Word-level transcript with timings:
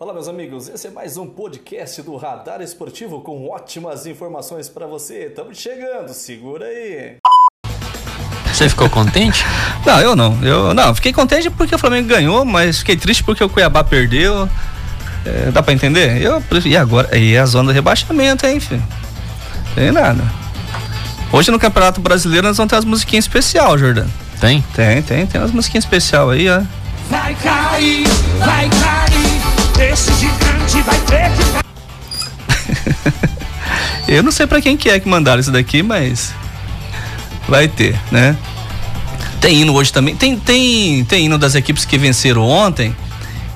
Olá, 0.00 0.12
meus 0.14 0.28
amigos. 0.28 0.68
Esse 0.68 0.86
é 0.86 0.90
mais 0.90 1.16
um 1.16 1.26
podcast 1.26 2.00
do 2.02 2.14
Radar 2.14 2.60
Esportivo 2.60 3.20
com 3.20 3.48
ótimas 3.48 4.06
informações 4.06 4.68
para 4.68 4.86
você. 4.86 5.24
Estamos 5.24 5.58
chegando, 5.58 6.14
segura 6.14 6.66
aí. 6.66 7.16
Você 8.46 8.68
ficou 8.68 8.88
contente? 8.88 9.44
não, 9.84 9.98
eu 9.98 10.14
não. 10.14 10.38
Eu 10.40 10.72
não, 10.72 10.94
fiquei 10.94 11.12
contente 11.12 11.50
porque 11.50 11.74
o 11.74 11.78
Flamengo 11.78 12.06
ganhou, 12.06 12.44
mas 12.44 12.78
fiquei 12.78 12.96
triste 12.96 13.24
porque 13.24 13.42
o 13.42 13.48
Cuiabá 13.48 13.82
perdeu. 13.82 14.48
É, 15.26 15.50
dá 15.50 15.64
pra 15.64 15.74
entender? 15.74 16.22
Eu, 16.22 16.40
e 16.64 16.76
agora? 16.76 17.18
E 17.18 17.36
a 17.36 17.44
zona 17.44 17.72
do 17.72 17.74
rebaixamento, 17.74 18.46
hein, 18.46 18.60
filho? 18.60 18.82
Tem 19.74 19.90
nada. 19.90 20.22
Hoje 21.32 21.50
no 21.50 21.58
Campeonato 21.58 22.00
Brasileiro 22.00 22.46
nós 22.46 22.56
vamos 22.56 22.70
ter 22.70 22.76
as 22.76 22.84
musiquinhas 22.84 23.24
especial, 23.24 23.76
Jordano. 23.76 24.10
Tem? 24.40 24.62
Tem, 24.76 25.02
tem, 25.02 25.26
tem 25.26 25.40
umas 25.40 25.50
musiquinhas 25.50 25.82
especial 25.82 26.30
aí, 26.30 26.48
ó. 26.48 26.62
Vai 27.10 27.34
cair, 27.34 28.06
vai 28.38 28.70
cair, 28.70 29.27
esse 29.82 30.12
gigante 30.14 30.82
vai 30.82 30.98
ter 31.00 31.30
que. 31.32 31.68
Eu 34.12 34.22
não 34.22 34.32
sei 34.32 34.46
para 34.46 34.60
quem 34.60 34.76
que 34.76 34.88
é 34.88 34.98
que 34.98 35.08
mandaram 35.08 35.40
isso 35.40 35.52
daqui, 35.52 35.82
mas 35.82 36.34
vai 37.48 37.68
ter, 37.68 37.98
né? 38.10 38.36
Tem 39.40 39.60
hino 39.60 39.72
hoje 39.74 39.92
também. 39.92 40.16
Tem, 40.16 40.38
tem, 40.38 41.04
tem 41.04 41.26
hino 41.26 41.38
das 41.38 41.54
equipes 41.54 41.84
que 41.84 41.96
venceram 41.98 42.42
ontem. 42.42 42.94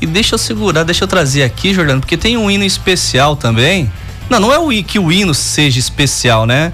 E 0.00 0.06
deixa 0.06 0.34
eu 0.34 0.38
segurar, 0.38 0.82
deixa 0.82 1.04
eu 1.04 1.08
trazer 1.08 1.42
aqui, 1.42 1.72
Jordano, 1.72 2.00
porque 2.00 2.16
tem 2.16 2.36
um 2.36 2.50
hino 2.50 2.64
especial 2.64 3.36
também. 3.36 3.90
Não, 4.28 4.40
não 4.40 4.52
é 4.52 4.58
o 4.58 4.68
que 4.82 4.98
o 4.98 5.12
hino 5.12 5.34
seja 5.34 5.78
especial, 5.78 6.46
né? 6.46 6.72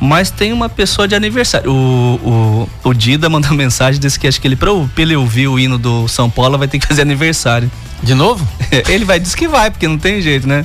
Mas 0.00 0.30
tem 0.30 0.52
uma 0.52 0.68
pessoa 0.68 1.06
de 1.06 1.14
aniversário. 1.14 1.70
O, 1.70 2.68
o, 2.84 2.88
o 2.88 2.94
Dida 2.94 3.28
mandou 3.28 3.52
mensagem, 3.54 4.00
disse 4.00 4.18
que 4.18 4.26
acho 4.26 4.40
que 4.40 4.48
ele, 4.48 4.56
pra, 4.56 4.70
pra 4.72 5.02
ele 5.02 5.14
ouvir 5.14 5.46
o 5.46 5.58
hino 5.58 5.76
do 5.76 6.08
São 6.08 6.30
Paulo, 6.30 6.56
vai 6.56 6.66
ter 6.66 6.78
que 6.78 6.86
fazer 6.86 7.02
aniversário. 7.02 7.70
De 8.02 8.14
novo? 8.14 8.46
ele 8.88 9.04
vai, 9.04 9.20
diz 9.20 9.34
que 9.34 9.46
vai, 9.46 9.70
porque 9.70 9.86
não 9.86 9.98
tem 9.98 10.22
jeito, 10.22 10.48
né? 10.48 10.64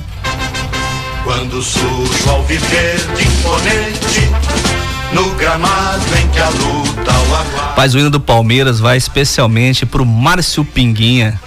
Quando 1.22 1.62
surge 1.62 2.28
ao 2.28 2.42
viver 2.44 2.96
de 3.14 3.26
imponente, 3.26 4.30
no 5.12 5.30
gramado 5.34 6.04
em 6.18 6.28
que 6.28 6.38
a 6.38 6.48
luta 6.48 7.12
o 7.12 7.34
aguarda. 7.34 7.74
Mas 7.76 7.94
o 7.94 7.98
hino 7.98 8.08
do 8.08 8.20
Palmeiras 8.20 8.80
vai 8.80 8.96
especialmente 8.96 9.84
pro 9.84 10.06
Márcio 10.06 10.64
Pinguinha. 10.64 11.38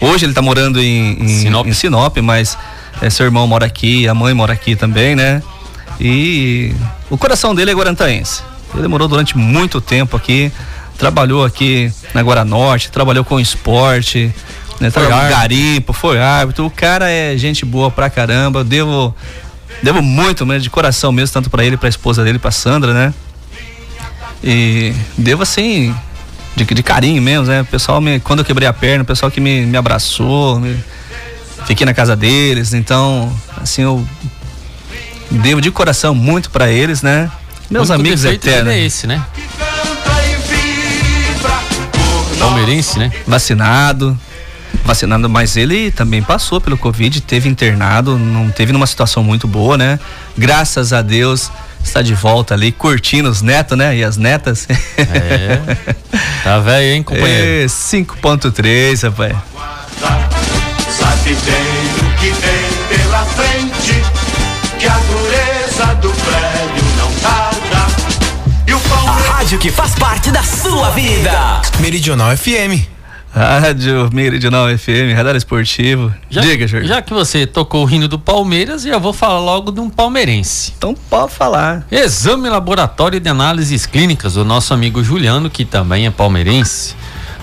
Hoje 0.00 0.24
ele 0.24 0.32
tá 0.32 0.40
morando 0.40 0.80
em, 0.80 1.20
em, 1.20 1.28
Sinop. 1.28 1.66
em 1.66 1.72
Sinop, 1.72 2.16
mas 2.18 2.56
é, 3.02 3.10
seu 3.10 3.26
irmão 3.26 3.46
mora 3.46 3.66
aqui, 3.66 4.06
a 4.06 4.14
mãe 4.14 4.32
mora 4.32 4.52
aqui 4.52 4.76
também, 4.76 5.16
né? 5.16 5.42
E 6.00 6.74
o 7.10 7.18
coração 7.18 7.54
dele 7.54 7.70
é 7.70 7.74
guarantaense. 7.74 8.42
Ele 8.72 8.82
demorou 8.82 9.08
durante 9.08 9.36
muito 9.36 9.80
tempo 9.80 10.16
aqui, 10.16 10.52
trabalhou 10.96 11.44
aqui 11.44 11.92
na 12.14 12.20
Guaranorte, 12.22 12.90
trabalhou 12.90 13.24
com 13.24 13.40
esporte, 13.40 14.32
né? 14.80 14.90
Foi 14.90 15.08
garimpo, 15.08 15.92
foi 15.92 16.20
árbitro. 16.20 16.66
O 16.66 16.70
cara 16.70 17.10
é 17.10 17.36
gente 17.36 17.64
boa 17.64 17.90
pra 17.90 18.08
caramba. 18.08 18.62
Devo, 18.62 19.14
devo 19.82 20.02
muito 20.02 20.46
mesmo, 20.46 20.62
de 20.62 20.70
coração 20.70 21.10
mesmo, 21.10 21.32
tanto 21.32 21.50
para 21.50 21.64
ele, 21.64 21.76
pra 21.76 21.88
esposa 21.88 22.22
dele, 22.22 22.38
pra 22.38 22.50
Sandra, 22.50 22.92
né? 22.92 23.14
E 24.42 24.94
devo 25.16 25.42
assim, 25.42 25.94
de, 26.54 26.64
de 26.64 26.82
carinho 26.82 27.20
mesmo, 27.20 27.46
né? 27.46 27.62
O 27.62 27.66
pessoal 27.66 28.00
me, 28.00 28.20
quando 28.20 28.40
eu 28.40 28.44
quebrei 28.44 28.68
a 28.68 28.72
perna, 28.72 29.02
o 29.02 29.06
pessoal 29.06 29.30
que 29.30 29.40
me, 29.40 29.66
me 29.66 29.76
abraçou, 29.76 30.60
me, 30.60 30.76
fiquei 31.66 31.84
na 31.84 31.94
casa 31.94 32.14
deles, 32.14 32.72
então, 32.72 33.32
assim, 33.60 33.82
eu 33.82 34.06
Devo 35.30 35.60
de 35.60 35.70
coração 35.70 36.14
muito 36.14 36.50
para 36.50 36.70
eles, 36.70 37.02
né? 37.02 37.30
Meus 37.70 37.90
amigos 37.90 38.24
eternos. 38.24 38.72
é 38.72 38.78
esse, 38.80 39.06
né? 39.06 39.24
Palmeirense, 42.38 42.98
né? 42.98 43.12
Vacinado. 43.26 44.18
Vacinado, 44.84 45.28
mas 45.28 45.56
ele 45.56 45.90
também 45.90 46.22
passou 46.22 46.60
pelo 46.60 46.78
Covid, 46.78 47.20
teve 47.20 47.48
internado, 47.48 48.18
não 48.18 48.50
teve 48.50 48.72
numa 48.72 48.86
situação 48.86 49.22
muito 49.22 49.46
boa, 49.46 49.76
né? 49.76 49.98
Graças 50.36 50.92
a 50.92 51.02
Deus 51.02 51.50
está 51.82 52.00
de 52.02 52.14
volta 52.14 52.54
ali, 52.54 52.72
curtindo 52.72 53.28
os 53.28 53.42
netos, 53.42 53.76
né? 53.76 53.96
E 53.96 54.04
as 54.04 54.16
netas. 54.16 54.66
É. 54.96 55.60
Tá 56.42 56.58
velho, 56.60 56.94
hein, 56.94 57.02
companheiro? 57.02 57.64
É, 57.64 57.66
5.3, 57.66 59.02
rapaz. 59.02 59.36
Sabe 60.88 61.36
bem 61.44 62.08
o 62.08 62.18
que 62.18 62.30
vem 62.40 62.57
do 66.00 66.10
prédio 66.10 66.84
não 66.96 67.12
tarda. 67.20 67.86
E 68.66 68.74
o 68.74 68.80
Palmeiras... 68.80 69.30
A 69.30 69.32
rádio 69.32 69.58
que 69.58 69.70
faz 69.70 69.94
parte 69.94 70.30
da 70.30 70.42
sua 70.42 70.90
vida. 70.90 71.62
Meridional 71.80 72.36
FM. 72.36 72.98
Rádio 73.30 74.10
Meridional 74.12 74.66
FM, 74.76 75.14
Radar 75.14 75.36
Esportivo. 75.36 76.12
Já, 76.30 76.40
Diga, 76.40 76.66
Jorge. 76.66 76.88
Já 76.88 77.02
que 77.02 77.12
você 77.12 77.46
tocou 77.46 77.86
o 77.86 77.90
hino 77.90 78.08
do 78.08 78.18
Palmeiras, 78.18 78.84
eu 78.84 78.98
vou 78.98 79.12
falar 79.12 79.38
logo 79.38 79.70
de 79.70 79.80
um 79.80 79.90
palmeirense. 79.90 80.72
Então 80.76 80.94
pode 81.08 81.32
falar. 81.32 81.86
Exame 81.90 82.48
laboratório 82.48 83.20
de 83.20 83.28
análises 83.28 83.86
clínicas, 83.86 84.36
o 84.36 84.44
nosso 84.44 84.72
amigo 84.72 85.04
Juliano, 85.04 85.50
que 85.50 85.64
também 85.64 86.06
é 86.06 86.10
palmeirense. 86.10 86.96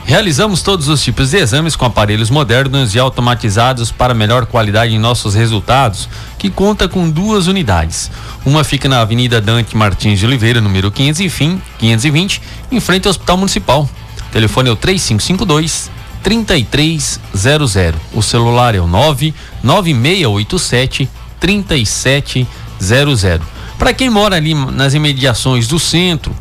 Realizamos 0.07 0.61
todos 0.61 0.87
os 0.87 1.03
tipos 1.03 1.31
de 1.31 1.37
exames 1.37 1.75
com 1.75 1.83
aparelhos 1.83 2.29
modernos 2.29 2.93
e 2.93 2.99
automatizados 2.99 3.91
para 3.91 4.13
melhor 4.13 4.45
qualidade 4.45 4.93
em 4.93 4.99
nossos 4.99 5.33
resultados, 5.33 6.07
que 6.37 6.51
conta 6.51 6.87
com 6.87 7.09
duas 7.09 7.47
unidades. 7.47 8.11
Uma 8.45 8.63
fica 8.63 8.87
na 8.87 9.01
Avenida 9.01 9.41
Dante 9.41 9.75
Martins 9.75 10.19
de 10.19 10.27
Oliveira, 10.27 10.61
número 10.61 10.91
520, 10.91 11.59
520 11.79 12.39
em 12.71 12.79
frente 12.79 13.07
ao 13.07 13.09
Hospital 13.09 13.37
Municipal. 13.37 13.89
O 14.29 14.31
telefone 14.31 14.69
é 14.69 14.71
o 14.71 14.75
3552 14.75 15.89
3300. 16.21 17.99
O 18.13 18.21
celular 18.21 18.75
é 18.75 18.79
o 18.79 18.85
99687 18.85 21.09
3700. 21.39 23.47
Para 23.79 23.91
quem 23.91 24.11
mora 24.11 24.35
ali 24.35 24.53
nas 24.53 24.93
imediações 24.93 25.67
do 25.67 25.79
centro, 25.79 26.31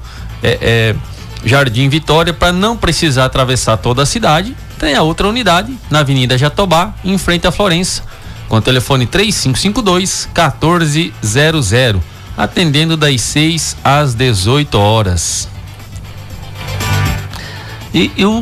é, 0.43 0.59
é 0.61 0.95
Jardim 1.45 1.89
Vitória, 1.89 2.33
para 2.33 2.53
não 2.53 2.77
precisar 2.77 3.27
atravessar 3.27 3.77
toda 3.77 4.03
a 4.03 4.07
cidade, 4.07 4.57
tem 4.79 4.95
a 4.95 5.03
outra 5.03 5.29
unidade 5.29 5.77
na 5.91 6.01
Avenida 6.01 6.39
Jatobá, 6.39 6.95
em 7.05 7.19
frente 7.19 7.47
à 7.47 7.53
Florença, 7.53 8.03
com 8.49 8.57
o 8.57 8.63
telefone 8.63 9.07
3552 9.07 10.29
1400, 10.35 12.03
atendendo 12.37 12.97
das 12.97 13.21
6 13.21 13.77
às 13.85 14.15
18 14.15 14.79
horas. 14.79 15.49
E 17.93 18.11
eu, 18.17 18.33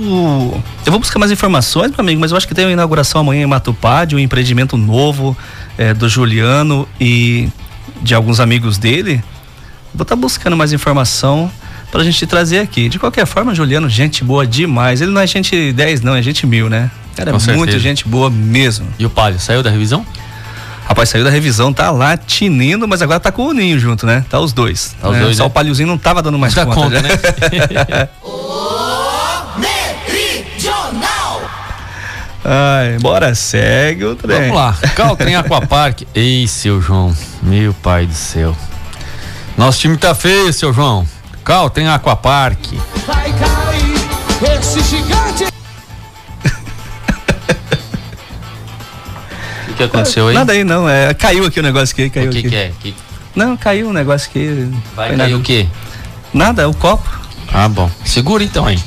eu 0.86 0.90
vou 0.90 0.98
buscar 0.98 1.18
mais 1.18 1.30
informações, 1.30 1.90
meu 1.90 2.00
amigo, 2.00 2.20
mas 2.20 2.30
eu 2.30 2.36
acho 2.38 2.48
que 2.48 2.54
tem 2.54 2.64
uma 2.64 2.72
inauguração 2.72 3.20
amanhã 3.20 3.42
em 3.42 3.46
Matupá 3.46 4.06
de 4.06 4.16
um 4.16 4.18
empreendimento 4.18 4.78
novo 4.78 5.36
é, 5.76 5.92
do 5.92 6.08
Juliano 6.08 6.88
e 6.98 7.50
de 8.00 8.14
alguns 8.14 8.40
amigos 8.40 8.78
dele. 8.78 9.22
Vou 9.92 10.04
estar 10.04 10.16
tá 10.16 10.16
buscando 10.16 10.56
mais 10.56 10.72
informação 10.72 11.52
pra 11.92 12.02
gente 12.02 12.26
trazer 12.26 12.58
aqui. 12.58 12.88
De 12.88 12.98
qualquer 12.98 13.26
forma, 13.26 13.54
Juliano, 13.54 13.88
gente 13.88 14.24
boa 14.24 14.46
demais. 14.46 15.02
Ele 15.02 15.12
não 15.12 15.20
é 15.20 15.26
gente 15.26 15.72
10, 15.72 16.00
não, 16.00 16.16
é 16.16 16.22
gente 16.22 16.46
mil, 16.46 16.68
né? 16.68 16.90
Cara, 17.14 17.30
é 17.30 17.52
muito 17.54 17.78
gente 17.78 18.08
boa 18.08 18.30
mesmo. 18.30 18.88
E 18.98 19.04
o 19.04 19.10
Palio, 19.10 19.38
saiu 19.38 19.62
da 19.62 19.70
revisão? 19.70 20.04
Rapaz, 20.88 21.10
saiu 21.10 21.22
da 21.22 21.30
revisão, 21.30 21.72
tá 21.72 21.90
lá 21.90 22.16
tinindo, 22.16 22.88
mas 22.88 23.02
agora 23.02 23.20
tá 23.20 23.30
com 23.30 23.46
o 23.46 23.52
Ninho 23.52 23.78
junto, 23.78 24.06
né? 24.06 24.24
Tá 24.28 24.40
os 24.40 24.52
dois. 24.52 24.96
Tá 25.00 25.08
os 25.10 25.14
né? 25.14 25.22
dois 25.22 25.36
Só 25.36 25.44
né? 25.44 25.46
o 25.46 25.50
Paliozinho 25.50 25.86
não 25.86 25.98
tava 25.98 26.22
dando 26.22 26.38
mais 26.38 26.54
conta, 26.54 26.74
conta 26.74 27.02
né? 27.02 28.08
Ai, 32.44 32.98
bora, 32.98 33.36
segue 33.36 34.04
o 34.04 34.16
trem. 34.16 34.48
Vamos 34.48 34.56
lá, 34.56 34.76
Caltrem 34.96 35.36
Aquapark. 35.36 36.02
Ei, 36.12 36.48
seu 36.48 36.80
João, 36.80 37.14
meu 37.40 37.72
pai 37.72 38.04
do 38.04 38.14
céu. 38.14 38.56
Nosso 39.56 39.78
time 39.78 39.96
tá 39.96 40.12
feio, 40.12 40.52
seu 40.52 40.72
João. 40.72 41.06
Cal, 41.44 41.68
tem 41.68 41.88
Aquapark. 41.88 42.58
Vai 43.06 43.32
cair 43.32 44.58
esse 44.58 44.80
gigante. 44.82 45.46
O 49.68 49.74
que 49.74 49.84
aconteceu 49.84 50.28
aí? 50.28 50.34
Nada 50.34 50.52
aí 50.52 50.64
não, 50.64 50.86
é, 50.86 51.14
caiu 51.14 51.46
aqui 51.46 51.58
o 51.58 51.62
negócio 51.62 51.94
aqui, 51.94 52.10
caiu 52.10 52.28
o 52.28 52.32
que 52.32 52.38
aqui. 52.40 52.48
que 52.50 52.56
é? 52.56 52.72
Que... 52.78 52.94
Não, 53.34 53.56
caiu 53.56 53.88
um 53.88 53.92
negócio 53.92 54.28
aqui. 54.28 54.70
Vai 54.94 55.08
cair 55.08 55.16
nada. 55.16 55.36
o 55.36 55.40
quê? 55.40 55.66
Nada, 56.32 56.68
o 56.68 56.74
copo. 56.74 57.08
Ah, 57.52 57.68
bom. 57.68 57.90
Segura 58.04 58.44
então 58.44 58.66
aí. 58.66 58.78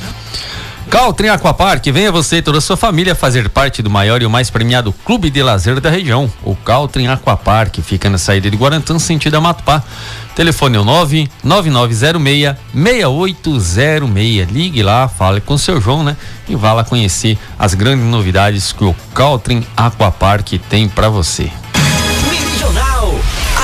Caltrim 0.90 1.30
Aquapark, 1.30 1.86
venha 1.92 2.12
você 2.12 2.38
e 2.38 2.42
toda 2.42 2.60
a 2.60 2.62
sua 2.62 2.78
família 2.78 3.16
fazer 3.16 3.50
parte 3.50 3.82
do 3.82 3.90
maior 3.90 4.22
e 4.22 4.26
o 4.26 4.30
mais 4.30 4.50
premiado 4.50 4.94
clube 4.94 5.30
de 5.30 5.42
lazer 5.42 5.80
da 5.80 5.90
região. 5.90 6.32
O 6.44 6.56
Caltrim 6.56 7.08
Aquapark 7.08 7.76
fica 7.82 8.10
na 8.10 8.18
saída 8.18 8.50
de 8.50 8.56
Guarantã, 8.56 8.98
sentido 9.00 9.42
Matupá. 9.42 9.84
Telefone 10.36 10.78
é 10.78 10.80
o 10.80 10.86
99906 10.86 12.56
6806. 12.74 14.50
Ligue 14.50 14.84
lá, 14.84 15.08
fale 15.08 15.42
com 15.42 15.56
o 15.56 15.60
seu 15.60 15.82
João, 15.82 16.04
né? 16.04 16.16
E 16.48 16.56
vá 16.56 16.74
lá 16.74 16.84
conhecer 16.84 17.38
as 17.58 17.74
grandes 17.74 18.06
novidades 18.06 18.72
que 18.72 18.84
o 18.84 18.96
Caltrim 19.14 19.66
Aquapark 19.76 20.60
tem 20.70 20.88
para 20.88 21.10
você. 21.10 21.52
Meridional, 22.30 23.16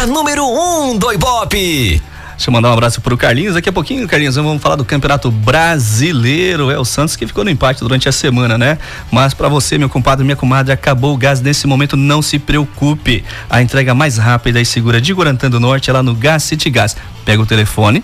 a 0.02 0.08
número 0.08 0.44
1 0.46 0.92
um 0.92 0.98
do 0.98 1.12
Ibope. 1.12 2.11
Deixa 2.42 2.50
eu 2.50 2.54
mandar 2.54 2.72
um 2.72 2.74
abraço 2.74 3.00
pro 3.02 3.16
Carlinhos. 3.16 3.54
Daqui 3.54 3.70
a 3.70 3.72
pouquinho, 3.72 4.08
Carlinhos, 4.08 4.36
vamos 4.36 4.60
falar 4.60 4.76
do 4.76 4.84
Campeonato 4.84 5.30
Brasileiro. 5.30 6.72
É 6.72 6.80
o 6.80 6.84
Santos 6.84 7.16
que 7.16 7.28
ficou 7.28 7.44
no 7.44 7.52
empate 7.52 7.82
durante 7.82 8.10
a 8.10 8.12
semana, 8.12 8.58
né? 8.58 8.80
Mas 9.12 9.36
para 9.36 9.48
você, 9.48 9.78
meu 9.78 9.88
compadre, 9.88 10.26
minha 10.26 10.36
comadre, 10.36 10.74
acabou 10.74 11.14
o 11.14 11.18
gás 11.18 11.40
nesse 11.40 11.68
momento, 11.68 11.96
não 11.96 12.20
se 12.20 12.40
preocupe. 12.40 13.24
A 13.48 13.62
entrega 13.62 13.94
mais 13.94 14.18
rápida 14.18 14.60
e 14.60 14.66
segura 14.66 15.00
de 15.00 15.14
Guarantã 15.14 15.52
do 15.52 15.60
Norte 15.60 15.92
é 15.92 15.94
lá 15.94 16.02
no 16.02 16.16
Gas 16.16 16.42
City 16.42 16.72
Gas. 16.72 16.98
Pega 17.24 17.44
o 17.44 17.46
telefone, 17.46 18.04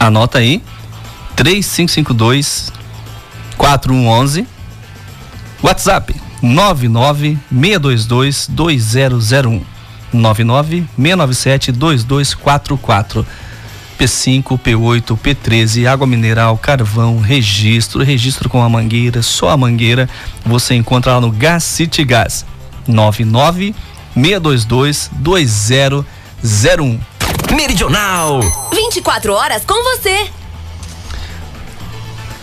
anota 0.00 0.38
aí, 0.38 0.60
3552 1.36 2.72
4111 3.56 4.48
WhatsApp 5.62 6.12
99622 6.42 8.50
2001 10.12 10.86
99697 10.96 11.72
2244 11.72 13.26
P5, 14.00 14.58
P8, 14.58 15.18
P13, 15.18 15.86
água 15.86 16.06
mineral, 16.06 16.56
carvão, 16.56 17.20
registro, 17.20 18.02
registro 18.02 18.48
com 18.48 18.62
a 18.62 18.68
mangueira, 18.68 19.20
só 19.20 19.50
a 19.50 19.56
mangueira, 19.58 20.08
você 20.42 20.74
encontra 20.74 21.12
lá 21.12 21.20
no 21.20 21.30
Gas 21.30 21.64
City 21.64 22.02
Gas 22.02 22.46
99 22.88 23.74
622 24.14 25.10
2001. 25.12 27.00
Meridional 27.54 28.40
24 28.72 29.34
horas 29.34 29.64
com 29.66 29.74
você. 29.82 30.30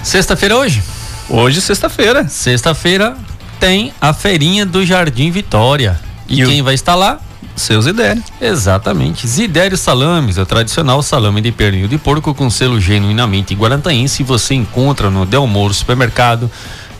Sexta-feira 0.03 0.55
hoje? 0.55 0.83
Hoje, 1.27 1.59
sexta-feira. 1.59 2.29
Sexta-feira 2.29 3.17
tem 3.59 3.91
a 3.99 4.13
feirinha 4.13 4.65
do 4.65 4.85
Jardim 4.85 5.31
Vitória. 5.31 5.99
E, 6.27 6.41
e 6.41 6.45
quem 6.45 6.61
o... 6.61 6.63
vai 6.63 6.75
estar 6.75 6.95
lá? 6.95 7.19
Seu 7.57 7.81
Zidério. 7.81 8.23
Exatamente. 8.39 9.27
Zidério 9.27 9.75
Salames, 9.75 10.37
o 10.37 10.45
tradicional 10.45 11.01
salame 11.01 11.41
de 11.41 11.51
pernil 11.51 11.87
de 11.87 11.97
porco 11.97 12.33
com 12.33 12.49
selo 12.51 12.79
genuinamente 12.79 13.55
guarantaense. 13.55 14.23
Você 14.23 14.53
encontra 14.53 15.09
no 15.09 15.25
Delmoro 15.25 15.73
Supermercado, 15.73 16.49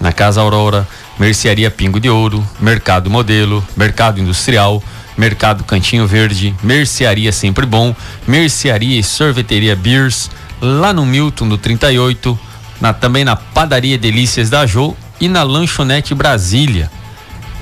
na 0.01 0.11
Casa 0.11 0.41
Aurora, 0.41 0.87
Mercearia 1.19 1.69
Pingo 1.69 1.99
de 1.99 2.09
Ouro, 2.09 2.45
Mercado 2.59 3.07
Modelo, 3.07 3.65
Mercado 3.75 4.19
Industrial, 4.19 4.83
Mercado 5.15 5.63
Cantinho 5.63 6.07
Verde, 6.07 6.55
Mercearia 6.63 7.31
Sempre 7.31 7.65
Bom, 7.65 7.95
Mercearia 8.27 8.99
e 8.99 9.03
Sorveteria 9.03 9.75
Beers, 9.75 10.29
lá 10.59 10.91
no 10.91 11.05
Milton 11.05 11.49
do 11.49 11.57
38, 11.57 12.37
na, 12.81 12.93
também 12.93 13.23
na 13.23 13.35
Padaria 13.35 13.97
Delícias 13.97 14.49
da 14.49 14.65
Jô 14.65 14.95
e 15.21 15.27
na 15.27 15.43
Lanchonete 15.43 16.15
Brasília. 16.15 16.91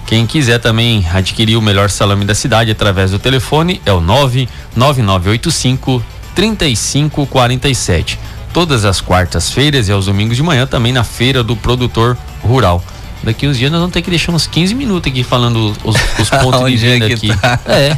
Quem 0.06 0.28
quiser 0.28 0.60
também 0.60 1.06
adquirir 1.12 1.58
o 1.58 1.62
melhor 1.62 1.90
salame 1.90 2.26
da 2.26 2.36
cidade 2.36 2.70
através 2.70 3.12
do 3.12 3.20
telefone 3.20 3.82
é 3.86 3.92
o 3.92 4.00
99985 4.00 6.04
3547. 6.36 8.20
Todas 8.54 8.86
as 8.86 9.02
quartas-feiras 9.02 9.90
e 9.90 9.92
aos 9.92 10.06
domingos 10.06 10.38
de 10.38 10.44
manhã 10.44 10.68
também 10.68 10.94
na 10.94 11.04
feira 11.04 11.44
do 11.44 11.56
produtor 11.56 12.16
rural. 12.44 12.84
Daqui 13.24 13.48
uns 13.48 13.58
dias 13.58 13.72
nós 13.72 13.80
vamos 13.80 13.94
ter 13.94 14.04
que 14.04 14.10
deixar 14.10 14.32
uns 14.32 14.46
15 14.46 14.76
minutos 14.76 15.12
aqui 15.12 15.24
falando 15.24 15.76
os, 15.84 15.96
os 16.20 16.30
pontos 16.30 16.70
de 16.70 16.78
venda 16.78 17.08
aqui. 17.08 17.36
Tá? 17.36 17.60
É. 17.66 17.98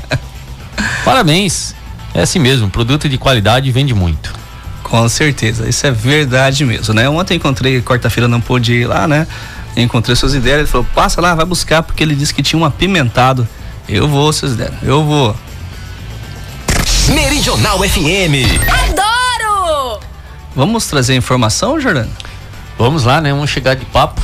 Parabéns. 1.04 1.75
É 2.13 2.21
assim 2.21 2.39
mesmo, 2.39 2.69
produto 2.69 3.09
de 3.09 3.18
qualidade 3.18 3.69
vende 3.69 3.94
muito. 3.94 4.33
Com 4.81 5.09
certeza, 5.09 5.68
isso 5.68 5.86
é 5.86 5.92
verdade 5.92 6.63
mesmo, 6.63 6.94
né? 6.94 7.09
Ontem 7.09 7.36
encontrei, 7.36 7.81
quarta-feira 7.81 8.27
não 8.27 8.39
pude 8.39 8.74
ir 8.74 8.88
lá, 8.88 9.06
né? 9.06 9.27
Encontrei 9.77 10.15
seus 10.15 10.33
ideias, 10.33 10.59
ele 10.59 10.68
falou, 10.68 10.88
passa 10.95 11.21
lá, 11.21 11.35
vai 11.35 11.45
buscar, 11.45 11.83
porque 11.83 12.01
ele 12.01 12.15
disse 12.15 12.33
que 12.33 12.41
tinha 12.41 12.59
um 12.59 12.65
apimentado. 12.65 13.47
Eu 13.88 14.07
vou, 14.07 14.33
seus 14.33 14.53
ideias, 14.53 14.74
eu 14.81 15.03
vou. 15.03 15.35
Meridional 17.09 17.79
FM. 17.79 18.59
Adoro! 18.68 20.00
Vamos 20.56 20.88
trazer 20.88 21.15
informação, 21.15 21.79
Jordano? 21.79 22.09
Vamos 22.77 23.03
lá, 23.03 23.21
né? 23.21 23.31
Vamos 23.31 23.51
chegar 23.51 23.75
de 23.75 23.85
papo. 23.85 24.21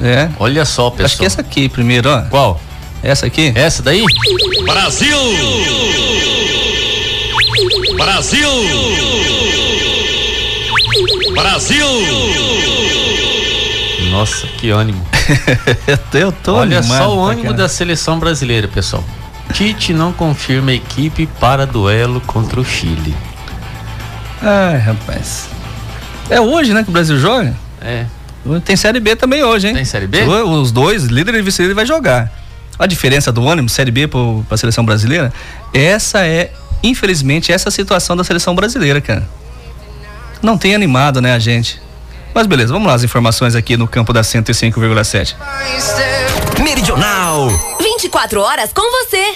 É. 0.00 0.30
Olha 0.38 0.64
só, 0.64 0.88
pessoal. 0.88 1.06
Acho 1.06 1.16
que 1.18 1.26
essa 1.26 1.40
aqui 1.40 1.68
primeiro, 1.68 2.08
ó. 2.08 2.22
Qual? 2.22 2.60
Essa 3.02 3.26
aqui? 3.26 3.52
Essa 3.56 3.82
daí? 3.82 4.04
Brasil! 4.64 5.18
Brasil! 7.96 8.48
Brasil! 11.34 12.81
Nossa, 14.12 14.46
que 14.46 14.70
ânimo. 14.70 15.04
eu 16.14 16.30
tô 16.30 16.56
Olha 16.56 16.78
animado, 16.78 16.98
só 16.98 17.16
o 17.16 17.24
ânimo 17.24 17.52
da 17.52 17.68
seleção 17.68 18.18
brasileira, 18.18 18.68
pessoal. 18.68 19.02
Tite 19.52 19.92
não 19.92 20.12
confirma 20.12 20.72
equipe 20.72 21.26
para 21.40 21.66
duelo 21.66 22.20
contra 22.20 22.60
o 22.60 22.64
Chile. 22.64 23.14
Ai, 24.40 24.78
rapaz. 24.78 25.48
É 26.30 26.40
hoje, 26.40 26.72
né, 26.72 26.82
que 26.82 26.90
o 26.90 26.92
Brasil 26.92 27.18
joga? 27.18 27.54
É. 27.80 28.06
Tem 28.64 28.76
Série 28.76 29.00
B 29.00 29.16
também 29.16 29.42
hoje, 29.42 29.68
hein? 29.68 29.74
Tem 29.74 29.84
Série 29.84 30.06
B? 30.06 30.22
Os 30.24 30.70
dois, 30.70 31.04
líder 31.04 31.34
e 31.34 31.42
vice-líder, 31.42 31.74
vai 31.74 31.86
jogar. 31.86 32.30
A 32.78 32.86
diferença 32.86 33.32
do 33.32 33.42
ônibus, 33.42 33.72
Série 33.72 33.90
B 33.90 34.08
para 34.08 34.20
a 34.50 34.56
seleção 34.56 34.84
brasileira, 34.84 35.32
essa 35.72 36.26
é, 36.26 36.52
infelizmente, 36.82 37.52
essa 37.52 37.70
situação 37.70 38.16
da 38.16 38.24
seleção 38.24 38.54
brasileira, 38.54 39.00
cara 39.00 39.26
não 40.42 40.58
tem 40.58 40.74
animado, 40.74 41.20
né, 41.20 41.32
a 41.32 41.38
gente. 41.38 41.80
Mas 42.34 42.46
beleza, 42.46 42.72
vamos 42.72 42.88
lá 42.88 42.94
as 42.94 43.04
informações 43.04 43.54
aqui 43.54 43.76
no 43.76 43.86
campo 43.86 44.12
da 44.12 44.22
105,7. 44.22 45.36
Meridional. 46.62 47.48
24 47.78 48.40
horas 48.40 48.72
com 48.72 48.82
você. 48.90 49.34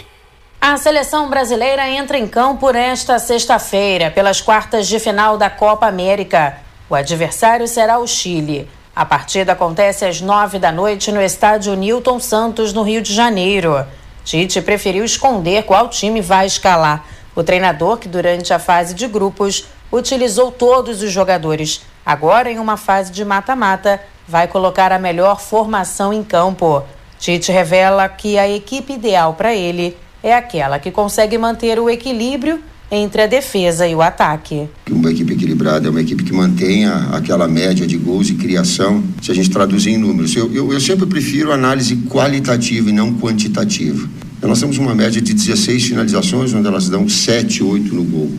A 0.58 0.78
seleção 0.78 1.28
brasileira 1.28 1.88
entra 1.88 2.16
em 2.16 2.26
campo 2.26 2.70
nesta 2.70 3.18
sexta-feira 3.18 4.10
pelas 4.10 4.40
quartas 4.40 4.88
de 4.88 4.98
final 4.98 5.36
da 5.36 5.50
Copa 5.50 5.86
América. 5.86 6.56
O 6.88 6.94
adversário 6.94 7.68
será 7.68 7.98
o 7.98 8.06
Chile. 8.06 8.68
A 8.94 9.04
partida 9.04 9.52
acontece 9.52 10.06
às 10.06 10.22
nove 10.22 10.58
da 10.58 10.72
noite 10.72 11.12
no 11.12 11.20
estádio 11.20 11.76
Newton 11.76 12.18
Santos, 12.18 12.72
no 12.72 12.82
Rio 12.82 13.02
de 13.02 13.12
Janeiro. 13.12 13.86
Tite 14.24 14.62
preferiu 14.62 15.04
esconder 15.04 15.64
qual 15.64 15.90
time 15.90 16.22
vai 16.22 16.46
escalar. 16.46 17.04
O 17.34 17.42
treinador, 17.42 17.98
que 17.98 18.08
durante 18.08 18.54
a 18.54 18.58
fase 18.58 18.94
de 18.94 19.06
grupos 19.06 19.66
utilizou 19.92 20.50
todos 20.50 21.02
os 21.02 21.12
jogadores. 21.12 21.82
Agora, 22.06 22.48
em 22.48 22.60
uma 22.60 22.76
fase 22.76 23.10
de 23.10 23.24
mata-mata, 23.24 24.00
vai 24.28 24.46
colocar 24.46 24.92
a 24.92 24.98
melhor 24.98 25.40
formação 25.40 26.12
em 26.12 26.22
campo. 26.22 26.84
Tite 27.18 27.50
revela 27.50 28.08
que 28.08 28.38
a 28.38 28.48
equipe 28.48 28.92
ideal 28.92 29.34
para 29.34 29.52
ele 29.52 29.96
é 30.22 30.32
aquela 30.32 30.78
que 30.78 30.92
consegue 30.92 31.36
manter 31.36 31.80
o 31.80 31.90
equilíbrio 31.90 32.60
entre 32.92 33.22
a 33.22 33.26
defesa 33.26 33.88
e 33.88 33.94
o 33.96 34.00
ataque. 34.00 34.68
Uma 34.88 35.10
equipe 35.10 35.32
equilibrada 35.32 35.88
é 35.88 35.90
uma 35.90 36.00
equipe 36.00 36.22
que 36.22 36.32
mantenha 36.32 37.08
aquela 37.10 37.48
média 37.48 37.84
de 37.84 37.96
gols 37.96 38.30
e 38.30 38.34
criação, 38.34 39.02
se 39.20 39.32
a 39.32 39.34
gente 39.34 39.50
traduzir 39.50 39.90
em 39.90 39.98
números. 39.98 40.36
Eu, 40.36 40.52
eu, 40.54 40.72
eu 40.72 40.80
sempre 40.80 41.06
prefiro 41.06 41.50
análise 41.50 41.96
qualitativa 42.08 42.88
e 42.88 42.92
não 42.92 43.14
quantitativa. 43.14 44.08
Então, 44.38 44.48
nós 44.48 44.60
temos 44.60 44.78
uma 44.78 44.94
média 44.94 45.20
de 45.20 45.34
16 45.34 45.86
finalizações, 45.86 46.54
onde 46.54 46.68
elas 46.68 46.88
dão 46.88 47.08
7, 47.08 47.64
8 47.64 47.92
no 47.92 48.04
gol, 48.04 48.30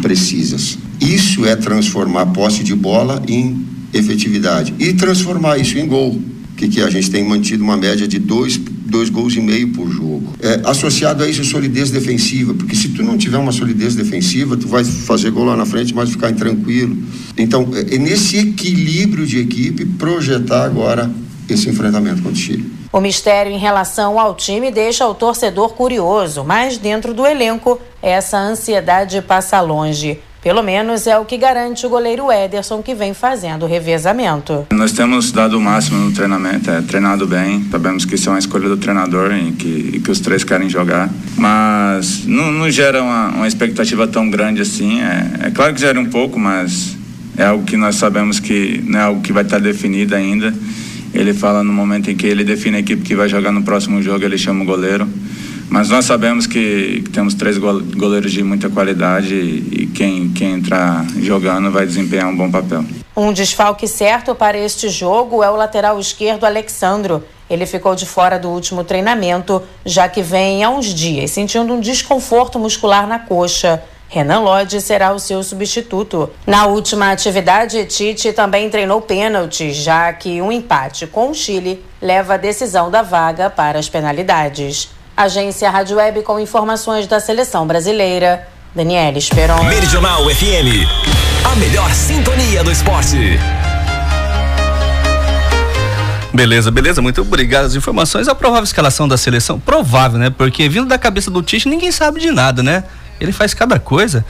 precisas. 0.00 0.76
Isso 1.02 1.44
é 1.44 1.56
transformar 1.56 2.26
posse 2.26 2.62
de 2.62 2.76
bola 2.76 3.20
em 3.26 3.66
efetividade 3.92 4.72
e 4.78 4.92
transformar 4.92 5.58
isso 5.58 5.76
em 5.76 5.86
gol. 5.86 6.20
Que, 6.56 6.68
que 6.68 6.80
a 6.80 6.88
gente 6.88 7.10
tem 7.10 7.24
mantido 7.24 7.64
uma 7.64 7.76
média 7.76 8.06
de 8.06 8.20
dois, 8.20 8.56
dois 8.56 9.10
gols 9.10 9.34
e 9.34 9.40
meio 9.40 9.72
por 9.72 9.90
jogo. 9.90 10.32
É, 10.40 10.60
associado 10.64 11.24
a 11.24 11.28
isso, 11.28 11.42
solidez 11.44 11.90
defensiva, 11.90 12.54
porque 12.54 12.76
se 12.76 12.90
tu 12.90 13.02
não 13.02 13.18
tiver 13.18 13.38
uma 13.38 13.50
solidez 13.50 13.96
defensiva, 13.96 14.56
tu 14.56 14.68
vai 14.68 14.84
fazer 14.84 15.30
gol 15.32 15.44
lá 15.44 15.56
na 15.56 15.66
frente, 15.66 15.92
mas 15.92 16.10
ficar 16.10 16.30
intranquilo. 16.30 16.96
Então, 17.36 17.68
é, 17.74 17.96
é 17.96 17.98
nesse 17.98 18.36
equilíbrio 18.38 19.26
de 19.26 19.40
equipe 19.40 19.84
projetar 19.84 20.64
agora 20.64 21.10
esse 21.48 21.68
enfrentamento 21.68 22.22
contra 22.22 22.32
o 22.32 22.36
Chile. 22.36 22.70
O 22.92 23.00
mistério 23.00 23.50
em 23.50 23.58
relação 23.58 24.20
ao 24.20 24.36
time 24.36 24.70
deixa 24.70 25.04
o 25.08 25.14
torcedor 25.14 25.70
curioso, 25.70 26.44
mas 26.44 26.78
dentro 26.78 27.12
do 27.12 27.26
elenco, 27.26 27.80
essa 28.00 28.38
ansiedade 28.38 29.20
passa 29.22 29.60
longe. 29.60 30.20
Pelo 30.42 30.60
menos 30.60 31.06
é 31.06 31.16
o 31.16 31.24
que 31.24 31.36
garante 31.36 31.86
o 31.86 31.88
goleiro 31.88 32.30
Ederson, 32.32 32.82
que 32.82 32.96
vem 32.96 33.14
fazendo 33.14 33.62
o 33.62 33.68
revezamento. 33.68 34.66
Nós 34.72 34.90
temos 34.90 35.30
dado 35.30 35.56
o 35.56 35.60
máximo 35.60 35.98
no 35.98 36.10
treinamento, 36.10 36.68
é 36.68 36.82
treinado 36.82 37.28
bem. 37.28 37.64
Sabemos 37.70 38.04
que 38.04 38.16
isso 38.16 38.28
é 38.28 38.32
uma 38.32 38.40
escolha 38.40 38.68
do 38.68 38.76
treinador 38.76 39.32
e 39.32 39.52
que, 39.52 39.68
e 39.94 40.00
que 40.00 40.10
os 40.10 40.18
três 40.18 40.42
querem 40.42 40.68
jogar. 40.68 41.08
Mas 41.36 42.26
não, 42.26 42.50
não 42.50 42.68
gera 42.68 43.00
uma, 43.00 43.28
uma, 43.28 43.46
expectativa 43.46 44.08
tão 44.08 44.28
grande 44.28 44.60
assim. 44.60 45.00
É, 45.00 45.46
é, 45.46 45.50
claro 45.52 45.74
que 45.74 45.80
gera 45.80 46.00
um 46.00 46.06
pouco, 46.06 46.40
mas 46.40 46.96
é 47.36 47.44
algo 47.44 47.64
que 47.64 47.76
nós 47.76 47.94
sabemos 47.94 48.40
que 48.40 48.82
não 48.84 48.98
é 48.98 49.02
algo 49.04 49.20
que 49.20 49.32
vai 49.32 49.44
estar 49.44 49.60
definido 49.60 50.16
ainda. 50.16 50.52
Ele 51.14 51.32
fala 51.32 51.62
no 51.62 51.72
momento 51.72 52.10
em 52.10 52.16
que 52.16 52.26
ele 52.26 52.42
define 52.42 52.78
a 52.78 52.80
equipe 52.80 53.02
que 53.02 53.14
vai 53.14 53.28
jogar 53.28 53.52
no 53.52 53.62
próximo 53.62 54.02
jogo, 54.02 54.24
ele 54.24 54.36
chama 54.36 54.64
o 54.64 54.66
goleiro. 54.66 55.06
Mas 55.72 55.88
nós 55.88 56.04
sabemos 56.04 56.46
que, 56.46 57.00
que, 57.02 57.10
temos 57.10 57.32
três 57.32 57.56
goleiros 57.56 58.30
de 58.30 58.42
muita 58.42 58.68
qualidade 58.68 59.34
e, 59.34 59.86
quem, 59.86 60.28
quem 60.28 60.52
entrar 60.52 61.02
jogando 61.18 61.70
vai 61.70 61.86
desempenhar 61.86 62.28
um 62.28 62.36
bom 62.36 62.50
papel. 62.50 62.84
Um 63.16 63.32
desfalque 63.32 63.88
certo 63.88 64.34
para 64.34 64.58
este 64.58 64.90
jogo 64.90 65.42
é 65.42 65.48
o 65.48 65.56
lateral 65.56 65.98
esquerdo 65.98 66.44
Alexandro. 66.44 67.24
Ele 67.48 67.64
ficou 67.64 67.94
de 67.94 68.04
fora 68.04 68.38
do 68.38 68.50
último 68.50 68.84
treinamento, 68.84 69.62
já 69.82 70.10
que 70.10 70.20
vem 70.20 70.62
há 70.62 70.68
uns 70.68 70.92
dias 70.92 71.30
sentindo 71.30 71.72
um 71.72 71.80
desconforto 71.80 72.58
muscular 72.58 73.06
na 73.06 73.18
coxa. 73.18 73.82
Renan 74.10 74.40
Lodge 74.40 74.78
será 74.78 75.10
o 75.14 75.18
seu 75.18 75.42
substituto. 75.42 76.28
Na 76.46 76.66
última 76.66 77.10
atividade, 77.12 77.82
Tite 77.86 78.30
também 78.34 78.68
treinou 78.68 79.00
pênaltis, 79.00 79.74
já 79.76 80.12
que 80.12 80.42
um 80.42 80.52
empate 80.52 81.06
com 81.06 81.30
o 81.30 81.34
Chile 81.34 81.82
leva 81.98 82.34
a 82.34 82.36
decisão 82.36 82.90
da 82.90 83.00
vaga 83.00 83.48
para 83.48 83.78
as 83.78 83.88
penalidades. 83.88 84.90
Agência 85.16 85.68
Rádio 85.70 85.96
Web 85.96 86.22
com 86.22 86.40
informações 86.40 87.06
da 87.06 87.20
seleção 87.20 87.66
brasileira. 87.66 88.48
Daniela 88.74 89.18
Esperon. 89.18 89.62
Meridional 89.64 90.24
FM, 90.30 90.88
a 91.44 91.54
melhor 91.56 91.90
sintonia 91.90 92.64
do 92.64 92.72
esporte. 92.72 93.38
Beleza, 96.32 96.70
beleza, 96.70 97.02
muito 97.02 97.20
obrigado. 97.20 97.66
As 97.66 97.74
informações, 97.74 98.28
a 98.28 98.34
provável 98.34 98.64
escalação 98.64 99.06
da 99.06 99.18
seleção, 99.18 99.60
provável, 99.60 100.18
né? 100.18 100.30
Porque 100.30 100.66
vindo 100.70 100.86
da 100.86 100.96
cabeça 100.96 101.30
do 101.30 101.42
Tite, 101.42 101.68
ninguém 101.68 101.92
sabe 101.92 102.18
de 102.18 102.30
nada, 102.30 102.62
né? 102.62 102.84
Ele 103.20 103.32
faz 103.32 103.52
cada 103.52 103.78
coisa. 103.78 104.24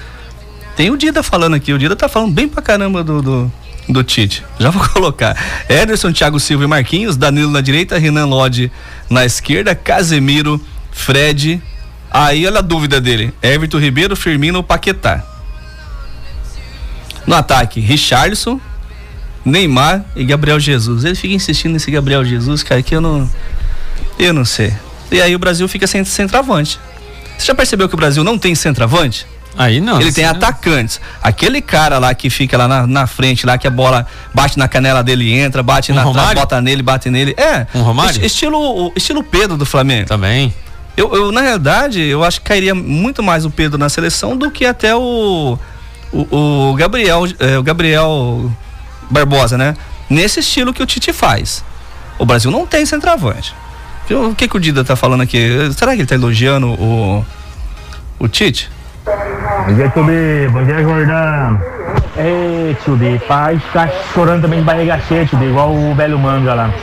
Tem 0.74 0.90
o 0.90 0.96
Dida 0.96 1.22
falando 1.22 1.54
aqui, 1.54 1.72
o 1.72 1.78
Dida 1.78 1.94
tá 1.94 2.08
falando 2.08 2.32
bem 2.32 2.48
pra 2.48 2.60
caramba 2.60 3.04
do, 3.04 3.22
do, 3.22 3.52
do 3.88 4.02
Tite. 4.02 4.44
Já 4.58 4.70
vou 4.70 4.82
colocar. 4.90 5.36
Ederson, 5.68 6.12
Thiago 6.12 6.40
Silva 6.40 6.64
e 6.64 6.66
Marquinhos, 6.66 7.16
Danilo 7.16 7.52
na 7.52 7.60
direita, 7.60 7.96
Renan 7.96 8.26
Lodge 8.26 8.72
na 9.08 9.24
esquerda, 9.24 9.72
Casemiro, 9.72 10.60
Fred. 10.92 11.60
Aí 12.10 12.46
olha 12.46 12.58
a 12.58 12.62
dúvida 12.62 13.00
dele: 13.00 13.34
Everton 13.42 13.78
Ribeiro, 13.78 14.14
Firmino 14.14 14.58
ou 14.58 14.62
Paquetá. 14.62 15.24
No 17.26 17.34
ataque, 17.34 17.80
Richarlison, 17.80 18.60
Neymar 19.44 20.04
e 20.14 20.24
Gabriel 20.24 20.60
Jesus. 20.60 21.04
Ele 21.04 21.14
fica 21.14 21.34
insistindo 21.34 21.72
nesse 21.72 21.90
Gabriel 21.90 22.24
Jesus, 22.24 22.62
cara, 22.62 22.82
que 22.82 22.94
eu 22.94 23.00
não. 23.00 23.28
Eu 24.18 24.32
não 24.32 24.44
sei. 24.44 24.72
E 25.10 25.20
aí 25.20 25.34
o 25.34 25.38
Brasil 25.38 25.66
fica 25.68 25.86
sem 25.86 26.04
centroavante. 26.04 26.78
Você 27.38 27.46
já 27.46 27.54
percebeu 27.54 27.88
que 27.88 27.94
o 27.94 27.98
Brasil 27.98 28.22
não 28.22 28.38
tem 28.38 28.54
centroavante? 28.54 29.26
Aí 29.56 29.80
não. 29.80 30.00
Ele 30.00 30.12
tem 30.12 30.24
atacantes. 30.24 31.00
Aquele 31.22 31.60
cara 31.60 31.98
lá 31.98 32.14
que 32.14 32.30
fica 32.30 32.56
lá 32.56 32.66
na, 32.66 32.86
na, 32.86 33.06
frente, 33.06 33.44
lá 33.44 33.58
que 33.58 33.66
a 33.66 33.70
bola 33.70 34.06
bate 34.32 34.58
na 34.58 34.66
canela 34.66 35.02
dele 35.02 35.24
e 35.24 35.32
entra, 35.32 35.62
bate 35.62 35.92
um 35.92 35.94
na 35.94 36.10
trás, 36.10 36.34
bota 36.34 36.60
nele, 36.60 36.82
bate 36.82 37.10
nele. 37.10 37.34
É. 37.36 37.66
Um 37.74 37.82
Romário? 37.82 38.24
Estilo, 38.24 38.92
estilo 38.96 39.22
Pedro 39.22 39.56
do 39.56 39.66
Flamengo. 39.66 40.08
Também. 40.08 40.52
Eu, 40.96 41.14
eu, 41.14 41.32
na 41.32 41.40
realidade, 41.40 42.00
eu 42.00 42.22
acho 42.22 42.40
que 42.40 42.48
cairia 42.48 42.74
muito 42.74 43.22
mais 43.22 43.44
o 43.44 43.50
Pedro 43.50 43.78
na 43.78 43.88
seleção 43.88 44.36
do 44.36 44.50
que 44.50 44.66
até 44.66 44.94
o, 44.94 45.58
o, 46.12 46.70
o 46.70 46.74
Gabriel, 46.74 47.24
é, 47.38 47.58
o 47.58 47.62
Gabriel 47.62 48.50
Barbosa, 49.10 49.56
né? 49.56 49.74
Nesse 50.10 50.40
estilo 50.40 50.72
que 50.72 50.82
o 50.82 50.86
Tite 50.86 51.12
faz. 51.12 51.64
O 52.18 52.26
Brasil 52.26 52.50
não 52.50 52.66
tem 52.66 52.84
centroavante. 52.84 53.54
O 54.10 54.34
que, 54.34 54.46
que 54.46 54.56
o 54.56 54.60
Dida 54.60 54.84
tá 54.84 54.94
falando 54.94 55.22
aqui? 55.22 55.72
Será 55.74 55.92
que 55.94 56.00
ele 56.00 56.08
tá 56.08 56.14
elogiando 56.14 56.68
o, 56.68 57.24
o 58.18 58.28
Tite? 58.28 58.70
Bom 59.04 59.74
dia, 59.74 59.88
Tubi. 59.90 60.48
Bom 60.52 60.64
dia, 60.64 60.82
Jordão. 60.82 61.60
Ei, 62.16 62.76
Tubi, 62.84 63.18
pai 63.26 63.60
tá 63.72 63.88
chorando 64.12 64.42
também 64.42 64.58
de 64.58 64.64
barriga 64.64 65.00
cheia, 65.08 65.26
Tubi, 65.26 65.46
igual 65.46 65.72
o 65.74 65.94
velho 65.94 66.18
manga 66.18 66.54
lá. 66.54 66.74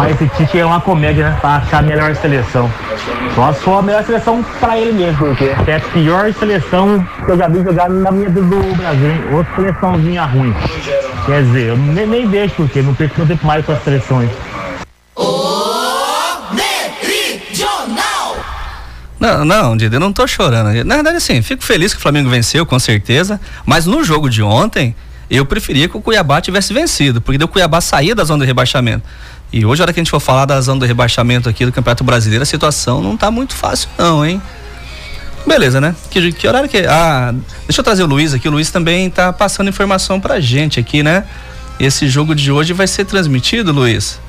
Rapaz, 0.00 0.18
esse 0.18 0.30
Tite 0.34 0.58
é 0.58 0.64
uma 0.64 0.80
comédia, 0.80 1.28
né? 1.28 1.36
Pra 1.42 1.56
achar 1.56 1.80
a 1.80 1.82
melhor 1.82 2.16
seleção. 2.16 2.72
Só 3.34 3.52
se 3.52 3.60
for 3.60 3.80
a 3.80 3.82
melhor 3.82 4.02
seleção 4.02 4.42
pra 4.58 4.78
ele 4.78 4.92
mesmo, 4.92 5.18
porque 5.18 5.44
é 5.44 5.76
a 5.76 5.80
pior 5.80 6.32
seleção 6.32 7.06
que 7.22 7.30
eu 7.30 7.36
já 7.36 7.46
vi 7.48 7.62
jogar 7.62 7.90
na 7.90 8.10
minha 8.10 8.30
vida 8.30 8.40
do 8.40 8.76
Brasil, 8.76 9.10
hein? 9.10 9.20
Outra 9.30 9.54
seleçãozinha 9.56 10.24
ruim. 10.24 10.54
Quer 11.26 11.42
dizer, 11.42 11.68
eu 11.68 11.76
nem, 11.76 12.06
nem 12.06 12.26
vejo 12.26 12.54
porque 12.54 12.80
não 12.80 12.94
perco 12.94 13.14
meu 13.18 13.26
tempo 13.26 13.46
mais 13.46 13.62
com 13.62 13.72
as 13.72 13.84
seleções. 13.84 14.30
Não, 19.18 19.44
não, 19.44 19.76
Dida, 19.76 19.96
eu 19.96 20.00
não 20.00 20.14
tô 20.14 20.26
chorando. 20.26 20.82
Na 20.82 20.94
verdade, 20.94 21.18
assim, 21.18 21.42
fico 21.42 21.62
feliz 21.62 21.92
que 21.92 21.98
o 21.98 22.02
Flamengo 22.02 22.30
venceu, 22.30 22.64
com 22.64 22.78
certeza. 22.78 23.38
Mas 23.66 23.84
no 23.84 24.02
jogo 24.02 24.30
de 24.30 24.42
ontem, 24.42 24.96
eu 25.30 25.44
preferia 25.44 25.88
que 25.90 25.96
o 25.96 26.00
Cuiabá 26.00 26.40
tivesse 26.40 26.72
vencido, 26.72 27.20
porque 27.20 27.42
o 27.42 27.46
Cuiabá 27.46 27.82
saía 27.82 28.14
da 28.14 28.24
zona 28.24 28.40
de 28.40 28.46
rebaixamento. 28.46 29.04
E 29.52 29.66
hoje, 29.66 29.82
a 29.82 29.84
hora 29.84 29.92
que 29.92 29.98
a 29.98 30.02
gente 30.02 30.10
for 30.10 30.20
falar 30.20 30.44
da 30.44 30.60
zona 30.60 30.80
de 30.80 30.86
rebaixamento 30.86 31.48
aqui 31.48 31.66
do 31.66 31.72
Campeonato 31.72 32.04
Brasileiro, 32.04 32.42
a 32.42 32.46
situação 32.46 33.02
não 33.02 33.16
tá 33.16 33.30
muito 33.30 33.54
fácil, 33.54 33.88
não, 33.98 34.24
hein? 34.24 34.40
Beleza, 35.46 35.80
né? 35.80 35.94
Que, 36.10 36.32
que 36.32 36.46
horário 36.46 36.68
que 36.68 36.78
é? 36.78 36.86
Ah, 36.86 37.34
deixa 37.66 37.80
eu 37.80 37.84
trazer 37.84 38.04
o 38.04 38.06
Luiz 38.06 38.32
aqui. 38.34 38.46
O 38.46 38.50
Luiz 38.50 38.70
também 38.70 39.10
tá 39.10 39.32
passando 39.32 39.68
informação 39.68 40.20
pra 40.20 40.38
gente 40.38 40.78
aqui, 40.78 41.02
né? 41.02 41.24
Esse 41.78 42.08
jogo 42.08 42.34
de 42.34 42.52
hoje 42.52 42.72
vai 42.72 42.86
ser 42.86 43.06
transmitido, 43.06 43.72
Luiz? 43.72 44.20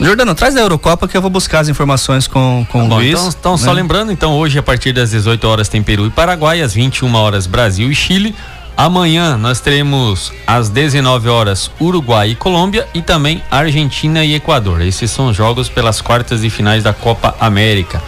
Jordano, 0.00 0.34
traz 0.34 0.54
da 0.54 0.60
Eurocopa 0.60 1.06
que 1.06 1.16
eu 1.16 1.22
vou 1.22 1.30
buscar 1.30 1.60
as 1.60 1.68
informações 1.68 2.26
com, 2.26 2.66
com 2.70 2.88
tá 2.88 2.94
o 2.94 2.98
Luiz. 2.98 3.18
Então, 3.18 3.28
então 3.28 3.52
né? 3.52 3.58
só 3.58 3.72
lembrando, 3.72 4.12
então, 4.12 4.32
hoje 4.32 4.58
a 4.58 4.62
partir 4.62 4.92
das 4.92 5.10
18 5.10 5.46
horas 5.46 5.68
tem 5.68 5.82
Peru 5.82 6.06
e 6.06 6.10
Paraguai, 6.10 6.60
às 6.60 6.74
21 6.74 7.14
horas 7.14 7.46
Brasil 7.46 7.90
e 7.90 7.94
Chile. 7.94 8.34
Amanhã 8.76 9.36
nós 9.36 9.60
teremos 9.60 10.32
às 10.46 10.68
19 10.68 11.28
horas 11.28 11.70
Uruguai 11.80 12.30
e 12.30 12.34
Colômbia 12.34 12.88
e 12.94 13.02
também 13.02 13.42
Argentina 13.50 14.24
e 14.24 14.34
Equador. 14.34 14.80
Esses 14.80 15.10
são 15.10 15.32
jogos 15.32 15.68
pelas 15.68 16.00
quartas 16.00 16.42
e 16.42 16.50
finais 16.50 16.82
da 16.82 16.92
Copa 16.92 17.34
América. 17.38 18.02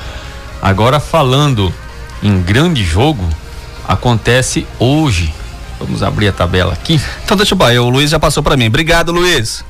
Agora 0.63 0.99
falando 0.99 1.73
em 2.23 2.41
grande 2.41 2.83
jogo, 2.83 3.29
acontece 3.87 4.67
hoje. 4.79 5.33
Vamos 5.79 6.03
abrir 6.03 6.29
a 6.29 6.33
tabela 6.33 6.73
aqui. 6.73 7.01
Então 7.25 7.37
deixa 7.37 7.55
eu, 7.73 7.85
o 7.85 7.91
Luiz 7.91 8.11
já 8.11 8.19
passou 8.19 8.43
para 8.43 8.57
mim. 8.57 8.67
Obrigado, 8.67 9.13
Luiz 9.13 9.65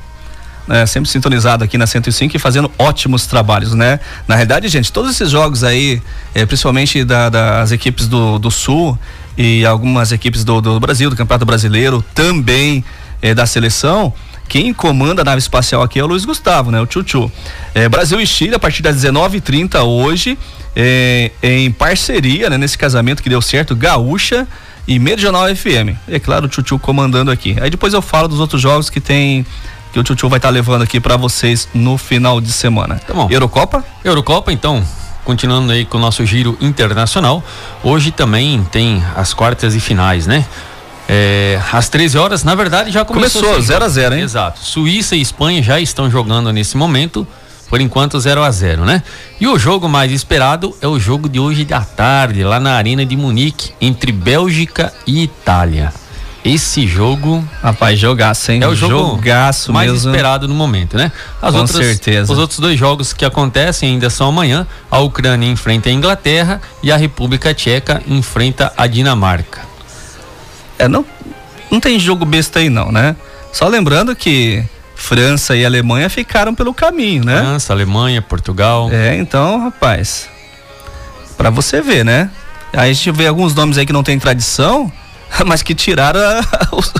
né, 0.67 0.85
sempre 0.85 1.09
sintonizado 1.09 1.63
aqui 1.63 1.77
na 1.77 1.85
105 1.85 2.35
e 2.35 2.39
fazendo 2.39 2.71
ótimos 2.77 3.27
trabalhos, 3.27 3.73
né? 3.73 3.99
Na 4.27 4.35
realidade, 4.35 4.67
gente, 4.67 4.91
todos 4.91 5.11
esses 5.11 5.29
jogos 5.29 5.63
aí, 5.63 6.01
é, 6.33 6.45
principalmente 6.45 7.03
da, 7.03 7.29
das 7.29 7.71
equipes 7.71 8.07
do, 8.07 8.39
do 8.39 8.49
Sul 8.49 8.97
e 9.37 9.65
algumas 9.65 10.11
equipes 10.11 10.43
do, 10.43 10.61
do 10.61 10.79
Brasil, 10.79 11.09
do 11.09 11.15
Campeonato 11.15 11.45
Brasileiro, 11.45 12.03
também 12.13 12.83
é, 13.21 13.33
da 13.33 13.45
seleção, 13.45 14.13
quem 14.47 14.73
comanda 14.73 15.21
a 15.21 15.25
nave 15.25 15.39
espacial 15.39 15.81
aqui 15.81 15.99
é 15.99 16.03
o 16.03 16.07
Luiz 16.07 16.25
Gustavo, 16.25 16.71
né? 16.71 16.79
O 16.79 16.85
Tchutchu. 16.85 17.31
É, 17.73 17.89
Brasil 17.89 18.19
e 18.21 18.27
Chile, 18.27 18.55
a 18.55 18.59
partir 18.59 18.81
das 18.81 18.95
19h30 18.97 19.83
hoje, 19.83 20.37
é, 20.75 21.31
em 21.41 21.71
parceria, 21.71 22.49
né? 22.49 22.57
Nesse 22.57 22.77
casamento 22.77 23.23
que 23.23 23.29
deu 23.29 23.41
certo, 23.41 23.75
Gaúcha 23.75 24.47
e 24.87 24.99
Meridional 24.99 25.47
FM. 25.53 25.97
E 26.07 26.15
é 26.15 26.19
claro, 26.19 26.45
o 26.45 26.49
Tchutchu 26.49 26.77
comandando 26.77 27.31
aqui. 27.31 27.55
Aí 27.59 27.69
depois 27.69 27.93
eu 27.93 28.01
falo 28.01 28.27
dos 28.27 28.39
outros 28.39 28.61
jogos 28.61 28.89
que 28.89 29.01
tem 29.01 29.45
que 29.91 29.99
o 29.99 30.03
Tchutchu 30.03 30.27
vai 30.27 30.37
estar 30.37 30.49
tá 30.49 30.53
levando 30.53 30.81
aqui 30.81 30.99
para 30.99 31.15
vocês 31.15 31.69
no 31.73 31.97
final 31.97 32.41
de 32.41 32.51
semana. 32.51 32.99
Tá 33.07 33.13
bom. 33.13 33.29
Eurocopa? 33.31 33.83
Eurocopa, 34.03 34.51
então, 34.51 34.85
continuando 35.25 35.73
aí 35.73 35.83
com 35.83 35.97
o 35.97 36.01
nosso 36.01 36.25
giro 36.25 36.57
internacional. 36.61 37.43
Hoje 37.83 38.11
também 38.11 38.63
tem 38.71 39.03
as 39.15 39.33
quartas 39.33 39.75
e 39.75 39.79
finais, 39.81 40.25
né? 40.25 40.45
É, 41.09 41.59
às 41.73 41.89
13 41.89 42.17
horas, 42.17 42.43
na 42.43 42.55
verdade, 42.55 42.91
já 42.91 43.03
começou. 43.03 43.41
Começou, 43.41 43.61
0 43.61 43.83
a 43.85 43.89
0 43.89 44.15
hein? 44.15 44.21
Exato. 44.21 44.59
Suíça 44.59 45.15
e 45.15 45.21
Espanha 45.21 45.61
já 45.61 45.79
estão 45.79 46.09
jogando 46.09 46.53
nesse 46.53 46.77
momento. 46.77 47.27
Por 47.67 47.81
enquanto, 47.81 48.19
0 48.19 48.43
a 48.43 48.51
0 48.51 48.85
né? 48.85 49.01
E 49.41 49.47
o 49.47 49.57
jogo 49.57 49.89
mais 49.89 50.11
esperado 50.11 50.75
é 50.81 50.87
o 50.87 50.99
jogo 50.99 51.27
de 51.27 51.39
hoje 51.39 51.65
da 51.65 51.81
tarde, 51.81 52.43
lá 52.43 52.59
na 52.59 52.73
Arena 52.73 53.03
de 53.03 53.17
Munique, 53.17 53.73
entre 53.81 54.11
Bélgica 54.11 54.93
e 55.05 55.23
Itália. 55.23 55.91
Esse 56.45 56.85
jogo. 56.85 57.43
Rapaz, 57.59 57.97
jogaço, 57.97 58.51
hein? 58.51 58.61
É 58.61 58.67
o 58.67 58.75
jogo 58.75 59.15
jogaço 59.15 59.73
mais 59.73 59.91
mesmo. 59.91 60.11
esperado 60.11 60.47
no 60.47 60.53
momento, 60.53 60.95
né? 60.95 61.11
As 61.41 61.55
Com 61.55 61.61
outras, 61.61 61.83
certeza. 61.83 62.31
Os 62.31 62.37
outros 62.37 62.59
dois 62.59 62.77
jogos 62.77 63.13
que 63.13 63.25
acontecem 63.25 63.93
ainda 63.93 64.11
são 64.11 64.29
amanhã. 64.29 64.67
A 64.91 64.99
Ucrânia 64.99 65.49
enfrenta 65.49 65.89
a 65.89 65.91
Inglaterra 65.91 66.61
e 66.83 66.91
a 66.91 66.97
República 66.97 67.51
Tcheca 67.51 67.99
enfrenta 68.07 68.71
a 68.77 68.85
Dinamarca. 68.85 69.61
É, 70.77 70.87
não, 70.87 71.03
não 71.71 71.79
tem 71.79 71.99
jogo 71.99 72.25
besta 72.25 72.59
aí, 72.59 72.69
não, 72.69 72.91
né? 72.91 73.15
Só 73.51 73.67
lembrando 73.67 74.15
que 74.15 74.63
França 74.93 75.55
e 75.55 75.65
Alemanha 75.65 76.11
ficaram 76.11 76.53
pelo 76.53 76.75
caminho, 76.75 77.25
né? 77.25 77.39
França, 77.39 77.73
Alemanha, 77.73 78.21
Portugal. 78.21 78.87
É, 78.91 79.17
então, 79.17 79.63
rapaz. 79.63 80.29
Para 81.35 81.49
você 81.49 81.81
ver, 81.81 82.05
né? 82.05 82.29
Aí 82.71 82.91
a 82.91 82.93
gente 82.93 83.09
vê 83.11 83.25
alguns 83.25 83.55
nomes 83.55 83.79
aí 83.79 83.85
que 83.85 83.93
não 83.93 84.03
tem 84.03 84.19
tradição 84.19 84.91
mas 85.45 85.61
que 85.61 85.75
tiraram 85.75 86.19
a, 86.19 86.41
os, 86.75 86.93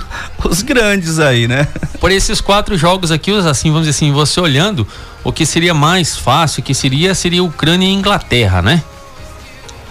os, 0.44 0.62
grandes 0.62 1.18
aí, 1.18 1.48
né? 1.48 1.68
Por 2.00 2.10
esses 2.10 2.40
quatro 2.40 2.76
jogos 2.76 3.10
aqui, 3.10 3.32
assim, 3.32 3.70
vamos 3.70 3.86
dizer 3.86 3.96
assim, 3.96 4.12
você 4.12 4.40
olhando, 4.40 4.86
o 5.24 5.32
que 5.32 5.46
seria 5.46 5.74
mais 5.74 6.16
fácil, 6.16 6.62
que 6.62 6.74
seria, 6.74 7.14
seria 7.14 7.42
Ucrânia 7.42 7.86
e 7.86 7.92
Inglaterra, 7.92 8.62
né? 8.62 8.82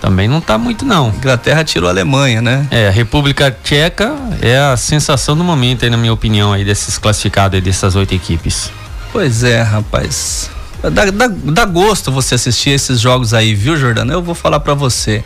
Também 0.01 0.27
não 0.27 0.39
tá 0.39 0.57
muito 0.57 0.85
não. 0.85 1.09
Inglaterra 1.09 1.63
tirou 1.63 1.87
a 1.87 1.91
Alemanha, 1.91 2.41
né? 2.41 2.67
É, 2.69 2.87
a 2.87 2.91
República 2.91 3.49
Tcheca 3.49 4.13
é 4.41 4.57
a 4.57 4.77
sensação 4.77 5.35
do 5.35 5.43
momento 5.43 5.83
aí, 5.83 5.89
na 5.89 5.97
minha 5.97 6.13
opinião, 6.13 6.53
aí, 6.53 6.63
desses 6.63 6.97
classificados 6.97 7.55
aí, 7.55 7.61
dessas 7.61 7.95
oito 7.95 8.13
equipes. 8.13 8.69
Pois 9.11 9.43
é, 9.43 9.61
rapaz. 9.61 10.51
Dá, 10.83 11.05
dá, 11.05 11.27
dá 11.27 11.65
gosto 11.65 12.11
você 12.11 12.35
assistir 12.35 12.71
esses 12.71 12.99
jogos 12.99 13.33
aí, 13.33 13.55
viu, 13.55 13.75
Jordano? 13.75 14.13
Eu 14.13 14.21
vou 14.21 14.35
falar 14.35 14.59
para 14.59 14.75
você. 14.75 15.23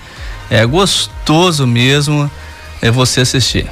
É 0.50 0.66
gostoso 0.66 1.68
mesmo 1.68 2.32
é 2.82 2.92
você 2.92 3.22
assistir. 3.22 3.68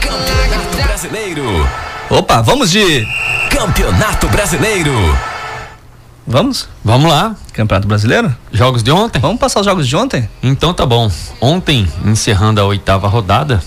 Campeonato 0.00 0.76
Brasileiro. 0.82 1.68
Opa, 2.10 2.40
vamos 2.42 2.70
de 2.70 3.06
Campeonato 3.50 4.28
Brasileiro. 4.28 4.92
Vamos? 6.26 6.68
Vamos 6.84 7.10
lá. 7.10 7.34
Campeonato 7.52 7.88
Brasileiro? 7.88 8.34
Jogos 8.52 8.82
de 8.82 8.90
ontem? 8.90 9.20
Vamos 9.20 9.38
passar 9.38 9.60
os 9.60 9.66
jogos 9.66 9.88
de 9.88 9.96
ontem? 9.96 10.28
Então 10.42 10.72
tá 10.72 10.86
bom. 10.86 11.10
Ontem, 11.40 11.88
encerrando 12.04 12.60
a 12.60 12.64
oitava 12.64 13.08
rodada, 13.08 13.62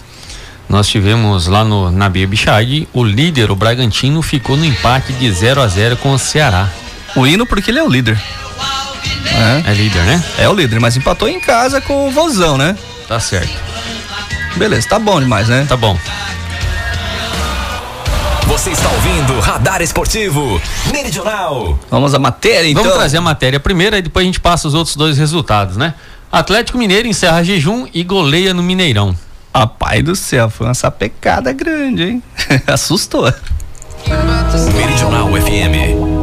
nós 0.67 0.87
tivemos 0.87 1.47
lá 1.47 1.63
no 1.63 1.91
Nabi 1.91 2.25
Bichard, 2.25 2.87
o 2.93 3.03
líder, 3.03 3.51
o 3.51 3.55
Bragantino, 3.55 4.21
ficou 4.21 4.57
no 4.57 4.65
empate 4.65 5.13
de 5.13 5.31
0 5.31 5.61
a 5.61 5.67
0 5.67 5.97
com 5.97 6.11
o 6.11 6.19
Ceará. 6.19 6.69
O 7.15 7.27
hino 7.27 7.45
porque 7.45 7.71
ele 7.71 7.79
é 7.79 7.83
o 7.83 7.89
líder. 7.89 8.19
É. 9.25 9.71
é 9.71 9.73
líder, 9.73 10.03
né? 10.03 10.23
É 10.37 10.49
o 10.49 10.53
líder, 10.53 10.79
mas 10.79 10.95
empatou 10.95 11.27
em 11.27 11.39
casa 11.39 11.81
com 11.81 12.07
o 12.07 12.11
Vozão, 12.11 12.57
né? 12.57 12.77
Tá 13.07 13.19
certo. 13.19 13.64
Beleza, 14.55 14.87
tá 14.87 14.97
bom 14.97 15.19
demais, 15.19 15.49
né? 15.49 15.65
Tá 15.67 15.75
bom. 15.75 15.97
Você 18.47 18.69
está 18.69 18.89
ouvindo 18.89 19.39
Radar 19.39 19.81
Esportivo 19.81 20.61
Meridional. 20.93 21.77
Vamos 21.89 22.13
à 22.13 22.19
matéria, 22.19 22.69
então. 22.69 22.83
Vamos 22.83 22.97
trazer 22.97 23.17
a 23.17 23.21
matéria 23.21 23.59
primeiro 23.59 23.97
e 23.97 24.01
depois 24.01 24.23
a 24.23 24.27
gente 24.27 24.39
passa 24.39 24.67
os 24.67 24.73
outros 24.73 24.95
dois 24.95 25.17
resultados, 25.17 25.75
né? 25.75 25.93
Atlético 26.31 26.77
Mineiro 26.77 27.07
encerra 27.07 27.43
jejum 27.43 27.87
e 27.93 28.03
goleia 28.03 28.53
no 28.53 28.63
Mineirão. 28.63 29.15
Rapaz 29.53 30.03
do 30.03 30.15
céu, 30.15 30.49
foi 30.49 30.67
uma 30.67 30.73
sapecada 30.73 31.51
grande, 31.51 32.03
hein? 32.03 32.23
Assustou. 32.67 33.33
Meridional 34.75 35.29
FM, 35.29 36.14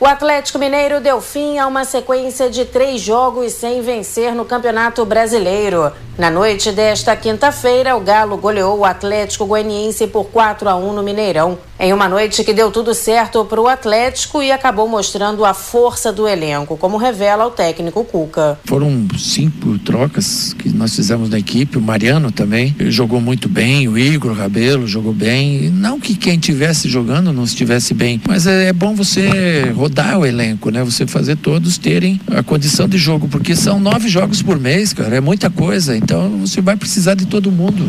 O 0.00 0.06
Atlético 0.06 0.60
Mineiro 0.60 1.00
deu 1.00 1.20
fim 1.20 1.58
a 1.58 1.66
uma 1.66 1.84
sequência 1.84 2.48
de 2.48 2.64
três 2.64 3.00
jogos 3.00 3.52
sem 3.52 3.82
vencer 3.82 4.32
no 4.32 4.44
Campeonato 4.44 5.04
Brasileiro. 5.04 5.90
Na 6.16 6.32
noite 6.32 6.72
desta 6.72 7.14
quinta-feira, 7.14 7.96
o 7.96 8.00
Galo 8.00 8.36
goleou 8.36 8.78
o 8.78 8.84
Atlético 8.84 9.46
Goianiense 9.46 10.08
por 10.08 10.24
4 10.24 10.68
a 10.68 10.76
1 10.76 10.92
no 10.92 11.02
Mineirão. 11.02 11.56
Em 11.78 11.92
uma 11.92 12.08
noite 12.08 12.42
que 12.42 12.52
deu 12.52 12.72
tudo 12.72 12.92
certo 12.92 13.44
para 13.44 13.60
o 13.60 13.68
Atlético 13.68 14.42
e 14.42 14.50
acabou 14.50 14.88
mostrando 14.88 15.44
a 15.44 15.54
força 15.54 16.12
do 16.12 16.26
elenco, 16.26 16.76
como 16.76 16.96
revela 16.96 17.46
o 17.46 17.52
técnico 17.52 18.02
Cuca. 18.02 18.58
Foram 18.64 19.06
cinco 19.16 19.78
trocas 19.78 20.52
que 20.54 20.68
nós 20.70 20.96
fizemos 20.96 21.30
na 21.30 21.38
equipe. 21.38 21.78
O 21.78 21.80
Mariano 21.80 22.32
também 22.32 22.74
jogou 22.88 23.20
muito 23.20 23.48
bem, 23.48 23.86
o 23.86 23.96
Igor 23.96 24.32
Rabelo 24.32 24.88
jogou 24.88 25.12
bem. 25.12 25.70
Não 25.70 26.00
que 26.00 26.16
quem 26.16 26.36
tivesse 26.36 26.88
jogando 26.88 27.32
não 27.32 27.44
estivesse 27.44 27.94
bem, 27.94 28.20
mas 28.26 28.44
é, 28.44 28.70
é 28.70 28.72
bom 28.72 28.92
você 28.92 29.72
rodar 29.88 30.18
o 30.18 30.26
elenco, 30.26 30.70
né? 30.70 30.84
Você 30.84 31.06
fazer 31.06 31.36
todos 31.36 31.78
terem 31.78 32.20
a 32.30 32.42
condição 32.42 32.86
de 32.86 32.98
jogo, 32.98 33.26
porque 33.28 33.56
são 33.56 33.80
nove 33.80 34.08
jogos 34.08 34.42
por 34.42 34.60
mês, 34.60 34.92
cara. 34.92 35.16
É 35.16 35.20
muita 35.20 35.48
coisa. 35.48 35.96
Então 35.96 36.38
você 36.38 36.60
vai 36.60 36.76
precisar 36.76 37.14
de 37.14 37.26
todo 37.26 37.50
mundo. 37.50 37.82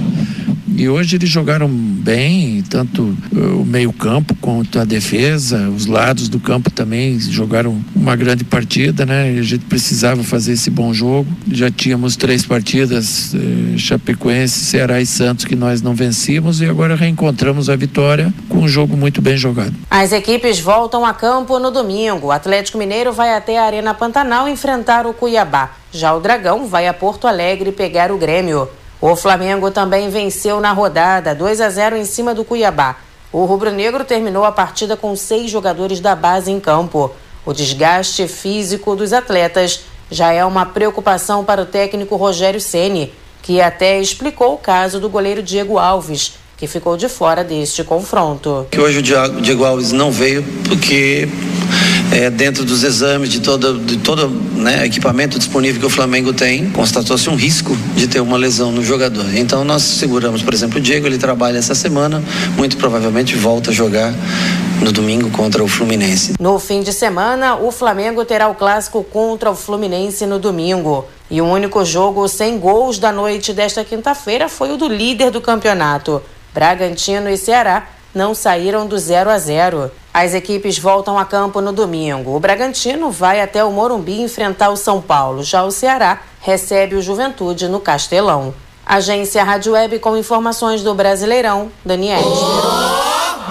E 0.79 0.88
hoje 0.88 1.17
eles 1.17 1.27
jogaram 1.27 1.67
bem, 1.67 2.63
tanto 2.69 3.13
o 3.33 3.65
meio-campo 3.65 4.33
quanto 4.39 4.79
a 4.79 4.86
defesa, 4.86 5.67
os 5.67 5.86
lados 5.86 6.29
do 6.29 6.39
campo 6.39 6.71
também 6.71 7.19
jogaram 7.19 7.83
uma 7.93 8.15
grande 8.15 8.45
partida, 8.45 9.05
né? 9.05 9.36
A 9.38 9.41
gente 9.41 9.65
precisava 9.65 10.24
fazer 10.24 10.53
esse 10.53 10.69
bom 10.69 10.93
jogo. 10.93 11.27
Já 11.51 11.69
tínhamos 11.69 12.15
três 12.15 12.45
partidas, 12.45 13.36
eh, 13.36 13.77
Chapecoense, 13.77 14.57
Ceará 14.57 15.01
e 15.01 15.05
Santos, 15.05 15.43
que 15.43 15.53
nós 15.53 15.81
não 15.81 15.93
vencíamos, 15.93 16.62
e 16.62 16.65
agora 16.65 16.95
reencontramos 16.95 17.69
a 17.69 17.75
vitória 17.75 18.33
com 18.48 18.59
um 18.59 18.67
jogo 18.69 18.95
muito 18.95 19.21
bem 19.21 19.36
jogado. 19.36 19.75
As 19.91 20.13
equipes 20.13 20.62
voltam 20.62 21.05
a 21.05 21.13
campo 21.13 21.59
no 21.59 21.71
domingo. 21.71 22.27
O 22.27 22.31
Atlético 22.31 22.77
Mineiro 22.77 23.12
vai 23.12 23.36
até 23.36 23.59
a 23.59 23.65
Arena 23.65 23.93
Pantanal 23.93 24.48
enfrentar 24.48 25.05
o 25.05 25.13
Cuiabá. 25.13 25.71
Já 25.91 26.13
o 26.15 26.21
Dragão 26.21 26.67
vai 26.67 26.88
a 26.88 26.93
Porto 26.93 27.27
Alegre 27.27 27.74
pegar 27.74 28.13
o 28.13 28.17
Grêmio. 28.17 28.69
O 29.01 29.15
Flamengo 29.15 29.72
também 29.72 30.10
venceu 30.10 30.60
na 30.60 30.74
rodada, 30.74 31.34
2 31.34 31.62
a 31.62 31.70
0 31.70 31.96
em 31.96 32.03
cima 32.03 32.36
do 32.36 32.44
Cuiabá. 32.44 32.98
O 33.32 33.46
rubro-negro 33.46 34.03
terminou 34.03 34.44
a 34.44 34.51
partida 34.51 34.98
com 34.98 35.15
seis 35.15 35.50
jogadores 35.50 36.01
da 36.01 36.15
base 36.15 36.51
em 36.51 36.60
campo. 36.60 37.10
O 37.46 37.53
desgaste 37.53 38.27
físico 38.27 38.98
dos 38.98 39.13
atletas 39.13 39.82
já 40.12 40.34
é 40.34 40.44
uma 40.44 40.65
preocupação 40.65 41.46
para 41.46 41.62
o 41.62 41.65
técnico 41.65 42.18
Rogério 42.18 42.60
Ceni, 42.60 43.13
que 43.41 43.62
até 43.62 44.01
explicou 44.01 44.56
o 44.56 44.58
caso 44.58 45.00
do 45.00 45.08
goleiro 45.08 45.41
Diego 45.41 45.77
Alves, 45.77 46.34
que 46.58 46.68
ficou 46.68 46.98
de 46.98 47.08
fora 47.08 47.41
deste 47.41 47.86
confronto. 47.86 48.68
Que 48.70 48.82
hoje 48.82 49.00
o 49.00 49.41
Diego 49.41 49.63
Alves 49.63 49.93
não 49.93 50.12
veio 50.12 50.43
porque 50.67 51.30
é, 52.12 52.30
dentro 52.30 52.65
dos 52.65 52.84
exames 52.84 53.30
de 53.30 53.39
todo, 53.39 53.78
de 53.80 53.98
todo 53.98 54.30
né, 54.30 54.86
equipamento 54.86 55.38
disponível 55.38 55.80
que 55.80 55.86
o 55.86 55.89
Flamengo 55.89 56.34
tem, 56.34 56.69
constatou-se 56.72 57.30
um 57.30 57.36
risco 57.36 57.76
de 57.95 58.08
ter 58.08 58.19
uma 58.19 58.38
lesão 58.38 58.72
no 58.72 58.84
jogador. 58.84 59.26
Então 59.36 59.63
nós 59.63 59.84
seguramos, 59.84 60.41
por 60.41 60.54
exemplo, 60.54 60.80
o 60.80 60.82
Diego, 60.82 61.06
ele 61.06 61.17
trabalha 61.17 61.58
essa 61.58 61.76
semana, 61.76 62.24
muito 62.58 62.78
provavelmente 62.78 63.36
volta 63.36 63.72
a 63.72 63.74
jogar 63.74 64.13
no 64.82 64.91
domingo 64.91 65.30
contra 65.32 65.63
o 65.63 65.67
Fluminense. 65.67 66.34
No 66.39 66.58
fim 66.58 66.82
de 66.82 66.93
semana, 66.93 67.56
o 67.56 67.72
Flamengo 67.72 68.26
terá 68.26 68.48
o 68.48 68.56
clássico 68.56 69.04
contra 69.04 69.52
o 69.52 69.56
Fluminense 69.56 70.26
no 70.26 70.39
domingo. 70.39 71.06
E 71.30 71.41
o 71.41 71.45
único 71.45 71.86
jogo 71.86 72.28
sem 72.28 72.58
gols 72.58 72.98
da 72.98 73.12
noite 73.12 73.54
desta 73.54 73.84
quinta-feira 73.84 74.50
foi 74.50 74.72
o 74.72 74.78
do 74.78 74.88
líder 74.88 75.30
do 75.30 75.39
campeonato. 75.39 76.22
Bragantino 76.54 77.30
e 77.30 77.38
Ceará 77.38 77.88
não 78.15 78.34
saíram 78.34 78.88
do 78.88 78.98
0 78.98 79.30
a 79.30 79.38
0. 79.38 79.91
As 80.21 80.34
equipes 80.34 80.77
voltam 80.77 81.17
a 81.17 81.23
campo 81.23 81.62
no 81.62 81.71
domingo. 81.71 82.36
O 82.36 82.39
Bragantino 82.41 83.10
vai 83.10 83.39
até 83.39 83.63
o 83.63 83.71
Morumbi 83.71 84.21
enfrentar 84.21 84.69
o 84.69 84.75
São 84.75 85.01
Paulo. 85.01 85.45
Já 85.45 85.63
o 85.63 85.71
Ceará 85.71 86.19
recebe 86.41 86.97
o 86.97 87.01
Juventude 87.01 87.69
no 87.69 87.79
Castelão. 87.79 88.53
Agência 88.86 89.41
Rádio 89.45 89.71
Web 89.71 89.97
com 89.99 90.17
informações 90.17 90.84
do 90.84 90.93
Brasileirão, 90.93 91.71
Daniel. 91.86 92.21
Oh, 92.21 93.49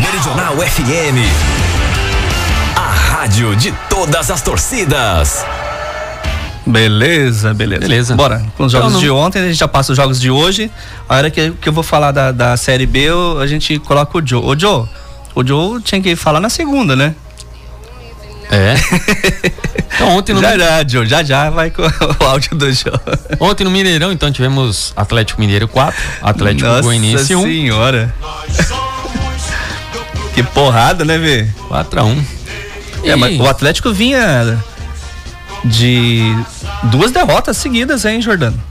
Meridional 0.00 0.54
FM. 0.58 1.18
A 2.76 2.88
rádio 2.88 3.56
de 3.56 3.74
todas 3.90 4.30
as 4.30 4.40
torcidas. 4.42 5.44
Beleza, 6.64 7.52
beleza. 7.52 7.80
Beleza. 7.80 8.14
Bora. 8.14 8.46
Com 8.56 8.66
os 8.66 8.70
jogos 8.70 8.90
então, 8.90 9.00
de 9.00 9.10
ontem, 9.10 9.40
a 9.40 9.46
gente 9.48 9.58
já 9.58 9.66
passa 9.66 9.90
os 9.90 9.96
jogos 9.96 10.20
de 10.20 10.30
hoje. 10.30 10.70
A 11.08 11.16
hora 11.16 11.32
que, 11.32 11.50
que 11.50 11.68
eu 11.68 11.72
vou 11.72 11.82
falar 11.82 12.12
da, 12.12 12.30
da 12.30 12.56
Série 12.56 12.86
B, 12.86 13.00
eu, 13.00 13.40
a 13.40 13.46
gente 13.48 13.76
coloca 13.80 14.16
o 14.18 14.24
Joe. 14.24 14.44
Ô, 14.44 14.56
Joe, 14.56 14.86
o 15.36 15.46
Joe 15.46 15.80
tinha 15.82 16.00
que 16.00 16.16
falar 16.16 16.40
na 16.40 16.50
segunda, 16.50 16.96
né? 16.96 17.14
É. 18.50 18.74
Então 19.96 20.14
ontem 20.14 20.34
no 20.34 20.42
Já 20.42 20.58
já, 20.58 20.86
Joe, 20.86 21.06
já 21.06 21.22
já 21.22 21.48
vai 21.48 21.70
com 21.70 21.80
o 22.20 22.26
áudio 22.26 22.54
do 22.54 22.70
Joe. 22.70 22.92
Ontem 23.40 23.64
no 23.64 23.70
Mineirão, 23.70 24.12
então 24.12 24.30
tivemos 24.30 24.92
Atlético 24.94 25.40
Mineiro 25.40 25.66
4, 25.66 25.98
Atlético 26.20 26.68
Nossa 26.68 26.82
Goianiense 26.82 27.34
1. 27.34 27.42
senhora. 27.42 28.14
que 30.34 30.42
porrada, 30.42 31.02
né, 31.02 31.16
Vê? 31.16 31.48
4 31.68 32.00
a 32.00 32.04
1. 32.04 32.24
É, 33.04 33.16
mas 33.16 33.40
o 33.40 33.46
Atlético 33.46 33.90
vinha 33.90 34.62
de 35.64 36.20
duas 36.84 37.10
derrotas 37.10 37.56
seguidas, 37.56 38.04
hein, 38.04 38.20
Jordano? 38.20 38.62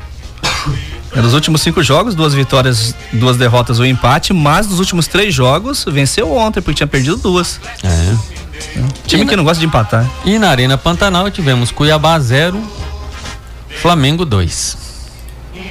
É 1.15 1.21
dos 1.21 1.33
últimos 1.33 1.61
cinco 1.61 1.81
jogos, 1.81 2.13
duas 2.13 2.33
vitórias, 2.33 2.93
duas 3.13 3.37
derrotas 3.37 3.79
ou 3.79 3.85
um 3.85 3.87
empate, 3.87 4.33
mas 4.33 4.67
dos 4.67 4.79
últimos 4.79 5.07
três 5.07 5.33
jogos 5.33 5.85
venceu 5.87 6.29
ontem, 6.35 6.61
porque 6.61 6.75
tinha 6.77 6.87
perdido 6.87 7.15
duas. 7.15 7.59
É. 7.81 8.15
Time 9.07 9.23
e 9.23 9.25
que 9.25 9.31
na... 9.31 9.37
não 9.37 9.43
gosta 9.45 9.59
de 9.59 9.65
empatar. 9.65 10.05
E 10.25 10.37
na 10.37 10.49
Arena 10.49 10.77
Pantanal 10.77 11.31
tivemos 11.31 11.71
Cuiabá 11.71 12.19
0, 12.19 12.61
Flamengo 13.81 14.25
2. 14.25 14.77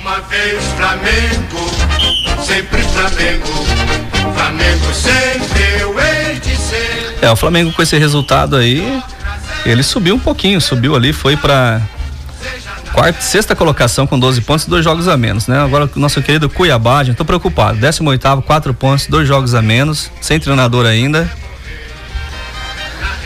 Uma 0.00 0.20
vez 0.20 0.62
Flamengo, 0.76 1.70
sempre 2.42 2.82
Flamengo, 2.82 3.46
Flamengo 4.34 4.94
sempre 4.94 5.80
eu 5.80 5.94
hei 6.00 6.40
de 6.40 6.56
ser. 6.56 7.18
É, 7.20 7.30
o 7.30 7.36
Flamengo 7.36 7.70
com 7.70 7.82
esse 7.82 7.98
resultado 7.98 8.56
aí, 8.56 9.02
ele 9.66 9.82
subiu 9.82 10.14
um 10.14 10.18
pouquinho, 10.18 10.58
subiu 10.58 10.96
ali, 10.96 11.12
foi 11.12 11.36
para 11.36 11.82
quarta, 12.94 13.20
sexta 13.20 13.56
colocação 13.56 14.06
com 14.06 14.18
12 14.18 14.40
pontos, 14.42 14.66
dois 14.66 14.84
jogos 14.84 15.08
a 15.08 15.16
menos, 15.16 15.48
né? 15.48 15.58
Agora 15.58 15.90
o 15.94 15.98
nosso 15.98 16.22
querido 16.22 16.48
Cuiabá, 16.48 17.02
gente, 17.02 17.16
tô 17.16 17.24
preocupado. 17.24 17.78
18 17.78 18.08
oitavo, 18.08 18.42
quatro 18.42 18.72
pontos, 18.72 19.06
dois 19.08 19.26
jogos 19.26 19.54
a 19.54 19.60
menos, 19.60 20.10
sem 20.20 20.38
treinador 20.38 20.86
ainda. 20.86 21.30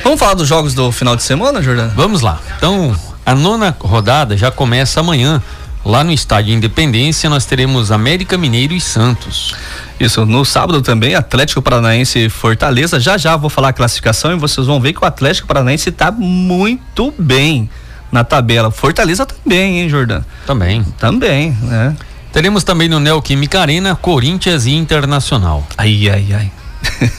Vamos 0.03 0.19
falar 0.19 0.35
dos 0.35 0.49
jogos 0.49 0.73
do 0.73 0.91
final 0.91 1.15
de 1.15 1.23
semana, 1.23 1.63
Jordão? 1.63 1.93
Vamos 1.95 2.23
lá. 2.23 2.41
Então, 2.57 2.97
a 3.27 3.35
nona 3.35 3.77
rodada 3.79 4.37
já 4.37 4.51
começa 4.51 5.01
amanhã. 5.01 5.43
Lá 5.85 6.03
no 6.03 6.13
estádio 6.13 6.53
Independência 6.53 7.31
nós 7.31 7.45
teremos 7.45 7.93
América 7.93 8.37
Mineiro 8.39 8.75
e 8.75 8.81
Santos. 8.81 9.55
Isso, 10.01 10.25
no 10.25 10.45
sábado 10.45 10.81
também, 10.81 11.15
Atlético 11.15 11.61
Paranaense 11.61 12.19
e 12.19 12.29
Fortaleza. 12.31 12.99
Já 12.99 13.19
já 13.19 13.37
vou 13.37 13.51
falar 13.51 13.69
a 13.69 13.73
classificação 13.73 14.33
e 14.33 14.37
vocês 14.37 14.67
vão 14.67 14.81
ver 14.81 14.95
que 14.95 15.03
o 15.03 15.07
Atlético 15.07 15.47
Paranaense 15.47 15.91
está 15.91 16.11
muito 16.11 17.15
bem 17.19 17.69
na 18.11 18.25
tabela. 18.25 18.71
Fortaleza 18.71 19.27
também, 19.27 19.81
hein, 19.81 19.89
Jordão? 19.89 20.25
Também. 20.47 20.83
Também, 20.99 21.57
né? 21.63 21.97
Teremos 22.33 22.63
também 22.63 22.89
no 22.89 23.01
Neoquímica 23.01 23.61
Arena, 23.61 23.97
Corinthians 23.97 24.67
e 24.67 24.75
Internacional. 24.75 25.67
Ai, 25.77 26.09
ai, 26.09 26.27
ai. 26.33 26.53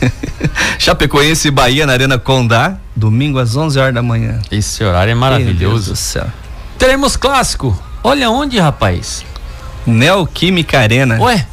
Chapecoense 0.78 1.48
e 1.48 1.52
Bahia 1.52 1.86
na 1.86 1.94
Arena 1.94 2.18
Condá, 2.18 2.78
domingo 2.96 3.40
às 3.40 3.56
11 3.56 3.80
horas 3.80 3.94
da 3.94 4.02
manhã. 4.02 4.40
Esse 4.52 4.84
horário 4.84 5.12
é 5.12 5.16
maravilhoso. 5.16 5.60
Meu 5.60 5.70
Deus 5.70 5.86
do 5.88 5.96
céu. 5.96 6.26
Teremos 6.78 7.18
clássico. 7.18 7.78
Olha 8.04 8.30
onde, 8.30 8.60
rapaz? 8.60 9.26
Neoquímica 9.86 10.80
Arena. 10.80 11.20
Ué? 11.20 11.46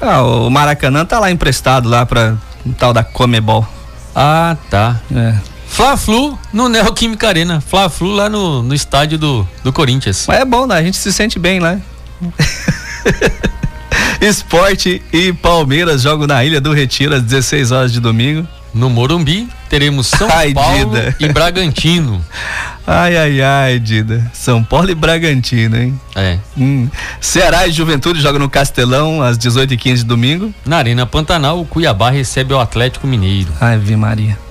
Ah, 0.00 0.22
o 0.22 0.50
Maracanã 0.50 1.04
tá 1.04 1.18
lá 1.18 1.30
emprestado 1.30 1.88
lá 1.88 2.04
para 2.04 2.36
Um 2.64 2.72
tal 2.72 2.92
da 2.92 3.02
Comebol. 3.02 3.66
Ah, 4.14 4.56
tá. 4.70 5.00
É. 5.14 5.34
Fla-Flu 5.74 6.38
no 6.52 6.68
Neoquímica 6.68 7.26
Arena. 7.26 7.60
Fla-Flu 7.60 8.12
lá 8.12 8.28
no, 8.28 8.62
no 8.62 8.72
estádio 8.72 9.18
do, 9.18 9.48
do 9.64 9.72
Corinthians. 9.72 10.24
Mas 10.28 10.38
é 10.38 10.44
bom, 10.44 10.68
né? 10.68 10.76
A 10.76 10.82
gente 10.82 10.96
se 10.96 11.12
sente 11.12 11.36
bem 11.36 11.58
lá. 11.58 11.76
Esporte 14.20 15.02
e 15.12 15.32
Palmeiras 15.32 16.02
jogam 16.02 16.28
na 16.28 16.44
Ilha 16.44 16.60
do 16.60 16.72
Retiro 16.72 17.16
às 17.16 17.22
16 17.22 17.72
horas 17.72 17.92
de 17.92 17.98
domingo. 17.98 18.46
No 18.72 18.88
Morumbi, 18.88 19.48
teremos 19.68 20.06
São 20.06 20.28
ai, 20.30 20.54
Paulo 20.54 20.90
Dida. 20.94 21.16
e 21.18 21.28
Bragantino. 21.28 22.24
Ai, 22.86 23.16
ai, 23.16 23.40
ai, 23.40 23.78
Dida. 23.78 24.30
São 24.34 24.62
Paulo 24.62 24.90
e 24.90 24.94
Bragantino, 24.94 25.74
hein? 25.74 25.98
É. 26.14 26.38
Hum. 26.54 26.86
Ceará 27.18 27.66
e 27.66 27.72
Juventude 27.72 28.20
jogam 28.20 28.38
no 28.38 28.50
Castelão 28.50 29.22
às 29.22 29.38
18h15 29.38 29.94
de 29.96 30.04
domingo. 30.04 30.52
Na 30.66 30.76
Arena 30.76 31.06
Pantanal, 31.06 31.58
o 31.58 31.64
Cuiabá 31.64 32.10
recebe 32.10 32.52
o 32.52 32.60
Atlético 32.60 33.06
Mineiro. 33.06 33.48
Ai, 33.58 33.78
vi 33.78 33.96
Maria. 33.96 34.43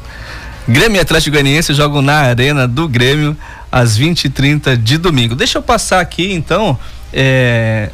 Grêmio 0.68 0.98
e 0.98 1.02
Atlético 1.02 1.32
Goianiense 1.32 1.74
jogam 1.74 2.02
na 2.02 2.20
Arena 2.20 2.68
do 2.68 2.88
Grêmio 2.88 3.36
às 3.72 3.98
20h30 3.98 4.78
de 4.78 4.98
domingo. 4.98 5.36
Deixa 5.36 5.58
eu 5.58 5.62
passar 5.62 6.00
aqui, 6.00 6.32
então, 6.32 6.78
é, 7.12 7.90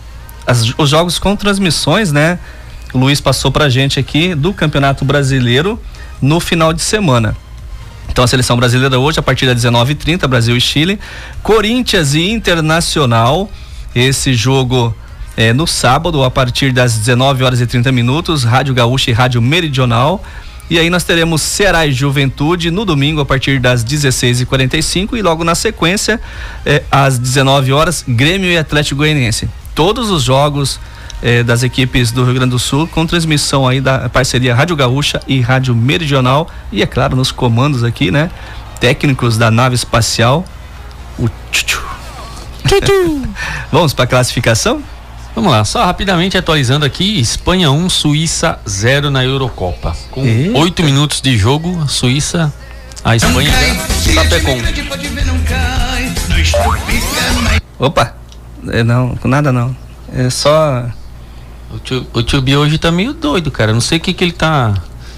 as, 0.45 0.73
os 0.77 0.89
jogos 0.89 1.17
com 1.17 1.35
transmissões, 1.35 2.11
né? 2.11 2.37
O 2.93 2.97
Luiz 2.97 3.19
passou 3.21 3.51
pra 3.51 3.69
gente 3.69 3.99
aqui 3.99 4.35
do 4.35 4.53
Campeonato 4.53 5.03
Brasileiro 5.03 5.79
no 6.21 6.39
final 6.39 6.73
de 6.73 6.81
semana. 6.81 7.35
Então 8.09 8.23
a 8.23 8.27
seleção 8.27 8.57
brasileira 8.57 8.99
hoje, 8.99 9.19
a 9.19 9.23
partir 9.23 9.45
das 9.45 9.63
19h30, 9.63 10.27
Brasil 10.27 10.57
e 10.57 10.61
Chile. 10.61 10.99
Corinthians 11.41 12.13
e 12.13 12.29
Internacional. 12.29 13.49
Esse 13.95 14.33
jogo 14.33 14.93
é 15.37 15.53
no 15.53 15.65
sábado, 15.65 16.23
a 16.23 16.29
partir 16.29 16.71
das 16.71 16.97
19 16.97 17.43
horas 17.43 17.61
e 17.61 17.67
30 17.67 17.91
minutos, 17.91 18.43
Rádio 18.43 18.73
Gaúcha 18.73 19.09
e 19.11 19.13
Rádio 19.13 19.41
Meridional. 19.41 20.23
E 20.69 20.77
aí 20.77 20.89
nós 20.89 21.03
teremos 21.03 21.41
Ceará 21.41 21.87
e 21.87 21.91
Juventude 21.91 22.69
no 22.69 22.85
domingo 22.85 23.19
a 23.19 23.25
partir 23.25 23.59
das 23.59 23.83
16h45 23.83 25.17
e 25.17 25.21
logo 25.21 25.43
na 25.43 25.55
sequência, 25.55 26.21
eh, 26.63 26.83
às 26.91 27.17
19 27.17 27.73
horas, 27.73 28.05
Grêmio 28.07 28.51
e 28.51 28.57
Atlético 28.57 28.97
Goianiense. 28.97 29.49
Todos 29.73 30.11
os 30.11 30.21
jogos 30.21 30.79
eh, 31.23 31.41
das 31.41 31.63
equipes 31.63 32.11
do 32.11 32.23
Rio 32.23 32.35
Grande 32.35 32.51
do 32.51 32.59
Sul, 32.59 32.87
com 32.87 33.05
transmissão 33.05 33.67
aí 33.67 33.81
da 33.81 34.07
parceria 34.09 34.53
Rádio 34.53 34.75
Gaúcha 34.75 35.19
e 35.27 35.41
Rádio 35.41 35.75
Meridional. 35.75 36.47
E 36.71 36.83
é 36.83 36.85
claro, 36.85 37.15
nos 37.15 37.31
comandos 37.31 37.83
aqui, 37.83 38.11
né? 38.11 38.29
Técnicos 38.79 39.37
da 39.37 39.49
nave 39.49 39.73
espacial, 39.73 40.45
o 41.17 41.27
Tchutchu. 41.51 41.83
Vamos 43.71 43.93
para 43.93 44.05
a 44.05 44.07
classificação? 44.07 44.83
Vamos 45.35 45.51
lá, 45.51 45.63
só 45.63 45.85
rapidamente 45.85 46.37
atualizando 46.37 46.85
aqui: 46.85 47.19
Espanha 47.19 47.71
1, 47.71 47.89
Suíça 47.89 48.59
0 48.67 49.09
na 49.09 49.23
Eurocopa. 49.23 49.95
Com 50.11 50.23
oito 50.55 50.83
minutos 50.83 51.21
de 51.21 51.37
jogo, 51.37 51.79
a 51.81 51.87
Suíça, 51.87 52.53
a 53.03 53.15
Espanha 53.15 53.49
já. 53.51 53.85
Opa, 57.77 58.15
é, 58.69 58.83
não, 58.83 59.17
nada 59.23 59.51
não. 59.51 59.75
É 60.13 60.29
só 60.29 60.85
o 61.71 61.79
tio, 61.79 62.05
o 62.13 62.23
tio 62.23 62.41
B 62.41 62.57
hoje 62.57 62.77
tá 62.77 62.91
meio 62.91 63.13
doido, 63.13 63.51
cara. 63.51 63.71
Não 63.71 63.81
sei 63.81 63.99
o 63.99 64.01
que 64.01 64.13
que 64.13 64.23
ele 64.23 64.31
tá 64.33 64.73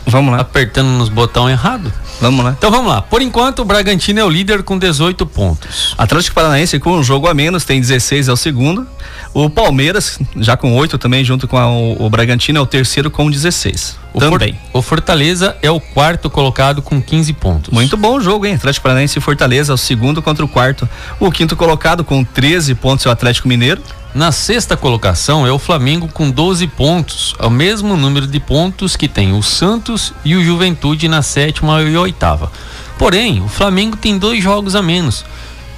vamos 0.06 0.34
lá. 0.34 0.42
apertando 0.42 0.88
nos 0.88 1.10
botões 1.10 1.54
errado. 1.54 1.92
Vamos 2.22 2.46
lá. 2.46 2.56
Então 2.56 2.70
vamos 2.70 2.92
lá. 2.92 3.02
Por 3.02 3.22
enquanto, 3.22 3.60
o 3.60 3.66
Bragantino 3.66 4.20
é 4.20 4.24
o 4.24 4.30
líder 4.30 4.62
com 4.62 4.78
18 4.78 5.26
pontos. 5.26 5.96
Atlético 5.98 6.36
Paranaense 6.36 6.80
com 6.80 6.92
um 6.92 7.04
jogo 7.04 7.28
a 7.28 7.34
menos, 7.34 7.66
tem 7.66 7.82
16 7.82 8.28
é 8.28 8.32
o 8.32 8.36
segundo. 8.36 8.88
O 9.34 9.50
Palmeiras, 9.50 10.20
já 10.38 10.56
com 10.56 10.76
8 10.76 10.98
também, 10.98 11.24
junto 11.24 11.48
com 11.48 11.58
a, 11.58 11.68
o, 11.68 12.06
o, 12.06 12.10
Bragantino, 12.10 12.60
é 12.60 12.62
o 12.62 12.66
terceiro 12.66 13.10
com 13.10 13.30
16. 13.32 13.98
O 14.14 14.20
também. 14.20 14.54
For, 14.72 14.80
o 14.80 14.82
Fortaleza 14.82 15.58
é 15.62 15.72
o 15.72 15.80
quarto 15.80 16.30
colocado 16.30 16.82
com 16.82 17.02
15 17.02 17.34
pontos. 17.34 17.74
Muito 17.74 17.98
bom 17.98 18.18
o 18.18 18.22
jogo, 18.22 18.46
hein? 18.46 18.56
Atlético 18.56 18.84
Paranaense 18.84 19.18
e 19.18 19.22
Fortaleza, 19.22 19.74
o 19.74 19.78
segundo 19.78 20.22
contra 20.22 20.46
o 20.46 20.48
quarto. 20.48 20.88
O 21.20 21.32
quinto 21.32 21.56
colocado 21.56 22.04
com 22.04 22.24
13 22.24 22.76
pontos 22.76 23.06
é 23.06 23.10
o 23.10 23.12
Atlético 23.12 23.48
Mineiro. 23.48 23.82
Na 24.14 24.30
sexta 24.34 24.76
colocação 24.76 25.48
é 25.48 25.52
o 25.54 25.58
Flamengo 25.58 26.10
com 26.10 26.30
12 26.30 26.68
pontos, 26.68 27.34
é 27.40 27.46
o 27.46 27.50
mesmo 27.50 27.96
número 27.96 28.28
de 28.28 28.42
pontos 28.42 28.98
que 28.98 29.08
tem 29.08 29.32
o 29.32 29.42
Santos 29.42 30.14
e 30.26 30.36
o 30.36 30.44
Juventude 30.44 31.08
na 31.08 31.22
sétima 31.22 31.82
e 31.82 31.96
oitava. 31.96 32.52
Porém, 32.98 33.42
o 33.42 33.48
Flamengo 33.48 33.96
tem 33.96 34.18
dois 34.18 34.44
jogos 34.44 34.76
a 34.76 34.82
menos. 34.82 35.24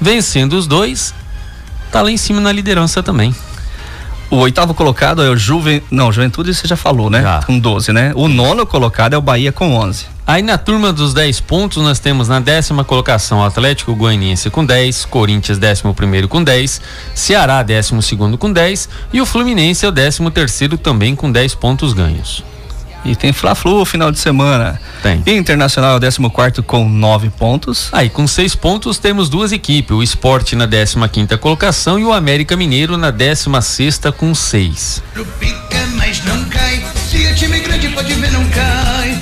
Vencendo 0.01 0.53
os 0.53 0.65
dois, 0.65 1.13
tá 1.91 2.01
lá 2.01 2.09
em 2.09 2.17
cima 2.17 2.41
na 2.41 2.51
liderança 2.51 3.03
também. 3.03 3.35
O 4.31 4.37
oitavo 4.37 4.73
colocado 4.73 5.21
é 5.21 5.29
o 5.29 5.37
Juventude. 5.37 5.85
Não, 5.91 6.11
Juventude 6.11 6.55
você 6.55 6.67
já 6.67 6.75
falou, 6.75 7.11
né? 7.11 7.21
Já. 7.21 7.43
Com 7.43 7.59
12, 7.59 7.93
né? 7.93 8.13
O 8.15 8.27
nono 8.27 8.65
colocado 8.65 9.13
é 9.13 9.17
o 9.17 9.21
Bahia 9.21 9.51
com 9.51 9.75
11. 9.75 10.07
Aí 10.25 10.41
na 10.41 10.57
turma 10.57 10.93
dos 10.93 11.13
10 11.13 11.41
pontos, 11.41 11.83
nós 11.83 11.99
temos 11.99 12.29
na 12.29 12.39
décima 12.39 12.85
colocação 12.85 13.39
o 13.39 13.43
Atlético 13.43 13.93
Goianiense 13.93 14.49
com 14.49 14.65
10, 14.65 15.03
Corinthians 15.05 15.57
décimo 15.57 15.93
primeiro 15.93 16.29
com 16.29 16.41
10, 16.41 16.81
Ceará 17.13 17.61
décimo 17.61 18.01
segundo 18.01 18.37
com 18.37 18.51
10 18.51 18.87
e 19.11 19.19
o 19.19 19.25
Fluminense 19.25 19.85
é 19.85 19.89
o 19.89 19.91
décimo 19.91 20.31
terceiro 20.31 20.77
também 20.77 21.13
com 21.13 21.29
10 21.29 21.55
pontos 21.55 21.91
ganhos. 21.91 22.41
E 23.05 23.15
tem 23.15 23.33
Fla-Flu 23.33 23.83
final 23.85 24.11
de 24.11 24.19
semana. 24.19 24.79
Tem. 25.01 25.21
Internacional 25.27 25.99
14 25.99 26.61
com 26.65 26.87
9 26.87 27.29
pontos. 27.29 27.89
Aí, 27.91 28.09
com 28.09 28.25
6 28.25 28.55
pontos, 28.55 28.97
temos 28.97 29.29
duas 29.29 29.51
equipes: 29.51 29.91
o 29.91 30.01
Esporte 30.01 30.55
na 30.55 30.65
15 30.65 31.37
colocação 31.39 31.99
e 31.99 32.05
o 32.05 32.13
América 32.13 32.55
Mineiro 32.55 32.97
na 32.97 33.11
16 33.11 33.99
com 34.17 34.33
6. 34.33 35.03
Pica, 35.39 35.87
mas 35.97 36.23
não 36.23 36.45
cai. 36.45 36.83
Se 37.09 37.25
é 37.25 37.33
time 37.33 37.59
grande, 37.59 37.89
pode 37.89 38.13
ver, 38.13 38.31
não 38.31 38.45
cai. 38.49 39.19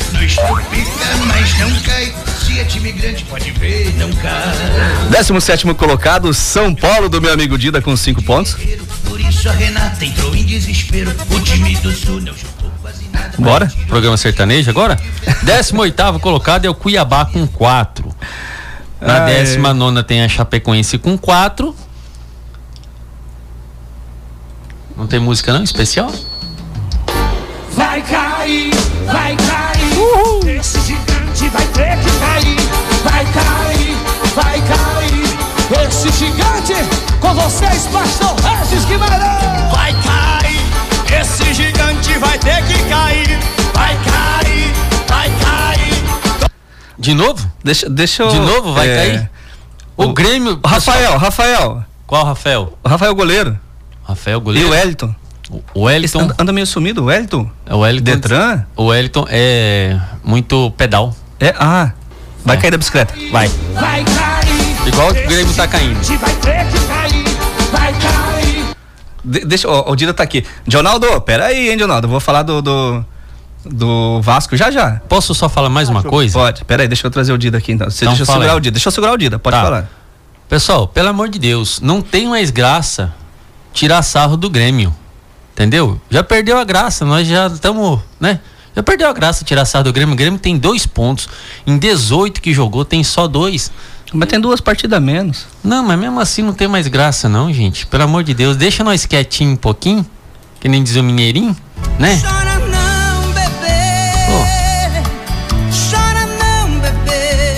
mas 1.26 1.58
não 1.60 1.80
cai. 1.82 2.14
Se 2.40 2.60
é 2.60 2.64
time 2.66 2.92
grande, 2.92 3.24
pode 3.26 3.52
ver, 3.52 3.94
não 3.98 4.12
cai. 4.14 5.10
17 5.10 5.74
colocado, 5.74 6.34
São 6.34 6.74
Paulo, 6.76 7.10
do 7.10 7.22
meu 7.22 7.34
amigo 7.34 7.58
Dida, 7.58 7.82
com 7.82 7.96
5 7.96 8.22
pontos. 8.22 8.56
Por 9.04 9.20
isso 9.20 9.50
a 9.50 9.54
Renata 9.54 10.06
entrou 10.06 10.36
em 10.36 10.46
desespero. 10.46 11.14
O 11.30 11.40
time 11.40 11.76
do 11.78 11.92
Sul 11.92 12.22
não 12.22 12.34
jogou. 12.34 12.61
Bora? 13.38 13.72
Programa 13.88 14.18
sertanejo 14.18 14.70
agora? 14.70 14.98
18 15.44 16.20
colocado 16.20 16.66
é 16.66 16.70
o 16.70 16.76
Cuiabá 16.76 17.26
com 17.26 17.46
4. 17.48 18.16
Na 19.00 19.26
19 19.26 20.04
tem 20.04 20.24
a 20.24 20.30
Chapecoense 20.30 20.98
com 20.98 21.18
4. 21.18 21.76
Não 24.96 25.08
tem 25.08 25.20
música 25.20 25.52
não? 25.52 25.64
Especial? 25.64 26.12
Vai 27.72 28.02
cair, 28.04 28.72
vai 29.06 29.36
cair. 29.36 29.98
Uhul. 29.98 30.48
Esse 30.48 30.80
gigante 30.82 31.50
vai 31.50 31.66
ter 31.68 31.98
que 31.98 32.20
cair. 32.20 32.58
Vai 33.04 33.26
cair, 33.26 33.98
vai 34.36 34.62
cair. 34.62 35.88
Esse 35.88 36.12
gigante 36.12 36.76
com 37.20 37.34
vocês, 37.34 37.88
pastor 37.88 38.36
Regis 38.42 38.86
Guimarães. 38.86 39.72
Vai 39.72 39.94
cair. 40.04 41.20
Esse 41.20 41.54
gigante 41.54 42.18
vai 42.20 42.38
De 47.02 47.16
novo? 47.16 47.52
Deixa, 47.64 47.90
deixa 47.90 48.22
eu. 48.22 48.30
De 48.30 48.40
novo 48.40 48.74
vai 48.74 48.88
é... 48.88 48.96
cair? 48.96 49.32
O, 49.98 50.04
o 50.04 50.14
Grêmio. 50.14 50.60
Rafael, 50.64 51.18
Rafael. 51.18 51.84
Qual 52.06 52.24
Rafael? 52.24 52.78
O 52.84 52.88
Rafael 52.88 53.16
goleiro. 53.16 53.60
Rafael 54.04 54.40
goleiro. 54.40 54.68
E 54.68 54.70
o 54.70 54.72
Wellington. 54.72 55.16
O 55.74 55.82
Wellington. 55.86 56.20
Anda, 56.20 56.36
anda 56.38 56.54
meio 56.54 56.68
sumido, 56.68 57.02
o 57.02 57.06
Wellington? 57.06 57.50
É 57.66 57.74
o 57.74 57.80
Wellington. 57.80 58.04
Detran? 58.04 58.66
O 58.76 58.86
Wellington 58.86 59.26
é 59.30 60.00
muito 60.24 60.70
pedal. 60.78 61.16
É, 61.40 61.56
ah. 61.58 61.92
Vai 62.46 62.58
é. 62.58 62.60
cair 62.60 62.72
da 62.72 62.78
bicicleta. 62.78 63.16
Vai. 63.32 63.48
Vai 63.74 64.04
cair. 64.04 64.88
Igual 64.88 65.10
o 65.10 65.14
Grêmio 65.14 65.54
tá 65.56 65.68
caindo. 65.68 66.00
Vai 66.04 66.36
ter 66.36 66.66
que 66.68 66.88
cair. 66.88 67.24
Vai 67.72 67.94
cair. 67.94 68.66
De, 69.26 69.40
deixa, 69.46 69.68
ó, 69.68 69.92
o 69.92 69.96
Dida 69.96 70.14
tá 70.14 70.22
aqui. 70.22 70.46
Dionaldo, 70.68 71.20
peraí, 71.22 71.72
hein, 71.72 71.78
Dionaldo? 71.78 72.08
Vou 72.08 72.20
falar 72.20 72.44
do, 72.44 72.62
do, 72.62 73.04
do, 73.66 74.22
Vasco 74.22 74.56
já 74.58 74.72
já. 74.72 75.02
Posso 75.08 75.34
só 75.34 75.48
falar 75.48 75.70
mais 75.70 75.90
uma 75.90 76.04
coisa? 76.04 76.38
Pode, 76.38 76.66
peraí, 76.66 76.88
deixa 76.88 77.06
eu 77.06 77.12
trazer 77.12 77.32
o 77.34 77.38
Dida 77.38 77.58
aqui 77.58 77.72
então. 77.72 77.90
Você 77.90 78.06
então 78.06 78.14
deixa 78.14 78.24
eu 78.24 78.26
segurar 78.26 78.52
aí. 78.52 78.58
o 78.58 78.60
Dida. 78.60 78.74
Deixa 78.74 78.88
eu 78.88 78.92
segurar 78.92 79.14
o 79.14 79.18
Dida, 79.18 79.40
pode 79.40 79.56
tá. 79.56 79.64
falar. 79.64 79.90
Pessoal, 80.50 80.88
pelo 80.88 81.10
amor 81.10 81.30
de 81.30 81.40
Deus, 81.40 81.80
não 81.80 82.02
tem 82.02 82.28
mais 82.28 82.50
graça 82.50 83.14
tirar 83.74 84.02
sarro 84.02 84.36
do 84.36 84.50
Grêmio. 84.50 84.94
Entendeu? 85.54 86.00
Já 86.10 86.24
perdeu 86.24 86.58
a 86.58 86.64
graça, 86.64 87.06
nós 87.06 87.28
já 87.28 87.48
estamos, 87.48 88.00
né? 88.20 88.40
Já 88.76 88.82
perdeu 88.82 89.08
a 89.10 89.14
graça 89.14 89.44
tirar 89.44 89.66
sarro 89.66 89.86
do 89.86 89.94
Grêmio. 89.94 90.14
O 90.14 90.18
Grêmio 90.18 90.40
tem 90.40 90.58
dois 90.58 90.86
pontos. 90.86 91.30
Em 91.68 91.78
18 91.78 92.42
que 92.42 92.54
jogou, 92.54 92.84
tem 92.84 93.04
só 93.04 93.28
dois. 93.28 93.72
Mas 94.14 94.28
tem 94.28 94.40
duas 94.40 94.60
partidas 94.60 94.98
a 94.98 95.00
menos. 95.00 95.46
Não, 95.64 95.84
mas 95.84 95.98
mesmo 95.98 96.20
assim 96.20 96.42
não 96.42 96.54
tem 96.54 96.68
mais 96.68 96.88
graça, 96.88 97.30
não, 97.30 97.54
gente. 97.54 97.86
Pelo 97.88 98.04
amor 98.04 98.24
de 98.24 98.34
Deus, 98.34 98.58
deixa 98.58 98.84
nós 98.84 99.06
quietinho 99.06 99.52
um 99.52 99.56
pouquinho. 99.56 100.06
Que 100.60 100.68
nem 100.68 100.84
diz 100.84 100.96
o 100.96 101.04
Mineirinho, 101.04 101.56
né? 101.98 102.20
Chora 102.22 102.51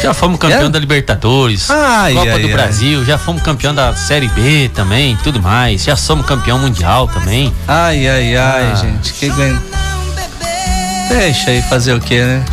Já 0.04 0.14
fomos 0.14 0.38
campeão 0.38 0.66
é? 0.66 0.70
da 0.70 0.78
Libertadores, 0.80 1.72
ai, 1.72 2.14
Copa 2.14 2.32
ai, 2.32 2.40
do 2.40 2.48
ai. 2.48 2.54
Brasil, 2.54 3.06
já 3.06 3.18
fomos 3.18 3.42
campeão 3.42 3.74
da 3.74 3.96
Série 3.96 4.28
B 4.28 4.70
também, 4.76 5.18
tudo 5.24 5.42
mais. 5.42 5.82
Já 5.82 5.96
somos 5.96 6.26
campeão 6.26 6.60
mundial 6.60 7.08
também. 7.08 7.54
Ai, 7.66 8.06
ai, 8.06 8.36
ai, 8.36 8.72
ah. 8.74 8.76
gente. 8.76 9.14
Que 9.14 9.32
Deixa 11.08 11.52
aí 11.52 11.62
fazer 11.62 11.94
o 11.94 12.02
que, 12.02 12.22
né? 12.22 12.44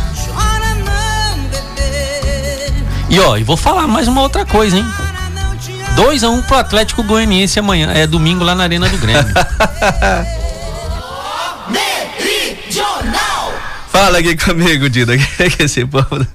E 3.09 3.19
ó, 3.19 3.35
e 3.35 3.43
vou 3.43 3.57
falar 3.57 3.85
mais 3.85 4.07
uma 4.07 4.21
outra 4.21 4.45
coisa, 4.45 4.77
hein? 4.77 4.85
2 5.97 6.23
a 6.23 6.29
1 6.29 6.33
um 6.33 6.41
pro 6.41 6.55
Atlético 6.55 7.03
Goianiense 7.03 7.59
amanhã. 7.59 7.91
É 7.93 8.07
domingo 8.07 8.45
lá 8.45 8.55
na 8.55 8.63
Arena 8.63 8.87
do 8.87 8.97
Grêmio. 8.97 9.25
Fala 13.91 14.19
aqui 14.19 14.37
comigo, 14.37 14.89
Dida. 14.89 15.17
Que 15.17 15.27
é 15.43 15.49
que 15.49 15.63
esse 15.63 15.85
povo. 15.85 16.25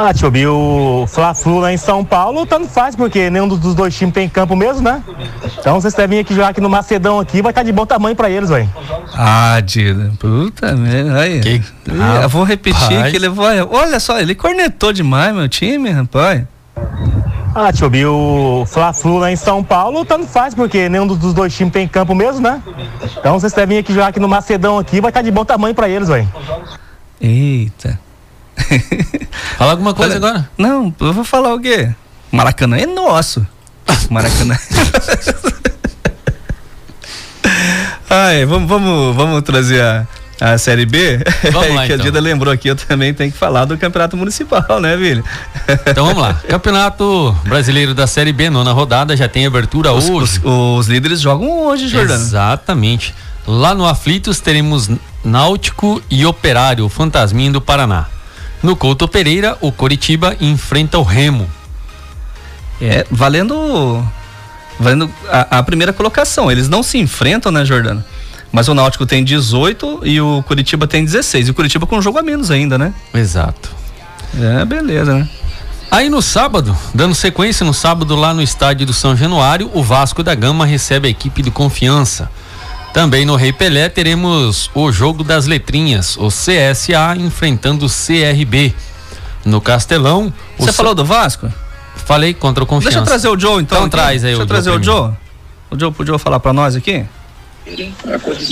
Ah, 0.00 0.14
tio 0.14 0.30
Bi, 0.30 0.46
o 0.46 1.06
Fla-Flu 1.08 1.58
lá 1.58 1.72
em 1.72 1.76
São 1.76 2.04
Paulo, 2.04 2.46
tanto 2.46 2.68
faz, 2.68 2.94
porque 2.94 3.28
nenhum 3.28 3.48
dos 3.48 3.74
dois 3.74 3.92
times 3.92 4.14
tem 4.14 4.28
campo 4.28 4.54
mesmo, 4.54 4.80
né? 4.80 5.02
Então 5.58 5.80
vocês 5.80 5.92
devem 5.92 6.20
aqui 6.20 6.32
jogar 6.32 6.50
aqui 6.50 6.60
no 6.60 6.68
Macedão 6.68 7.18
aqui, 7.18 7.42
vai 7.42 7.50
estar 7.50 7.62
tá 7.62 7.64
de 7.64 7.72
bom 7.72 7.84
tamanho 7.84 8.14
pra 8.14 8.30
eles, 8.30 8.48
velho. 8.48 8.70
Ah, 9.12 9.58
Dida, 9.60 10.12
puta 10.20 10.76
merda, 10.76 11.18
aí. 11.18 11.40
Que... 11.40 11.62
Ah, 12.00 12.20
eu 12.22 12.28
vou 12.28 12.44
repetir 12.44 13.10
que 13.10 13.16
ele 13.16 13.28
vai. 13.28 13.60
Olha 13.60 13.98
só, 13.98 14.20
ele 14.20 14.36
cornetou 14.36 14.92
demais 14.92 15.34
meu 15.34 15.48
time, 15.48 15.90
rapaz. 15.90 16.44
Ah, 17.52 17.72
tio 17.72 17.90
Bi, 17.90 18.06
o 18.06 18.64
Fla-Flu 18.68 19.18
lá 19.18 19.32
em 19.32 19.36
São 19.36 19.64
Paulo, 19.64 20.04
tanto 20.04 20.28
faz, 20.28 20.54
porque 20.54 20.88
nenhum 20.88 21.08
dos 21.08 21.34
dois 21.34 21.52
times 21.52 21.72
tem 21.72 21.88
campo 21.88 22.14
mesmo, 22.14 22.40
né? 22.40 22.62
Então 23.18 23.40
vocês 23.40 23.52
devem 23.52 23.78
aqui 23.78 23.92
jogar 23.92 24.06
aqui 24.06 24.20
no 24.20 24.28
Macedão 24.28 24.78
aqui, 24.78 25.00
vai 25.00 25.10
estar 25.10 25.22
tá 25.22 25.24
de 25.24 25.32
bom 25.32 25.44
tamanho 25.44 25.74
pra 25.74 25.88
eles, 25.88 26.06
velho. 26.06 26.28
Eita. 27.20 27.98
Fala 29.56 29.72
alguma 29.72 29.94
coisa 29.94 30.16
Olha, 30.16 30.28
agora. 30.28 30.50
Não, 30.56 30.94
eu 31.00 31.12
vou 31.12 31.24
falar 31.24 31.54
o 31.54 31.60
quê? 31.60 31.90
Maracanã 32.30 32.76
é 32.76 32.86
nosso. 32.86 33.46
Maracanã. 34.10 34.56
Ai, 38.10 38.46
vamos, 38.46 38.68
vamos, 38.68 39.14
vamos 39.14 39.42
trazer 39.42 39.82
a, 39.82 40.06
a 40.40 40.56
Série 40.56 40.86
B? 40.86 41.18
Vamos 41.52 41.74
lá, 41.74 41.86
que 41.86 41.92
então. 41.92 42.04
a 42.04 42.08
Dida 42.08 42.20
lembrou 42.20 42.52
aqui, 42.52 42.68
eu 42.68 42.76
também 42.76 43.12
tenho 43.12 43.30
que 43.30 43.36
falar 43.36 43.66
do 43.66 43.76
Campeonato 43.76 44.16
Municipal, 44.16 44.80
né, 44.80 44.96
Vili? 44.96 45.22
Então 45.86 46.06
vamos 46.06 46.22
lá. 46.22 46.34
Campeonato 46.48 47.36
Brasileiro 47.44 47.94
da 47.94 48.06
Série 48.06 48.32
B, 48.32 48.48
nona 48.48 48.72
rodada, 48.72 49.14
já 49.16 49.28
tem 49.28 49.46
abertura 49.46 49.92
os, 49.92 50.08
hoje. 50.08 50.40
Os, 50.42 50.78
os, 50.78 50.86
líderes 50.88 51.20
jogam 51.20 51.66
hoje, 51.66 51.88
Jordano. 51.88 52.22
Exatamente. 52.22 53.14
Lá 53.46 53.74
no 53.74 53.86
Aflitos 53.86 54.40
teremos 54.40 54.90
Náutico 55.24 56.02
e 56.10 56.24
Operário, 56.24 56.86
o 56.86 56.88
Fantasminha 56.88 57.50
do 57.50 57.60
Paraná. 57.60 58.06
No 58.62 58.74
Couto 58.74 59.06
Pereira, 59.06 59.56
o 59.60 59.70
Coritiba 59.70 60.36
enfrenta 60.40 60.98
o 60.98 61.02
Remo. 61.02 61.48
É, 62.80 63.06
valendo 63.10 64.04
valendo 64.78 65.10
a, 65.28 65.58
a, 65.58 65.62
primeira 65.62 65.92
colocação. 65.92 66.50
Eles 66.50 66.68
não 66.68 66.82
se 66.82 66.98
enfrentam, 66.98 67.50
né, 67.50 67.64
Jordano? 67.64 68.04
Mas 68.52 68.68
o 68.68 68.74
Náutico 68.74 69.04
tem 69.04 69.24
18 69.24 70.00
e 70.04 70.20
o 70.20 70.42
Curitiba 70.44 70.86
tem 70.86 71.04
16. 71.04 71.48
E 71.48 71.50
o 71.50 71.54
Curitiba 71.54 71.86
com 71.86 71.98
um 71.98 72.02
jogo 72.02 72.18
a 72.18 72.22
menos 72.22 72.50
ainda, 72.50 72.78
né? 72.78 72.94
Exato. 73.12 73.70
É, 74.40 74.64
beleza, 74.64 75.14
né? 75.14 75.28
Aí 75.90 76.10
no 76.10 76.20
sábado, 76.20 76.76
dando 76.94 77.14
sequência 77.14 77.64
no 77.64 77.72
sábado 77.72 78.14
lá 78.14 78.34
no 78.34 78.42
estádio 78.42 78.86
do 78.86 78.92
São 78.92 79.16
Januário, 79.16 79.70
o 79.72 79.82
Vasco 79.82 80.22
da 80.22 80.34
Gama 80.34 80.66
recebe 80.66 81.08
a 81.08 81.10
equipe 81.10 81.42
do 81.42 81.50
Confiança. 81.50 82.30
Também 82.92 83.24
no 83.24 83.36
Rei 83.36 83.52
Pelé 83.52 83.88
teremos 83.88 84.70
o 84.74 84.90
jogo 84.90 85.22
das 85.22 85.46
letrinhas, 85.46 86.16
o 86.16 86.28
CSA 86.28 87.16
enfrentando 87.16 87.86
o 87.86 87.88
CRB. 87.88 88.74
No 89.44 89.60
Castelão. 89.60 90.32
Você 90.58 90.72
falou 90.72 90.94
do 90.94 91.04
Vasco? 91.04 91.50
Falei 91.96 92.34
contra 92.34 92.64
o 92.64 92.66
Confiança. 92.66 92.96
Deixa 92.96 93.00
eu 93.00 93.04
trazer 93.04 93.28
o 93.28 93.38
Joe 93.38 93.62
então. 93.62 93.78
Então 93.78 93.88
traz 93.88 94.24
aí 94.24 94.30
Deixa 94.30 94.40
o 94.40 94.42
eu 94.42 94.46
trazer 94.46 94.70
o 94.70 94.82
Joe. 94.82 95.12
O 95.70 95.78
Joe 95.78 95.92
podia 95.92 96.18
falar 96.18 96.40
para 96.40 96.52
nós 96.52 96.74
aqui? 96.74 97.04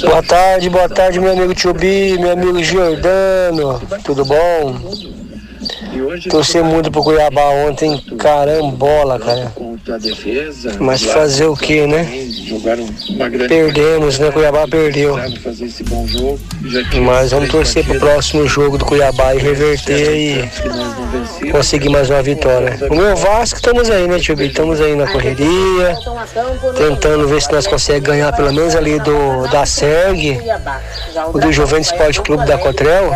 Boa 0.02 0.22
tarde, 0.22 0.68
boa 0.68 0.88
tarde, 0.88 1.18
meu 1.18 1.32
amigo 1.32 1.54
Tio 1.54 1.72
Bi, 1.72 2.18
meu 2.18 2.32
amigo 2.32 2.62
Giordano. 2.62 3.80
Tudo 4.04 4.24
bom? 4.24 4.78
Torci 6.28 6.60
muito 6.60 6.90
pro 6.90 7.02
Cuiabá 7.02 7.48
ontem, 7.50 7.98
carambola, 8.18 9.18
cara. 9.18 9.52
Mas 10.80 11.02
fazer 11.02 11.46
o 11.46 11.56
que, 11.56 11.86
né? 11.86 12.06
Perdemos, 13.48 14.18
né? 14.18 14.30
Cuiabá 14.30 14.66
perdeu. 14.66 15.16
Mas 17.02 17.30
vamos 17.30 17.50
torcer 17.50 17.84
pro 17.84 17.98
próximo 17.98 18.46
jogo 18.48 18.78
do 18.78 18.84
Cuiabá 18.84 19.34
e 19.34 19.38
reverter 19.38 20.16
e 20.16 21.50
conseguir 21.50 21.88
mais 21.88 22.10
uma 22.10 22.22
vitória. 22.22 22.78
O 22.90 22.94
meu 22.94 23.16
Vasco, 23.16 23.56
estamos 23.56 23.90
aí, 23.90 24.08
né, 24.08 24.18
tio 24.18 24.36
B? 24.36 24.46
Estamos 24.46 24.80
aí 24.80 24.94
na 24.96 25.06
correria, 25.06 25.96
tentando 26.76 27.28
ver 27.28 27.40
se 27.42 27.52
nós 27.52 27.66
conseguimos 27.66 28.06
ganhar 28.08 28.32
pelo 28.32 28.52
menos 28.52 28.74
ali 28.74 28.98
do 29.00 29.46
da 29.50 29.64
SERG, 29.64 30.38
o 31.32 31.38
do 31.38 31.52
Juventus 31.52 31.90
Esporte 31.92 32.20
Clube 32.20 32.44
da 32.46 32.58
Cotrel. 32.58 33.10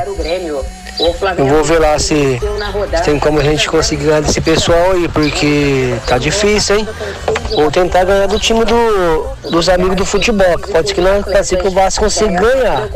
Eu 1.39 1.47
vou 1.47 1.65
ver 1.65 1.79
lá 1.79 1.99
se, 1.99 2.39
se, 2.39 3.03
tem 3.05 3.19
como 3.19 3.41
a 3.41 3.43
gente 3.43 3.67
conseguir 3.69 4.05
ganhar 4.05 4.21
desse 4.21 4.41
pessoal 4.41 4.93
aí, 4.93 5.09
porque 5.09 5.95
tá 6.07 6.19
difícil, 6.19 6.77
hein? 6.77 6.89
Vou 7.55 7.71
tentar 7.71 8.05
ganhar 8.05 8.27
do 8.27 8.39
time 8.39 8.65
do, 8.65 9.27
dos 9.51 9.69
amigos 9.69 9.97
do 9.97 10.05
futebol, 10.05 10.59
que 10.59 10.71
pode 10.71 10.89
ser 10.89 10.95
que 10.95 11.01
não 11.01 11.23
pode 11.23 11.47
ser 11.47 11.57
que 11.59 11.69
o 11.69 11.71
Vasco 11.71 12.05
consiga 12.05 12.41
ganhar. 12.41 12.89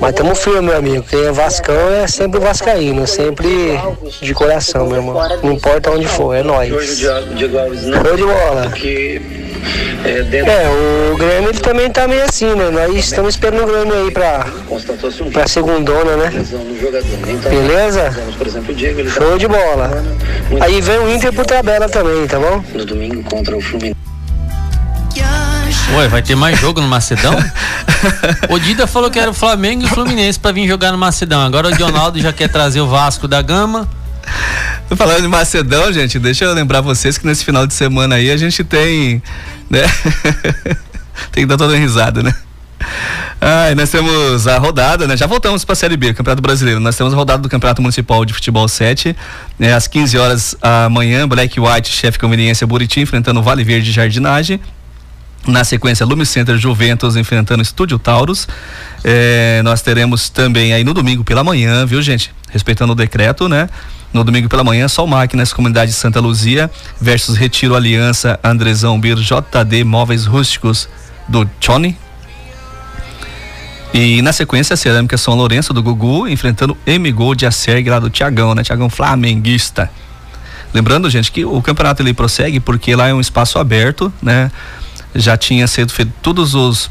Mas 0.00 0.10
estamos 0.10 0.38
firmes, 0.38 0.62
meu 0.62 0.76
amigo. 0.76 1.04
Quem 1.08 1.24
é 1.24 1.32
Vascão 1.32 1.90
é 1.92 2.06
sempre 2.06 2.40
Vascaíno, 2.40 3.06
sempre 3.06 3.78
de 4.20 4.34
coração, 4.34 4.86
meu 4.86 4.96
irmão. 4.96 5.16
Não 5.42 5.52
importa 5.52 5.90
onde 5.90 6.06
for, 6.06 6.34
é 6.34 6.42
nóis. 6.42 6.70
Show 6.70 8.16
de 8.16 8.24
bola. 8.24 8.72
É, 10.04 11.12
o 11.12 11.16
Grêmio 11.16 11.50
ele 11.50 11.58
também 11.58 11.90
tá 11.90 12.06
meio 12.06 12.22
assim, 12.24 12.54
né? 12.54 12.70
Nós 12.70 12.94
estamos 12.94 13.34
esperando 13.34 13.64
o 13.64 13.66
Grêmio 13.66 13.94
aí 13.94 14.10
pra, 14.12 14.46
pra 15.32 15.48
segundona, 15.48 16.16
né? 16.16 16.30
Beleza? 17.50 18.14
Show 19.10 19.38
de 19.38 19.48
bola. 19.48 20.04
Aí 20.60 20.80
vem 20.80 20.98
o 20.98 21.12
Inter 21.12 21.32
pro 21.32 21.44
tabela 21.44 21.88
também, 21.88 22.26
tá 22.26 22.38
bom? 22.38 22.62
No 22.74 22.84
domingo 22.84 23.24
contra 23.36 23.54
o 23.54 23.60
Fluminense. 23.60 23.96
Ué, 25.94 26.08
vai 26.08 26.22
ter 26.22 26.34
mais 26.34 26.58
jogo 26.58 26.80
no 26.80 26.88
Macedão? 26.88 27.34
o 28.48 28.58
Dida 28.58 28.86
falou 28.86 29.10
que 29.10 29.18
era 29.18 29.30
o 29.30 29.34
Flamengo 29.34 29.82
e 29.82 29.84
o 29.84 29.88
Fluminense 29.88 30.38
pra 30.38 30.52
vir 30.52 30.66
jogar 30.66 30.90
no 30.90 30.98
Macedão. 30.98 31.42
Agora 31.42 31.68
o 31.68 31.74
Ronaldo 31.74 32.18
já 32.20 32.32
quer 32.32 32.48
trazer 32.48 32.80
o 32.80 32.88
Vasco 32.88 33.28
da 33.28 33.42
Gama. 33.42 33.88
Falando 34.96 35.22
de 35.22 35.28
Macedão, 35.28 35.92
gente, 35.92 36.18
deixa 36.18 36.44
eu 36.44 36.54
lembrar 36.54 36.80
vocês 36.80 37.18
que 37.18 37.26
nesse 37.26 37.44
final 37.44 37.66
de 37.66 37.74
semana 37.74 38.16
aí 38.16 38.30
a 38.30 38.36
gente 38.36 38.64
tem, 38.64 39.22
né? 39.68 39.82
tem 41.30 41.44
que 41.44 41.46
dar 41.46 41.56
toda 41.56 41.74
uma 41.74 41.78
risada, 41.78 42.22
né? 42.22 42.34
Ah, 43.48 43.72
nós 43.76 43.88
temos 43.90 44.48
a 44.48 44.58
rodada, 44.58 45.06
né? 45.06 45.16
Já 45.16 45.28
voltamos 45.28 45.64
para 45.64 45.74
a 45.74 45.76
Série 45.76 45.96
B, 45.96 46.12
Campeonato 46.12 46.42
Brasileiro. 46.42 46.80
Nós 46.80 46.96
temos 46.96 47.12
a 47.12 47.16
rodada 47.16 47.40
do 47.40 47.48
Campeonato 47.48 47.80
Municipal 47.80 48.24
de 48.24 48.34
Futebol 48.34 48.66
7, 48.66 49.14
né? 49.56 49.72
às 49.72 49.86
15 49.86 50.18
horas 50.18 50.56
amanhã, 50.60 51.28
Black 51.28 51.60
White, 51.60 51.88
chefe 51.92 52.18
conveniência 52.18 52.66
Buriti, 52.66 52.98
enfrentando 52.98 53.40
Vale 53.40 53.62
Verde 53.62 53.92
Jardinagem. 53.92 54.58
Na 55.46 55.62
sequência, 55.62 56.04
Lume 56.04 56.26
Center 56.26 56.58
Juventus 56.58 57.14
enfrentando 57.14 57.62
Estúdio 57.62 58.00
Taurus. 58.00 58.48
É, 59.04 59.62
nós 59.62 59.80
teremos 59.80 60.28
também 60.28 60.72
aí 60.72 60.82
no 60.82 60.92
domingo 60.92 61.22
pela 61.22 61.44
manhã, 61.44 61.86
viu, 61.86 62.02
gente? 62.02 62.32
Respeitando 62.50 62.94
o 62.94 62.96
decreto, 62.96 63.48
né? 63.48 63.70
No 64.12 64.24
domingo 64.24 64.48
pela 64.48 64.64
manhã, 64.64 64.88
Sol 64.88 65.06
Máquinas, 65.06 65.52
Comunidade 65.52 65.92
Santa 65.92 66.18
Luzia 66.18 66.68
versus 67.00 67.36
Retiro 67.36 67.76
Aliança, 67.76 68.40
Andrezão 68.42 69.00
Bir, 69.00 69.14
JD 69.14 69.84
Móveis 69.84 70.26
Rústicos 70.26 70.88
do 71.28 71.48
Johnny. 71.60 71.96
E 73.94 74.20
na 74.20 74.32
sequência, 74.32 74.76
Cerâmica 74.76 75.16
São 75.16 75.34
Lourenço 75.34 75.72
do 75.72 75.82
Gugu 75.82 76.28
enfrentando 76.28 76.76
M 76.86 77.10
Gold 77.12 77.46
Acerg 77.46 77.88
lá 77.88 77.98
do 77.98 78.10
Tiagão, 78.10 78.54
né? 78.54 78.62
Tiagão 78.62 78.90
Flamenguista. 78.90 79.90
Lembrando, 80.74 81.08
gente, 81.08 81.32
que 81.32 81.44
o 81.44 81.62
campeonato 81.62 82.02
ele 82.02 82.12
prossegue 82.12 82.60
porque 82.60 82.94
lá 82.94 83.08
é 83.08 83.14
um 83.14 83.20
espaço 83.20 83.58
aberto, 83.58 84.12
né? 84.20 84.50
Já 85.14 85.36
tinha 85.36 85.66
sido 85.66 85.92
feito 85.92 86.12
todos 86.20 86.54
os, 86.54 86.90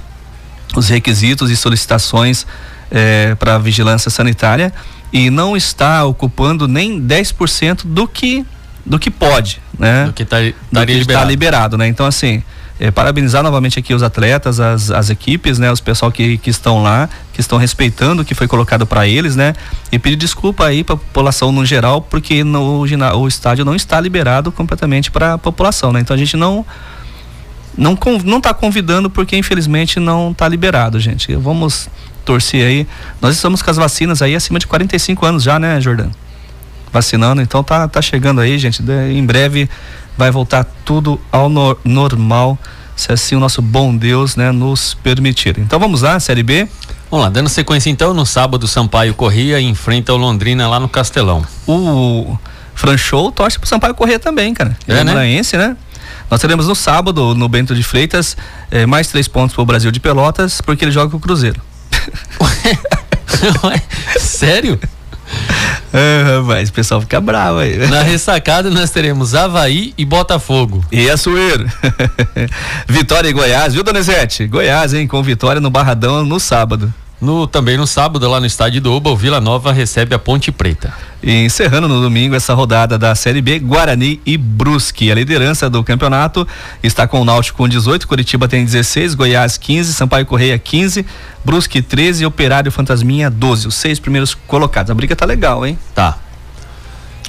os 0.76 0.90
requisitos 0.90 1.52
e 1.52 1.56
solicitações 1.56 2.48
eh, 2.90 3.36
para 3.36 3.58
vigilância 3.60 4.10
sanitária 4.10 4.74
e 5.14 5.30
não 5.30 5.56
está 5.56 6.04
ocupando 6.06 6.68
nem 6.68 7.00
10% 7.00 7.82
do 7.86 8.08
que 8.08 8.46
do 8.86 9.00
que 9.00 9.10
pode, 9.10 9.62
né? 9.80 10.06
Do 10.06 10.14
que 10.14 10.24
está 10.24 10.38
tá 10.72 10.86
liberado. 10.86 11.30
liberado, 11.30 11.78
né? 11.78 11.88
Então 11.88 12.06
assim, 12.06 12.44
é, 12.80 12.92
parabenizar 12.92 13.42
novamente 13.42 13.80
aqui 13.80 13.94
os 13.94 14.04
atletas, 14.04 14.60
as, 14.60 14.92
as 14.92 15.10
equipes, 15.10 15.58
né? 15.58 15.72
Os 15.72 15.80
pessoal 15.80 16.12
que, 16.12 16.38
que 16.38 16.50
estão 16.50 16.84
lá, 16.84 17.10
que 17.32 17.40
estão 17.40 17.58
respeitando 17.58 18.22
o 18.22 18.26
que 18.26 18.36
foi 18.36 18.48
colocado 18.48 18.86
para 18.86 19.08
eles, 19.08 19.36
né? 19.36 19.54
E 19.92 19.98
pedir 19.98 20.18
desculpa 20.18 20.66
aí 20.66 20.84
para 20.84 20.96
a 20.96 20.98
população 20.98 21.52
no 21.52 21.66
geral, 21.66 22.02
porque 22.02 22.44
no, 22.44 22.82
o 22.82 23.28
estádio 23.28 23.64
não 23.64 23.76
está 23.76 24.00
liberado 24.02 24.52
completamente 24.52 25.10
para 25.10 25.36
a 25.36 25.38
população, 25.38 25.94
né? 25.94 26.02
Então 26.02 26.14
a 26.14 26.20
gente 26.20 26.36
não 26.36 26.66
não 27.78 27.98
não 28.24 28.38
está 28.38 28.54
convidando 28.54 29.10
porque 29.10 29.38
infelizmente 29.38 30.00
não 30.00 30.32
está 30.32 30.48
liberado, 30.48 31.00
gente. 31.00 31.34
Vamos 31.36 31.90
torcer 32.26 32.66
aí. 32.66 32.88
Nós 33.22 33.36
estamos 33.36 33.62
com 33.62 33.72
as 33.72 33.78
vacinas 33.78 34.22
aí 34.22 34.36
acima 34.36 34.60
de 34.60 34.68
45 34.68 35.26
anos 35.26 35.44
já, 35.44 35.58
né, 35.60 35.80
Jordano? 35.80 36.12
Vacinando, 36.92 37.42
então 37.42 37.64
tá, 37.64 37.88
tá 37.88 38.02
chegando 38.02 38.42
aí, 38.42 38.58
gente. 38.58 38.82
Em 39.12 39.26
breve 39.26 39.70
vai 40.18 40.32
voltar 40.32 40.66
tudo 40.84 41.20
ao 41.32 41.50
no, 41.50 41.78
normal, 41.84 42.58
se 42.96 43.12
assim 43.12 43.36
o 43.36 43.40
nosso 43.40 43.62
bom 43.62 43.96
Deus, 43.96 44.36
né, 44.36 44.52
nos 44.52 44.94
permitir. 44.94 45.60
Então 45.60 45.80
vamos 45.80 46.02
lá, 46.02 46.20
Série 46.20 46.44
B. 46.44 46.68
Vamos 47.10 47.26
lá, 47.26 47.30
dando 47.30 47.50
sequência 47.50 47.90
então, 47.90 48.14
no 48.14 48.26
sábado, 48.26 48.68
Sampaio 48.68 49.14
Corria 49.14 49.60
enfrenta 49.62 50.14
o 50.14 50.18
Londrina 50.18 50.68
lá 50.68 50.80
no 50.80 50.90
Castelão. 50.90 51.46
O 51.68 52.38
Franchou 52.74 53.32
torce 53.32 53.60
pro 53.60 53.68
Sampaio 53.68 53.94
Corria 53.94 54.20
também, 54.20 54.54
cara. 54.54 54.76
É, 54.88 54.98
é 54.98 55.04
né? 55.04 55.42
né? 55.58 55.78
Nós 56.30 56.42
teremos 56.42 56.68
no 56.68 56.76
sábado, 56.76 57.36
no 57.36 57.48
Bento 57.48 57.76
de 57.76 57.84
Freitas, 57.84 58.36
eh, 58.72 58.86
mais 58.86 59.08
três 59.08 59.28
pontos 59.28 59.54
pro 59.56 59.66
Brasil 59.66 59.92
de 59.92 60.00
Pelotas, 60.00 60.60
porque 60.60 60.84
ele 60.84 60.92
joga 60.92 61.12
com 61.12 61.18
o 61.18 61.20
Cruzeiro. 61.20 61.62
Ué, 63.64 63.82
sério? 64.20 64.80
Ah, 65.98 66.42
mas 66.46 66.68
o 66.68 66.74
pessoal 66.74 67.00
fica 67.00 67.22
bravo 67.22 67.60
aí. 67.60 67.78
Na 67.88 68.02
ressacada 68.02 68.70
nós 68.70 68.90
teremos 68.90 69.34
Havaí 69.34 69.94
e 69.98 70.04
Botafogo. 70.04 70.84
E 70.92 71.10
Açoeiro. 71.10 71.72
Vitória 72.86 73.30
e 73.30 73.32
Goiás, 73.32 73.74
viu, 73.74 73.82
Donizete? 73.82 74.46
Goiás, 74.46 74.94
hein? 74.94 75.08
Com 75.08 75.24
vitória 75.24 75.62
no 75.62 75.70
Barradão 75.70 76.26
no 76.26 76.38
sábado. 76.38 76.94
No, 77.26 77.48
também 77.48 77.76
no 77.76 77.88
sábado, 77.88 78.30
lá 78.30 78.40
no 78.40 78.46
estádio 78.46 78.80
do 78.80 78.94
Oba, 78.94 79.10
o 79.10 79.18
Vila 79.18 79.42
Nova 79.42 79.74
recebe 79.74 80.14
a 80.14 80.20
Ponte 80.20 80.52
Preta. 80.52 80.94
E 81.24 81.44
encerrando 81.44 81.88
no 81.88 82.00
domingo 82.00 82.36
essa 82.36 82.54
rodada 82.54 83.00
da 83.00 83.16
Série 83.16 83.42
B, 83.42 83.58
Guarani 83.58 84.22
e 84.24 84.38
Brusque. 84.38 85.12
A 85.12 85.16
liderança 85.16 85.68
do 85.68 85.84
campeonato 85.84 86.48
está 86.84 87.08
com 87.08 87.20
o 87.20 87.26
Náutico 87.26 87.58
com 87.58 87.68
18, 87.68 88.08
Curitiba 88.08 88.48
tem 88.48 88.64
16, 88.64 89.16
Goiás 89.16 89.58
15, 89.58 89.92
Sampaio 89.96 90.28
Correia 90.28 90.60
15, 90.60 91.04
Brusque 91.44 91.82
13 91.82 92.22
e 92.22 92.26
Operário 92.28 92.72
Fantasminha 92.72 93.28
12. 93.28 93.68
Os 93.68 93.74
seis 93.74 94.00
primeiros 94.00 94.36
colocados. 94.36 94.92
A 94.92 94.94
briga 94.94 95.16
tá 95.16 95.26
legal, 95.26 95.66
hein? 95.66 95.80
Tá. 95.96 96.20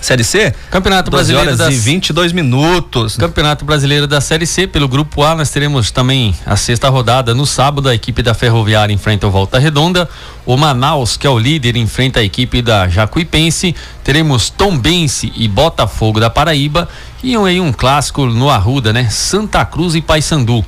Série 0.00 0.24
C? 0.24 0.54
Campeonato 0.70 1.10
Brasileiro 1.10 1.48
horas 1.48 1.58
das... 1.58 1.74
e 1.74 1.78
22 1.78 2.32
minutos. 2.32 3.16
Campeonato 3.16 3.64
Brasileiro 3.64 4.06
da 4.06 4.20
Série 4.20 4.46
C, 4.46 4.66
pelo 4.66 4.88
grupo 4.88 5.22
A, 5.22 5.34
nós 5.34 5.50
teremos 5.50 5.90
também 5.90 6.34
a 6.44 6.56
sexta 6.56 6.88
rodada 6.88 7.34
no 7.34 7.46
sábado, 7.46 7.88
a 7.88 7.94
equipe 7.94 8.22
da 8.22 8.34
Ferroviária 8.34 8.92
enfrenta 8.92 9.26
o 9.26 9.30
Volta 9.30 9.58
Redonda, 9.58 10.08
o 10.44 10.56
Manaus, 10.56 11.16
que 11.16 11.26
é 11.26 11.30
o 11.30 11.38
líder, 11.38 11.76
enfrenta 11.76 12.20
a 12.20 12.22
equipe 12.22 12.62
da 12.62 12.88
Jacuipense, 12.88 13.74
teremos 14.04 14.50
Tombense 14.50 15.32
e 15.34 15.48
Botafogo 15.48 16.20
da 16.20 16.30
Paraíba 16.30 16.88
e 17.22 17.34
aí 17.36 17.60
um 17.60 17.72
clássico 17.72 18.26
no 18.26 18.48
Arruda, 18.48 18.92
né? 18.92 19.08
Santa 19.10 19.64
Cruz 19.64 19.94
e 19.94 20.00
Paysandu. 20.00 20.64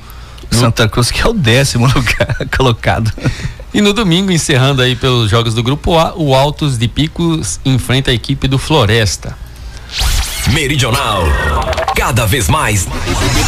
Santa 0.51 0.89
Cruz 0.89 1.11
que 1.11 1.21
é 1.21 1.27
o 1.27 1.33
décimo 1.33 1.87
lugar 1.93 2.35
colocado. 2.55 3.11
E 3.71 3.81
no 3.81 3.93
domingo, 3.93 4.31
encerrando 4.31 4.81
aí 4.81 4.95
pelos 4.95 5.29
jogos 5.29 5.53
do 5.53 5.61
Grupo 5.61 5.97
A, 5.97 6.13
o 6.15 6.33
Altos 6.33 6.77
de 6.77 6.87
Picos 6.87 7.59
enfrenta 7.63 8.09
a 8.09 8.13
equipe 8.13 8.47
do 8.47 8.57
Floresta. 8.57 9.37
Meridional, 10.51 11.23
cada 11.95 12.25
vez 12.25 12.47
mais 12.47 12.87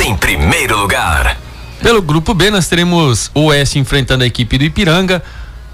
em 0.05 0.15
primeiro 0.15 0.77
lugar. 0.77 1.37
Pelo 1.81 2.01
Grupo 2.03 2.35
B, 2.35 2.51
nós 2.51 2.67
teremos 2.67 3.31
o 3.33 3.45
Oeste 3.45 3.79
enfrentando 3.79 4.23
a 4.23 4.27
equipe 4.27 4.59
do 4.59 4.63
Ipiranga. 4.63 5.23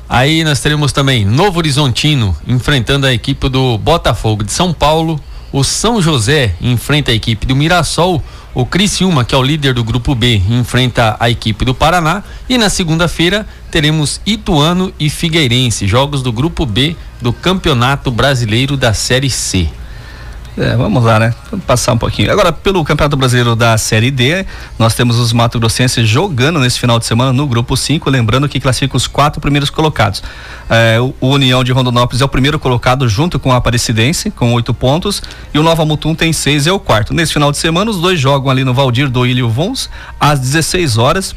Aí 0.07 0.45
nós 0.45 0.61
teremos 0.61 0.93
também 0.93 1.25
Novo 1.25 1.59
Horizontino 1.59 2.35
enfrentando 2.47 3.05
a 3.05 3.13
equipe 3.13 3.49
do 3.49 3.77
Botafogo 3.77 4.45
de 4.45 4.53
São 4.53 4.71
Paulo. 4.71 5.19
O 5.51 5.65
São 5.65 6.01
José 6.01 6.55
enfrenta 6.61 7.11
a 7.11 7.13
equipe 7.13 7.45
do 7.45 7.55
Mirassol. 7.55 8.23
O 8.59 8.65
Criciúma, 8.65 9.23
que 9.23 9.35
é 9.35 9.37
o 9.37 9.43
líder 9.43 9.75
do 9.75 9.83
grupo 9.83 10.15
B, 10.15 10.41
enfrenta 10.49 11.15
a 11.19 11.29
equipe 11.29 11.63
do 11.63 11.75
Paraná. 11.75 12.23
E 12.49 12.57
na 12.57 12.71
segunda-feira 12.71 13.47
teremos 13.69 14.19
Ituano 14.25 14.91
e 14.99 15.11
Figueirense, 15.11 15.85
jogos 15.85 16.23
do 16.23 16.31
grupo 16.31 16.65
B 16.65 16.95
do 17.21 17.31
Campeonato 17.31 18.09
Brasileiro 18.09 18.75
da 18.75 18.95
Série 18.95 19.29
C. 19.29 19.69
É, 20.57 20.75
vamos 20.75 21.03
lá, 21.03 21.19
né? 21.19 21.35
Vamos 21.51 21.63
passar 21.65 21.93
um 21.93 21.97
pouquinho. 21.99 22.31
Agora, 22.31 22.51
pelo 22.51 22.83
Campeonato 22.83 23.15
Brasileiro 23.15 23.55
da 23.55 23.77
Série 23.77 24.09
D, 24.09 24.43
nós 24.79 24.95
temos 24.95 25.17
os 25.17 25.31
Mato 25.31 25.59
Grossenses 25.59 26.09
jogando 26.09 26.59
nesse 26.59 26.79
final 26.79 26.97
de 26.97 27.05
semana 27.05 27.31
no 27.31 27.45
grupo 27.45 27.77
5, 27.77 28.09
lembrando 28.09 28.49
que 28.49 28.59
classifica 28.59 28.97
os 28.97 29.05
quatro 29.05 29.39
primeiros 29.39 29.69
colocados. 29.69 30.23
É, 30.67 30.97
o 30.99 31.27
União 31.27 31.63
de 31.63 31.71
Rondonópolis 31.71 32.21
é 32.21 32.25
o 32.25 32.27
primeiro 32.27 32.57
colocado 32.57 33.07
junto 33.07 33.37
com 33.37 33.51
a 33.51 33.57
Aparecidense, 33.57 34.31
com 34.31 34.51
oito 34.53 34.73
pontos, 34.73 35.21
e 35.53 35.59
o 35.59 35.63
Nova 35.63 35.85
Mutum 35.85 36.15
tem 36.15 36.33
seis, 36.33 36.65
é 36.65 36.71
o 36.71 36.79
quarto. 36.79 37.13
Nesse 37.13 37.33
final 37.33 37.51
de 37.51 37.57
semana, 37.59 37.91
os 37.91 38.01
dois 38.01 38.19
jogam 38.19 38.49
ali 38.49 38.63
no 38.63 38.73
Valdir 38.73 39.09
do 39.09 39.27
Ilho 39.27 39.47
Vons, 39.47 39.91
às 40.19 40.39
16 40.39 40.97
horas, 40.97 41.35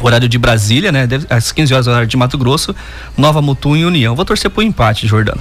horário 0.00 0.28
de 0.28 0.36
Brasília, 0.36 0.90
né? 0.90 1.08
Às 1.30 1.52
15 1.52 1.74
horas, 1.74 1.86
horário 1.86 2.08
de 2.08 2.16
Mato 2.16 2.36
Grosso, 2.36 2.74
Nova 3.16 3.40
Mutum 3.40 3.76
e 3.76 3.84
União. 3.84 4.16
Vou 4.16 4.24
torcer 4.24 4.50
pro 4.50 4.64
empate, 4.64 5.06
Jordano. 5.06 5.40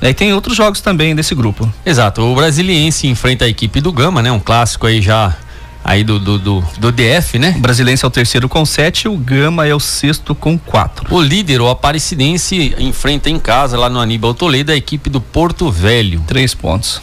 Aí 0.00 0.12
tem 0.12 0.32
outros 0.32 0.56
jogos 0.56 0.80
também 0.80 1.14
desse 1.14 1.34
grupo. 1.34 1.72
Exato. 1.84 2.22
O 2.22 2.34
Brasiliense 2.34 3.06
enfrenta 3.06 3.44
a 3.44 3.48
equipe 3.48 3.80
do 3.80 3.92
Gama, 3.92 4.22
né? 4.22 4.30
Um 4.30 4.40
clássico 4.40 4.86
aí 4.86 5.00
já 5.00 5.36
aí 5.84 6.02
do, 6.02 6.18
do, 6.18 6.38
do, 6.38 6.64
do 6.78 6.90
DF, 6.90 7.38
né? 7.38 7.54
O 7.56 7.60
Brasiliense 7.60 8.04
é 8.04 8.08
o 8.08 8.10
terceiro 8.10 8.48
com 8.48 8.64
sete, 8.64 9.06
o 9.06 9.16
Gama 9.16 9.66
é 9.66 9.74
o 9.74 9.80
sexto 9.80 10.34
com 10.34 10.58
quatro. 10.58 11.14
O 11.14 11.20
líder, 11.20 11.60
o 11.60 11.68
Aparecidense, 11.68 12.74
enfrenta 12.78 13.28
em 13.28 13.38
casa, 13.38 13.78
lá 13.78 13.90
no 13.90 14.00
Aníbal 14.00 14.32
Toledo, 14.32 14.72
a 14.72 14.76
equipe 14.76 15.10
do 15.10 15.20
Porto 15.20 15.70
Velho. 15.70 16.22
Três 16.26 16.54
pontos. 16.54 17.02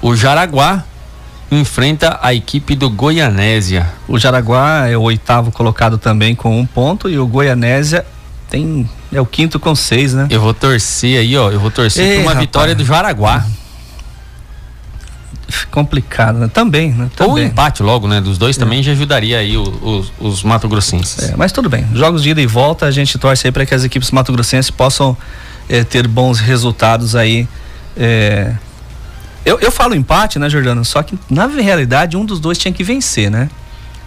O 0.00 0.16
Jaraguá 0.16 0.84
enfrenta 1.50 2.18
a 2.22 2.32
equipe 2.32 2.74
do 2.74 2.88
Goianésia. 2.88 3.86
O 4.08 4.18
Jaraguá 4.18 4.88
é 4.88 4.96
o 4.96 5.02
oitavo 5.02 5.52
colocado 5.52 5.98
também 5.98 6.34
com 6.34 6.58
um 6.58 6.66
ponto 6.66 7.08
e 7.08 7.18
o 7.18 7.26
Goianésia 7.26 8.06
tem 8.48 8.88
é 9.14 9.20
o 9.20 9.26
quinto 9.26 9.60
com 9.60 9.74
seis, 9.74 10.12
né? 10.12 10.26
Eu 10.28 10.40
vou 10.40 10.52
torcer 10.52 11.18
aí, 11.18 11.36
ó. 11.36 11.50
Eu 11.50 11.60
vou 11.60 11.70
torcer 11.70 12.04
Ei, 12.04 12.14
por 12.16 12.22
uma 12.22 12.30
rapaz. 12.30 12.46
vitória 12.46 12.74
do 12.74 12.84
Jaraguá. 12.84 13.46
Complicado, 15.70 16.38
né? 16.38 16.50
Também, 16.52 16.92
né? 16.92 17.08
Também. 17.14 17.32
Ou 17.32 17.38
empate 17.38 17.82
logo, 17.82 18.08
né? 18.08 18.20
Dos 18.20 18.38
dois 18.38 18.56
é. 18.56 18.60
também 18.60 18.82
já 18.82 18.92
ajudaria 18.92 19.38
aí 19.38 19.56
os, 19.56 20.12
os 20.18 20.42
Mato 20.42 20.68
Grossenses. 20.68 21.30
É, 21.30 21.36
mas 21.36 21.52
tudo 21.52 21.68
bem. 21.68 21.86
Jogos 21.94 22.22
de 22.22 22.30
ida 22.30 22.40
e 22.40 22.46
volta, 22.46 22.86
a 22.86 22.90
gente 22.90 23.16
torce 23.18 23.46
aí 23.46 23.52
para 23.52 23.64
que 23.64 23.74
as 23.74 23.84
equipes 23.84 24.10
Mato 24.10 24.32
Grossenses 24.32 24.70
possam 24.70 25.16
é, 25.68 25.84
ter 25.84 26.08
bons 26.08 26.40
resultados 26.40 27.14
aí. 27.14 27.46
É... 27.96 28.52
Eu, 29.44 29.60
eu 29.60 29.70
falo 29.70 29.94
empate, 29.94 30.38
né, 30.38 30.48
Jordano? 30.48 30.84
Só 30.84 31.02
que 31.02 31.18
na 31.28 31.46
realidade 31.46 32.16
um 32.16 32.24
dos 32.24 32.40
dois 32.40 32.58
tinha 32.58 32.72
que 32.72 32.82
vencer, 32.82 33.30
né? 33.30 33.48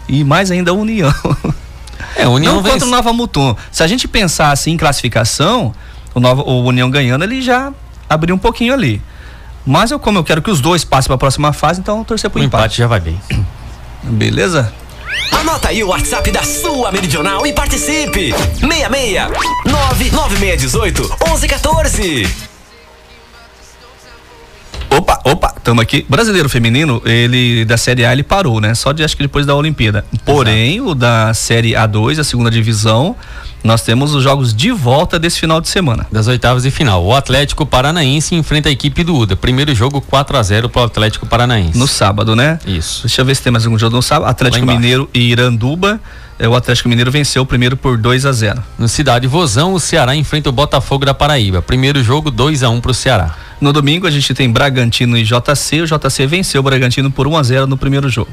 E 0.10 0.24
mais 0.24 0.52
ainda 0.52 0.72
a 0.72 0.74
União. 0.74 1.14
É, 2.16 2.28
União 2.28 2.56
não 2.56 2.62
vence... 2.62 2.74
contra 2.74 2.88
o 2.88 2.92
Nova 2.92 3.14
Mutum. 3.14 3.56
Se 3.72 3.84
a 3.84 3.88
gente 3.88 4.08
pensar 4.08 4.52
assim 4.52 4.72
em 4.72 4.78
classificação, 4.78 5.74
o, 6.14 6.20
Nova, 6.20 6.42
o 6.44 6.64
União 6.64 6.90
ganhando, 6.90 7.24
ele 7.24 7.42
já 7.42 7.72
abriu 8.10 8.36
um 8.36 8.40
pouquinho 8.40 8.74
ali. 8.74 9.02
Mas 9.66 9.92
eu, 9.92 10.00
como 10.00 10.18
eu 10.18 10.24
quero 10.24 10.42
que 10.42 10.50
os 10.50 10.62
dois 10.62 10.84
passem 10.84 11.08
para 11.08 11.16
a 11.16 11.20
próxima 11.20 11.52
fase, 11.52 11.80
então 11.80 12.00
eu 12.00 12.06
torcer 12.06 12.30
pro 12.30 12.40
o 12.40 12.44
empate. 12.44 12.64
empate 12.64 12.78
já 12.78 12.88
vai 12.88 13.00
bem. 13.00 13.22
Beleza? 14.04 14.74
Anota 15.32 15.70
aí 15.70 15.84
o 15.84 15.90
WhatsApp 15.90 16.32
da 16.32 16.44
sua 16.44 16.92
Meridional 16.92 17.46
e 17.46 17.54
participe. 17.54 18.34
66 18.60 19.30
99618 19.66 21.02
1114. 21.26 22.47
Opa, 24.90 25.20
opa, 25.24 25.54
estamos 25.58 25.82
aqui. 25.82 26.06
Brasileiro 26.08 26.50
feminino, 26.50 27.02
ele 27.06 27.66
da 27.66 27.78
Série 27.78 28.06
A 28.06 28.14
ele 28.14 28.24
parou, 28.24 28.60
né? 28.62 28.74
Só 28.74 28.92
de 28.92 29.04
acho 29.04 29.16
que 29.16 29.24
depois 29.24 29.46
da 29.46 29.56
Olimpíada. 29.56 30.06
Porém, 30.26 30.76
Exato. 30.76 30.92
o 30.92 30.96
da 30.96 31.34
Série 31.34 31.72
A2, 31.72 32.20
a 32.20 32.24
segunda 32.24 32.50
divisão, 32.50 33.16
nós 33.64 33.82
temos 33.82 34.14
os 34.14 34.24
jogos 34.24 34.54
de 34.54 34.72
volta 34.72 35.20
desse 35.20 35.40
final 35.40 35.60
de 35.60 35.68
semana. 35.68 36.08
Das 36.12 36.28
oitavas 36.28 36.64
de 36.64 36.72
final. 36.72 37.04
O 37.04 37.14
Atlético 37.14 37.66
Paranaense 37.66 38.34
enfrenta 38.34 38.70
a 38.70 38.72
equipe 38.72 39.04
do 39.04 39.16
UDA. 39.16 39.36
Primeiro 39.36 39.76
jogo 39.76 40.00
4 40.00 40.38
a 40.38 40.44
0 40.44 40.70
para 40.70 40.84
o 40.84 40.86
Atlético 40.86 41.26
Paranaense. 41.26 41.78
No 41.78 41.88
sábado, 41.88 42.36
né? 42.36 42.60
Isso. 42.66 43.02
Deixa 43.04 43.22
eu 43.22 43.26
ver 43.26 43.36
se 43.36 43.44
tem 43.44 43.52
mais 43.52 43.66
algum 43.66 43.78
jogo 43.78 43.96
no 43.96 44.02
sábado. 44.02 44.30
Atlético 44.30 44.66
Mineiro 44.66 45.10
e 45.14 45.32
Iranduba. 45.32 46.00
É, 46.40 46.48
o 46.48 46.56
Atlético 46.56 46.88
Mineiro 46.88 47.12
venceu 47.12 47.42
o 47.42 47.46
primeiro 47.46 47.76
por 47.76 47.98
2 47.98 48.26
a 48.26 48.32
0. 48.32 48.64
No 48.78 48.88
Cidade 48.88 49.26
Vozão, 49.28 49.74
o 49.74 49.80
Ceará 49.80 50.16
enfrenta 50.16 50.50
o 50.50 50.52
Botafogo 50.52 51.04
da 51.04 51.14
Paraíba. 51.14 51.62
Primeiro 51.62 52.02
jogo 52.04 52.30
2 52.30 52.62
a 52.64 52.70
1 52.70 52.80
para 52.80 52.92
o 52.92 52.94
Ceará. 52.94 53.36
No 53.60 53.74
domingo 53.74 54.06
a 54.06 54.12
gente 54.12 54.34
tem 54.34 54.52
Bragantino 54.52 55.18
e 55.18 55.24
JC. 55.24 55.82
O 55.82 55.88
JC 55.88 56.28
venceu 56.28 56.62
o 56.62 56.64
Bragantino 56.64 57.10
por 57.10 57.28
1 57.28 57.38
a 57.38 57.44
0 57.44 57.68
no 57.68 57.78
primeiro 57.78 58.08
jogo. 58.10 58.32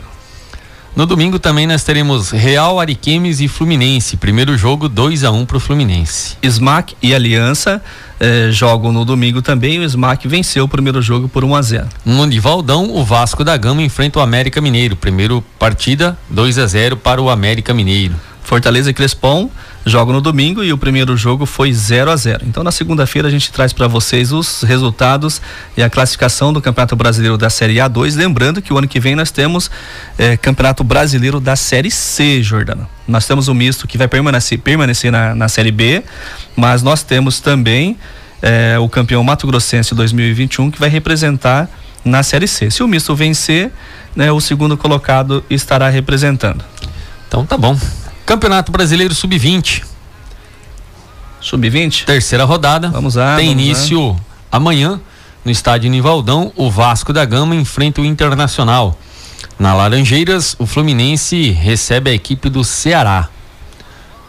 No 0.94 1.06
domingo 1.06 1.40
também 1.40 1.66
nós 1.66 1.82
teremos 1.82 2.30
Real 2.30 2.78
Ariquemes 2.78 3.40
e 3.40 3.48
Fluminense. 3.48 4.16
Primeiro 4.16 4.56
jogo 4.56 4.88
2 4.88 5.24
a 5.24 5.30
1 5.32 5.44
para 5.44 5.56
o 5.56 5.60
Fluminense. 5.60 6.36
Smack 6.40 6.94
e 7.02 7.12
Aliança 7.12 7.82
eh, 8.20 8.50
jogam 8.52 8.92
no 8.92 9.04
domingo 9.04 9.42
também. 9.42 9.80
O 9.80 9.82
Smack 9.82 10.28
venceu 10.28 10.64
o 10.64 10.68
primeiro 10.68 11.02
jogo 11.02 11.28
por 11.28 11.42
1 11.42 11.54
a 11.56 11.62
0. 11.62 11.88
No 12.04 12.24
Nivaldão, 12.26 12.94
o 12.94 13.04
Vasco 13.04 13.42
da 13.42 13.56
Gama 13.56 13.82
enfrenta 13.82 14.20
o 14.20 14.22
América 14.22 14.60
Mineiro. 14.60 14.94
Primeiro 14.94 15.42
partida 15.58 16.16
2 16.30 16.58
a 16.60 16.66
0 16.66 16.96
para 16.98 17.20
o 17.20 17.28
América 17.28 17.74
Mineiro. 17.74 18.14
Fortaleza 18.44 18.90
e 18.90 18.94
Crespon 18.94 19.50
jogam 19.86 20.14
no 20.14 20.20
domingo 20.20 20.64
e 20.64 20.72
o 20.72 20.78
primeiro 20.78 21.16
jogo 21.16 21.44
foi 21.44 21.72
0 21.72 22.10
a 22.10 22.16
0. 22.16 22.44
Então 22.46 22.62
na 22.62 22.72
segunda-feira 22.72 23.28
a 23.28 23.30
gente 23.30 23.52
traz 23.52 23.72
para 23.72 23.86
vocês 23.86 24.32
os 24.32 24.62
resultados 24.62 25.40
e 25.76 25.82
a 25.82 25.90
classificação 25.90 26.52
do 26.52 26.60
Campeonato 26.60 26.96
Brasileiro 26.96 27.36
da 27.36 27.50
Série 27.50 27.76
A2, 27.76 28.16
lembrando 28.16 28.62
que 28.62 28.72
o 28.72 28.78
ano 28.78 28.88
que 28.88 28.98
vem 28.98 29.14
nós 29.14 29.30
temos 29.30 29.70
eh, 30.18 30.36
Campeonato 30.36 30.82
Brasileiro 30.82 31.38
da 31.38 31.56
Série 31.56 31.90
C, 31.90 32.42
Jordano. 32.42 32.88
Nós 33.06 33.26
temos 33.26 33.48
o 33.48 33.54
misto 33.54 33.86
que 33.86 33.98
vai 33.98 34.08
permanecer, 34.08 34.58
permanecer 34.58 35.12
na, 35.12 35.34
na 35.34 35.48
Série 35.48 35.72
B, 35.72 36.02
mas 36.56 36.82
nós 36.82 37.02
temos 37.02 37.40
também 37.40 37.98
eh, 38.40 38.78
o 38.78 38.88
campeão 38.88 39.22
Mato 39.22 39.46
Grossense 39.46 39.94
2021 39.94 40.70
que 40.70 40.80
vai 40.80 40.88
representar 40.88 41.68
na 42.04 42.22
Série 42.22 42.48
C. 42.48 42.70
Se 42.70 42.82
o 42.82 42.88
misto 42.88 43.14
vencer, 43.14 43.70
né, 44.14 44.30
o 44.30 44.40
segundo 44.40 44.76
colocado 44.76 45.44
estará 45.50 45.88
representando. 45.88 46.64
Então 47.26 47.44
tá 47.44 47.56
bom. 47.56 47.76
Campeonato 48.26 48.72
Brasileiro 48.72 49.14
Sub-20. 49.14 49.84
Sub-20? 51.40 52.04
Terceira 52.04 52.44
rodada. 52.44 52.88
Vamos 52.88 53.16
lá. 53.16 53.36
Tem 53.36 53.48
vamos 53.48 53.62
início 53.62 54.08
lá. 54.12 54.16
amanhã 54.50 55.00
no 55.44 55.50
estádio 55.50 55.90
Nivaldão. 55.90 56.50
O 56.56 56.70
Vasco 56.70 57.12
da 57.12 57.24
Gama 57.24 57.54
enfrenta 57.54 58.00
o 58.00 58.04
Internacional. 58.04 58.98
Na 59.58 59.74
Laranjeiras, 59.74 60.56
o 60.58 60.64
Fluminense 60.64 61.50
recebe 61.50 62.10
a 62.10 62.14
equipe 62.14 62.48
do 62.48 62.64
Ceará. 62.64 63.28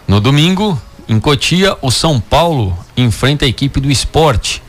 No 0.06 0.20
domingo, 0.20 0.80
em 1.08 1.20
Cotia, 1.20 1.78
o 1.82 1.90
São 1.90 2.20
Paulo 2.20 2.78
enfrenta 2.98 3.46
a 3.46 3.48
equipe 3.48 3.80
do 3.80 3.90
Esporte. 3.90 4.62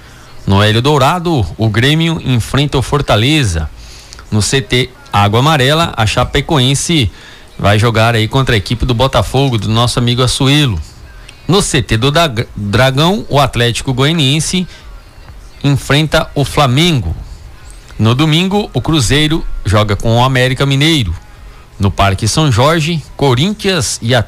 No 0.47 0.63
Hélio 0.63 0.81
Dourado, 0.81 1.45
o 1.59 1.69
Grêmio 1.69 2.23
enfrenta 2.25 2.79
o 2.79 2.83
Fortaleza. 2.83 3.69
No 4.31 4.41
CT 4.41 4.91
Água 5.13 5.41
Amarela, 5.41 5.93
a 5.97 6.07
Chapecoense 6.07 7.11
vai 7.59 7.79
jogar 7.79 8.15
aí 8.15 8.29
contra 8.29 8.55
a 8.55 8.59
equipe 8.59 8.85
do 8.85 8.95
Botafogo, 8.95 9.59
do 9.59 9.69
nosso 9.69 9.99
amigo 9.99 10.23
Açuelo. 10.23 10.81
No 11.49 11.63
CT 11.63 11.97
do 11.97 12.13
Dragão, 12.57 13.25
o 13.29 13.39
Atlético 13.39 13.95
Goianiense 13.95 14.67
enfrenta 15.63 16.31
o 16.35 16.45
Flamengo. 16.45 17.15
No 17.99 18.15
domingo, 18.15 18.71
o 18.75 18.81
Cruzeiro 18.81 19.45
joga 19.65 19.97
com 19.97 20.17
o 20.17 20.25
América 20.25 20.67
Mineiro. 20.67 21.15
No 21.79 21.91
Parque 21.91 22.27
São 22.27 22.51
Jorge, 22.51 23.03
Corinthians 23.17 23.99
e 24.03 24.15
a 24.15 24.25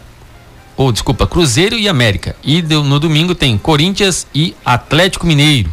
ou 0.77 0.87
oh, 0.87 0.93
desculpa, 0.93 1.27
Cruzeiro 1.27 1.77
e 1.77 1.89
América. 1.89 2.37
E 2.45 2.63
no 2.63 3.01
domingo 3.01 3.35
tem 3.35 3.59
Corinthians 3.59 4.29
e 4.33 4.55
Atlético 4.65 5.27
Mineiro. 5.27 5.73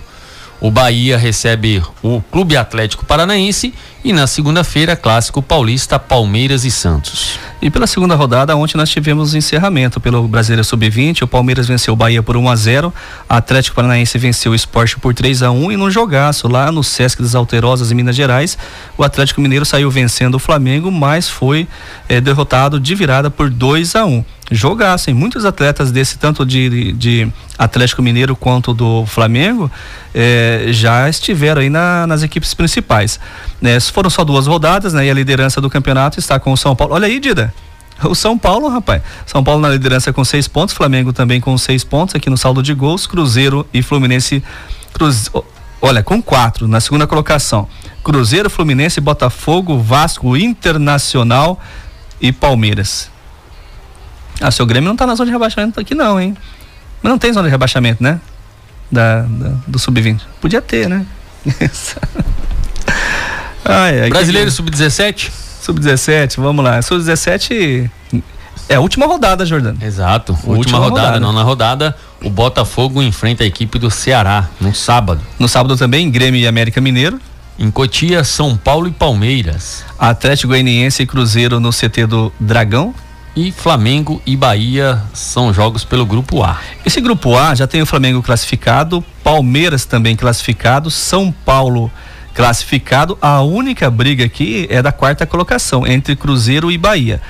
O 0.59 0.71
Bahia 0.71 1.17
recebe 1.17 1.83
o 2.01 2.21
Clube 2.31 2.55
Atlético 2.55 3.05
Paranaense 3.05 3.73
e 4.03 4.13
na 4.13 4.25
segunda-feira, 4.25 4.95
clássico 4.95 5.41
paulista 5.41 5.99
Palmeiras 5.99 6.63
e 6.63 6.71
Santos. 6.71 7.37
E 7.61 7.69
pela 7.69 7.87
segunda 7.87 8.15
rodada, 8.15 8.55
ontem 8.55 8.77
nós 8.77 8.89
tivemos 8.89 9.33
encerramento 9.33 9.99
pelo 9.99 10.27
Brasileiro 10.27 10.63
Sub-20. 10.63 11.23
O 11.23 11.27
Palmeiras 11.27 11.67
venceu 11.67 11.93
o 11.93 11.97
Bahia 11.97 12.21
por 12.21 12.37
1 12.37 12.49
a 12.49 12.55
0 12.55 12.93
Atlético 13.27 13.75
Paranaense 13.75 14.17
venceu 14.17 14.51
o 14.51 14.55
Esporte 14.55 14.99
por 14.99 15.13
3 15.13 15.43
a 15.43 15.51
1 15.51 15.71
e 15.71 15.77
num 15.77 15.89
jogaço 15.89 16.47
lá 16.47 16.71
no 16.71 16.83
Sesc 16.83 17.21
das 17.21 17.33
Alterosas, 17.33 17.91
em 17.91 17.95
Minas 17.95 18.15
Gerais, 18.15 18.57
o 18.97 19.03
Atlético 19.03 19.41
Mineiro 19.41 19.65
saiu 19.65 19.89
vencendo 19.89 20.35
o 20.35 20.39
Flamengo, 20.39 20.91
mas 20.91 21.27
foi 21.27 21.67
eh, 22.07 22.21
derrotado 22.21 22.79
de 22.79 22.93
virada 22.93 23.31
por 23.31 23.49
2 23.49 23.95
a 23.95 24.05
1 24.05 24.23
jogassem. 24.51 25.13
Muitos 25.13 25.45
atletas 25.45 25.91
desse, 25.91 26.17
tanto 26.17 26.45
de, 26.45 26.91
de 26.93 27.27
Atlético 27.57 28.01
Mineiro 28.01 28.35
quanto 28.35 28.73
do 28.73 29.05
Flamengo, 29.05 29.71
eh, 30.13 30.67
já 30.69 31.09
estiveram 31.09 31.61
aí 31.61 31.69
na, 31.69 32.05
nas 32.05 32.23
equipes 32.23 32.53
principais. 32.53 33.19
Né? 33.61 33.79
Foram 33.79 34.09
só 34.09 34.23
duas 34.23 34.47
rodadas, 34.47 34.93
né? 34.93 35.05
E 35.05 35.09
a 35.09 35.13
liderança 35.13 35.59
do 35.59 35.69
campeonato 35.69 36.19
está 36.19 36.39
com 36.39 36.51
o 36.51 36.57
São 36.57 36.75
Paulo. 36.75 36.93
Olha 36.93 37.07
aí, 37.07 37.19
Dida. 37.19 37.53
O 38.03 38.13
São 38.13 38.37
Paulo, 38.37 38.67
rapaz. 38.67 39.01
São 39.25 39.43
Paulo 39.43 39.61
na 39.61 39.69
liderança 39.69 40.11
com 40.11 40.23
seis 40.25 40.47
pontos, 40.47 40.75
Flamengo 40.75 41.13
também 41.13 41.39
com 41.39 41.57
seis 41.57 41.83
pontos 41.83 42.13
aqui 42.13 42.29
no 42.29 42.37
saldo 42.37 42.61
de 42.61 42.73
gols, 42.73 43.07
Cruzeiro 43.07 43.65
e 43.73 43.81
Fluminense. 43.81 44.43
Cruz, 44.93 45.31
olha, 45.81 46.03
com 46.03 46.21
quatro 46.21 46.67
na 46.67 46.81
segunda 46.81 47.07
colocação. 47.07 47.69
Cruzeiro, 48.03 48.49
Fluminense, 48.49 48.99
Botafogo, 48.99 49.79
Vasco, 49.79 50.35
Internacional 50.35 51.59
e 52.19 52.33
Palmeiras. 52.33 53.14
Ah, 54.41 54.51
seu 54.51 54.65
Grêmio 54.65 54.89
não 54.89 54.95
tá 54.95 55.05
na 55.07 55.15
zona 55.15 55.27
de 55.27 55.31
rebaixamento 55.31 55.79
aqui 55.79 55.95
não, 55.95 56.19
hein? 56.19 56.35
Mas 57.01 57.09
não 57.11 57.17
tem 57.17 57.31
zona 57.31 57.47
de 57.47 57.51
rebaixamento, 57.51 58.01
né? 58.01 58.19
Da, 58.91 59.21
da 59.21 59.53
do 59.67 59.79
sub-20. 59.79 60.21
Podia 60.41 60.61
ter, 60.61 60.87
né? 60.89 61.05
ai, 63.63 64.09
Brasileiro 64.09 64.49
que... 64.49 64.55
sub-17? 64.55 65.31
Sub-17, 65.61 66.35
vamos 66.37 66.63
lá. 66.63 66.81
Sub-17 66.81 67.89
é 68.67 68.75
a 68.75 68.79
última 68.79 69.05
rodada, 69.05 69.45
Jordano. 69.45 69.77
Exato. 69.81 70.33
Última, 70.33 70.57
última 70.57 70.77
rodada, 70.79 71.07
rodada. 71.07 71.19
Nona 71.19 71.43
rodada, 71.43 71.95
o 72.23 72.29
Botafogo 72.29 73.01
enfrenta 73.01 73.43
a 73.43 73.47
equipe 73.47 73.77
do 73.77 73.91
Ceará 73.91 74.49
no 74.59 74.73
sábado. 74.73 75.21
No 75.37 75.47
sábado 75.47 75.77
também, 75.77 76.09
Grêmio 76.09 76.39
e 76.39 76.47
América 76.47 76.81
Mineiro. 76.81 77.19
Em 77.57 77.71
Cotia, 77.71 78.23
São 78.23 78.57
Paulo 78.57 78.87
e 78.87 78.91
Palmeiras. 78.91 79.85
Atlético 79.97 80.49
Goianiense 80.49 81.03
e 81.03 81.05
Cruzeiro 81.05 81.59
no 81.59 81.69
CT 81.69 82.05
do 82.07 82.33
Dragão. 82.39 82.93
E 83.35 83.51
Flamengo 83.51 84.21
e 84.25 84.37
Bahia 84.37 85.01
são 85.13 85.53
jogos 85.53 85.83
pelo 85.83 86.05
grupo 86.05 86.41
A. 86.41 86.57
Esse 86.85 87.01
grupo 87.01 87.35
A 87.35 87.53
já 87.53 87.67
tem 87.67 87.81
o 87.81 87.85
Flamengo 87.85 88.23
classificado, 88.23 89.03
Palmeiras 89.21 89.83
também 89.83 90.15
classificado, 90.15 90.89
São 90.89 91.33
Paulo 91.43 91.91
classificado. 92.33 93.17
A 93.21 93.41
única 93.41 93.91
briga 93.91 94.23
aqui 94.23 94.65
é 94.69 94.81
da 94.81 94.93
quarta 94.93 95.25
colocação 95.25 95.85
entre 95.85 96.15
Cruzeiro 96.15 96.71
e 96.71 96.77
Bahia. 96.77 97.21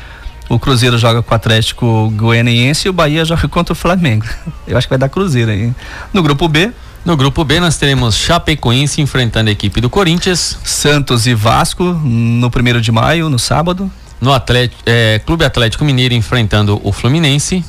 O 0.48 0.60
Cruzeiro 0.60 0.96
joga 0.96 1.24
com 1.24 1.34
o 1.34 1.36
Atlético 1.36 2.12
Goianiense 2.12 2.88
e 2.88 2.90
o 2.90 2.94
Bahia 2.94 3.26
joga 3.26 3.48
contra 3.48 3.74
o 3.74 3.76
Flamengo. 3.76 4.28
Eu 4.68 4.78
acho 4.78 4.86
que 4.86 4.92
vai 4.92 5.00
dar 5.00 5.10
Cruzeiro 5.10 5.50
aí. 5.50 5.74
No 6.14 6.22
grupo 6.22 6.48
B, 6.48 6.72
no 7.04 7.18
grupo 7.18 7.44
B 7.44 7.60
nós 7.60 7.78
teremos 7.78 8.16
Chapecoense 8.16 9.02
enfrentando 9.02 9.50
a 9.50 9.52
equipe 9.52 9.82
do 9.82 9.90
Corinthians. 9.90 10.60
Santos 10.64 11.26
e 11.26 11.34
Vasco 11.34 11.84
no 11.84 12.52
primeiro 12.52 12.80
de 12.80 12.92
maio, 12.92 13.28
no 13.28 13.40
sábado 13.40 13.92
no 14.20 14.34
Atlético, 14.34 14.82
é, 14.86 15.20
Clube 15.26 15.46
Atlético 15.46 15.84
Mineiro 15.86 16.14
enfrentando 16.14 16.80
o 16.84 16.92
Fluminense. 16.92 17.64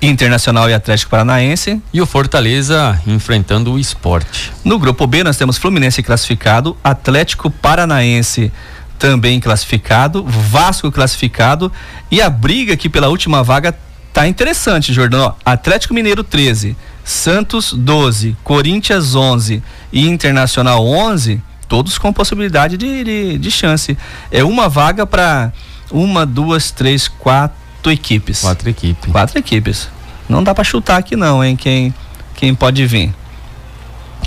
Internacional 0.00 0.68
e 0.68 0.74
Atlético 0.74 1.12
Paranaense. 1.12 1.80
E 1.92 2.00
o 2.00 2.06
Fortaleza 2.06 3.00
enfrentando 3.06 3.72
o 3.72 3.78
Esporte. 3.78 4.52
No 4.64 4.76
grupo 4.76 5.06
B 5.06 5.22
nós 5.22 5.36
temos 5.36 5.56
Fluminense 5.56 6.02
classificado, 6.02 6.76
Atlético 6.82 7.48
Paranaense 7.48 8.50
também 8.98 9.40
classificado, 9.40 10.24
Vasco 10.24 10.90
classificado 10.90 11.72
e 12.10 12.20
a 12.20 12.30
briga 12.30 12.74
aqui 12.74 12.88
pela 12.88 13.08
última 13.08 13.42
vaga 13.42 13.76
tá 14.12 14.28
interessante, 14.28 14.92
Jordão. 14.92 15.34
Atlético 15.44 15.94
Mineiro 15.94 16.22
13, 16.22 16.76
Santos 17.04 17.72
12, 17.72 18.36
Corinthians 18.44 19.14
11 19.14 19.62
e 19.92 20.08
Internacional 20.08 20.86
11, 20.86 21.40
todos 21.68 21.98
com 21.98 22.12
possibilidade 22.12 22.76
de, 22.76 23.02
de, 23.02 23.38
de 23.38 23.50
chance. 23.50 23.96
É 24.30 24.44
uma 24.44 24.68
vaga 24.68 25.06
para 25.06 25.52
uma, 25.92 26.24
duas, 26.26 26.70
três, 26.70 27.06
quatro 27.06 27.90
equipes. 27.90 28.40
Quatro 28.40 28.68
equipes. 28.68 29.12
Quatro 29.12 29.38
equipes. 29.38 29.88
Não 30.28 30.42
dá 30.42 30.54
para 30.54 30.64
chutar 30.64 30.96
aqui 30.96 31.14
não, 31.14 31.44
hein? 31.44 31.54
Quem, 31.56 31.94
quem 32.34 32.54
pode 32.54 32.84
vir. 32.86 33.14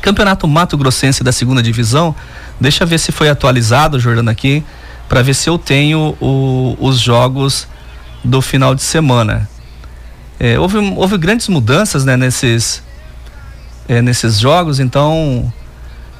Campeonato 0.01 0.47
Mato 0.47 0.78
Grossense 0.78 1.24
da 1.24 1.32
segunda 1.32 1.63
divisão. 1.63 2.16
Deixa 2.61 2.84
eu 2.84 2.88
ver 2.88 2.99
se 2.99 3.11
foi 3.11 3.28
atualizado, 3.28 3.99
Jordano, 3.99 4.30
aqui, 4.30 4.63
para 5.09 5.24
ver 5.24 5.34
se 5.34 5.49
eu 5.49 5.57
tenho 5.57 6.16
o, 6.22 6.78
os 6.80 6.99
jogos 6.99 7.68
do 8.24 8.41
final 8.41 8.76
de 8.76 8.84
semana. 8.84 9.49
É, 10.39 10.59
houve, 10.59 10.78
houve 10.78 11.18
grandes 11.18 11.47
mudanças 11.47 12.05
né, 12.05 12.16
nesses, 12.16 12.84
é, 13.88 14.01
nesses 14.01 14.39
jogos, 14.39 14.80
então 14.80 15.51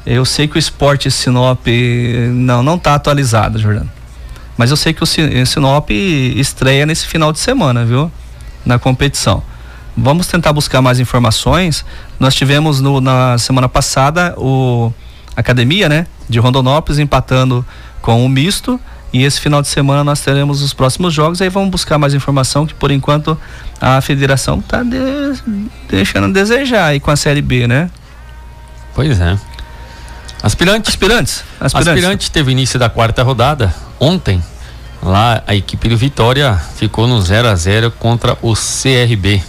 eu 0.06 0.26
sei 0.26 0.48
que 0.48 0.56
o 0.56 0.60
esporte 0.60 1.12
Sinop 1.12 1.68
não 2.32 2.64
não 2.64 2.76
está 2.76 2.96
atualizado, 2.96 3.60
Jordano. 3.60 3.92
Mas 4.58 4.72
eu 4.72 4.78
sei 4.78 4.94
que 4.94 5.04
o 5.04 5.06
Sinop 5.06 5.90
estreia 5.92 6.86
nesse 6.86 7.06
final 7.06 7.32
de 7.32 7.40
semana, 7.40 7.84
viu? 7.86 8.12
Na 8.66 8.80
competição. 8.80 9.44
Vamos 9.98 10.28
tentar 10.28 10.54
buscar 10.54 10.82
mais 10.82 11.00
informações. 11.00 11.86
Nós 12.20 12.36
tivemos 12.36 12.82
no, 12.82 13.00
na 13.00 13.38
semana 13.38 13.68
passada 13.68 14.34
o 14.38 14.92
Academia, 15.36 15.88
né? 15.90 16.08
De 16.30 16.40
Rondonópolis 16.40 17.00
empatando 17.00 17.66
com 18.02 18.26
o 18.26 18.30
misto. 18.30 18.80
E 19.14 19.24
esse 19.24 19.40
final 19.40 19.62
de 19.62 19.68
semana 19.68 20.04
nós 20.04 20.20
teremos 20.20 20.62
os 20.62 20.74
próximos 20.74 21.14
jogos. 21.14 21.42
Aí 21.42 21.50
vamos 21.50 21.70
buscar 21.70 21.98
mais 21.98 22.14
informação 22.14 22.66
que 22.66 22.74
por 22.74 22.92
enquanto 22.92 23.38
a 23.80 24.02
federação 24.02 24.60
está 24.60 24.84
de, 24.84 24.98
deixando 25.90 26.26
a 26.26 26.30
desejar 26.30 26.88
aí 26.88 27.00
com 27.00 27.12
a 27.12 27.16
Série 27.16 27.42
B, 27.42 27.68
né? 27.68 27.90
Pois 28.94 29.20
é. 29.20 29.38
Aspirantes. 30.44 30.90
Aspirantes. 30.90 31.44
Aspirantes. 31.60 31.88
Aspirante 31.88 32.32
teve 32.32 32.52
início 32.52 32.78
da 32.78 32.90
quarta 32.90 33.24
rodada 33.24 33.74
ontem. 34.00 34.42
Lá 35.02 35.44
a 35.46 35.56
equipe 35.56 35.88
do 35.88 35.98
Vitória 35.98 36.60
ficou 36.76 37.06
no 37.08 37.22
0 37.22 37.48
a 37.48 37.56
0 37.56 37.92
contra 37.92 38.38
o 38.42 38.54
CRB. 38.54 39.42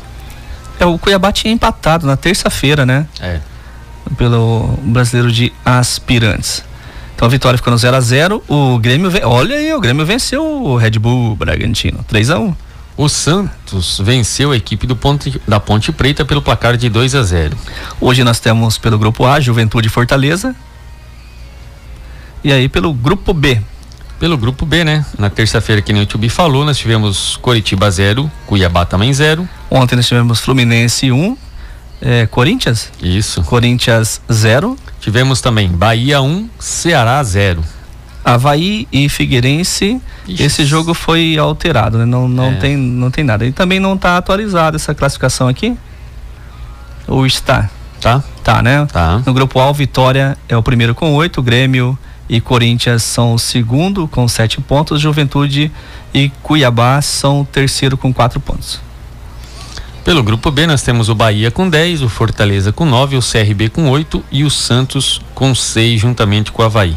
É, 0.78 0.84
o 0.84 0.98
Cuiabá 0.98 1.32
tinha 1.32 1.52
empatado 1.52 2.06
na 2.06 2.16
terça-feira, 2.16 2.84
né? 2.84 3.06
É. 3.20 3.40
Pelo 4.18 4.78
brasileiro 4.82 5.32
de 5.32 5.52
aspirantes. 5.64 6.62
Então 7.14 7.26
a 7.26 7.30
vitória 7.30 7.56
ficou 7.56 7.70
no 7.70 7.78
0 7.78 7.96
a 7.96 8.00
0 8.00 8.44
O 8.46 8.78
Grêmio, 8.78 9.10
olha 9.24 9.56
aí, 9.56 9.72
o 9.72 9.80
Grêmio 9.80 10.04
venceu 10.04 10.44
o 10.44 10.76
Red 10.76 10.98
Bull 10.98 11.34
Bragantino, 11.34 12.04
3 12.06 12.30
a 12.30 12.38
1 12.38 12.54
o 12.96 13.08
Santos 13.10 14.00
venceu 14.02 14.52
a 14.52 14.56
equipe 14.56 14.86
do 14.86 14.96
Ponte, 14.96 15.40
da 15.46 15.60
Ponte 15.60 15.92
Preta 15.92 16.24
pelo 16.24 16.40
placar 16.40 16.76
de 16.78 16.88
2 16.88 17.14
a 17.14 17.22
0. 17.22 17.56
Hoje 18.00 18.24
nós 18.24 18.40
temos 18.40 18.78
pelo 18.78 18.98
grupo 18.98 19.26
A, 19.26 19.38
Juventude 19.38 19.88
Fortaleza, 19.90 20.56
e 22.42 22.50
aí 22.50 22.68
pelo 22.68 22.94
grupo 22.94 23.34
B. 23.34 23.60
Pelo 24.18 24.38
grupo 24.38 24.64
B, 24.64 24.82
né? 24.82 25.04
Na 25.18 25.28
terça-feira, 25.28 25.82
que 25.82 25.92
nem 25.92 26.02
o 26.02 26.06
Tubi 26.06 26.28
falou, 26.28 26.64
nós 26.64 26.78
tivemos 26.78 27.36
Coritiba 27.36 27.90
0, 27.90 28.30
Cuiabá 28.46 28.84
também 28.84 29.12
0. 29.12 29.46
Ontem 29.70 29.96
nós 29.96 30.06
tivemos 30.06 30.40
Fluminense 30.40 31.12
1, 31.12 31.16
um, 31.16 31.36
é, 32.00 32.26
Corinthians? 32.26 32.90
Isso. 33.02 33.42
Corinthians 33.42 34.20
0. 34.32 34.76
Tivemos 35.00 35.40
também 35.40 35.68
Bahia 35.68 36.20
1, 36.20 36.26
um, 36.26 36.48
Ceará 36.58 37.22
0. 37.22 37.62
Havaí 38.24 38.88
e 38.90 39.08
Figueirense, 39.08 40.00
Ixi. 40.26 40.42
esse 40.42 40.64
jogo 40.64 40.94
foi 40.94 41.38
alterado, 41.38 41.98
né? 41.98 42.04
Não, 42.04 42.26
não, 42.26 42.46
é. 42.46 42.54
tem, 42.54 42.76
não 42.76 43.10
tem 43.10 43.22
nada. 43.22 43.46
E 43.46 43.52
também 43.52 43.78
não 43.78 43.94
está 43.94 44.16
atualizada 44.16 44.76
essa 44.76 44.94
classificação 44.94 45.46
aqui? 45.46 45.76
ou 47.06 47.26
está? 47.26 47.70
Tá. 48.00 48.22
Tá, 48.42 48.62
né? 48.62 48.86
Tá. 48.92 49.22
No 49.24 49.32
grupo 49.32 49.58
A, 49.60 49.70
o 49.70 49.74
Vitória 49.74 50.36
é 50.48 50.56
o 50.56 50.62
primeiro 50.62 50.94
com 50.94 51.14
oito, 51.14 51.42
Grêmio 51.42 51.98
e 52.28 52.40
Corinthians 52.40 53.02
são 53.02 53.34
o 53.34 53.38
segundo 53.38 54.08
com 54.08 54.26
sete 54.26 54.60
pontos, 54.60 55.00
Juventude 55.00 55.70
e 56.12 56.30
Cuiabá 56.42 57.00
são 57.00 57.42
o 57.42 57.44
terceiro 57.44 57.96
com 57.96 58.12
quatro 58.12 58.40
pontos. 58.40 58.80
Pelo 60.04 60.22
grupo 60.22 60.50
B, 60.50 60.66
nós 60.66 60.82
temos 60.82 61.08
o 61.08 61.14
Bahia 61.14 61.50
com 61.50 61.68
10, 61.68 62.02
o 62.02 62.08
Fortaleza 62.08 62.72
com 62.72 62.84
9, 62.84 63.16
o 63.16 63.20
CRB 63.20 63.68
com 63.70 63.90
8 63.90 64.24
e 64.30 64.44
o 64.44 64.50
Santos 64.50 65.20
com 65.34 65.52
6, 65.52 66.00
juntamente 66.00 66.52
com 66.52 66.62
o 66.62 66.64
Havaí. 66.64 66.94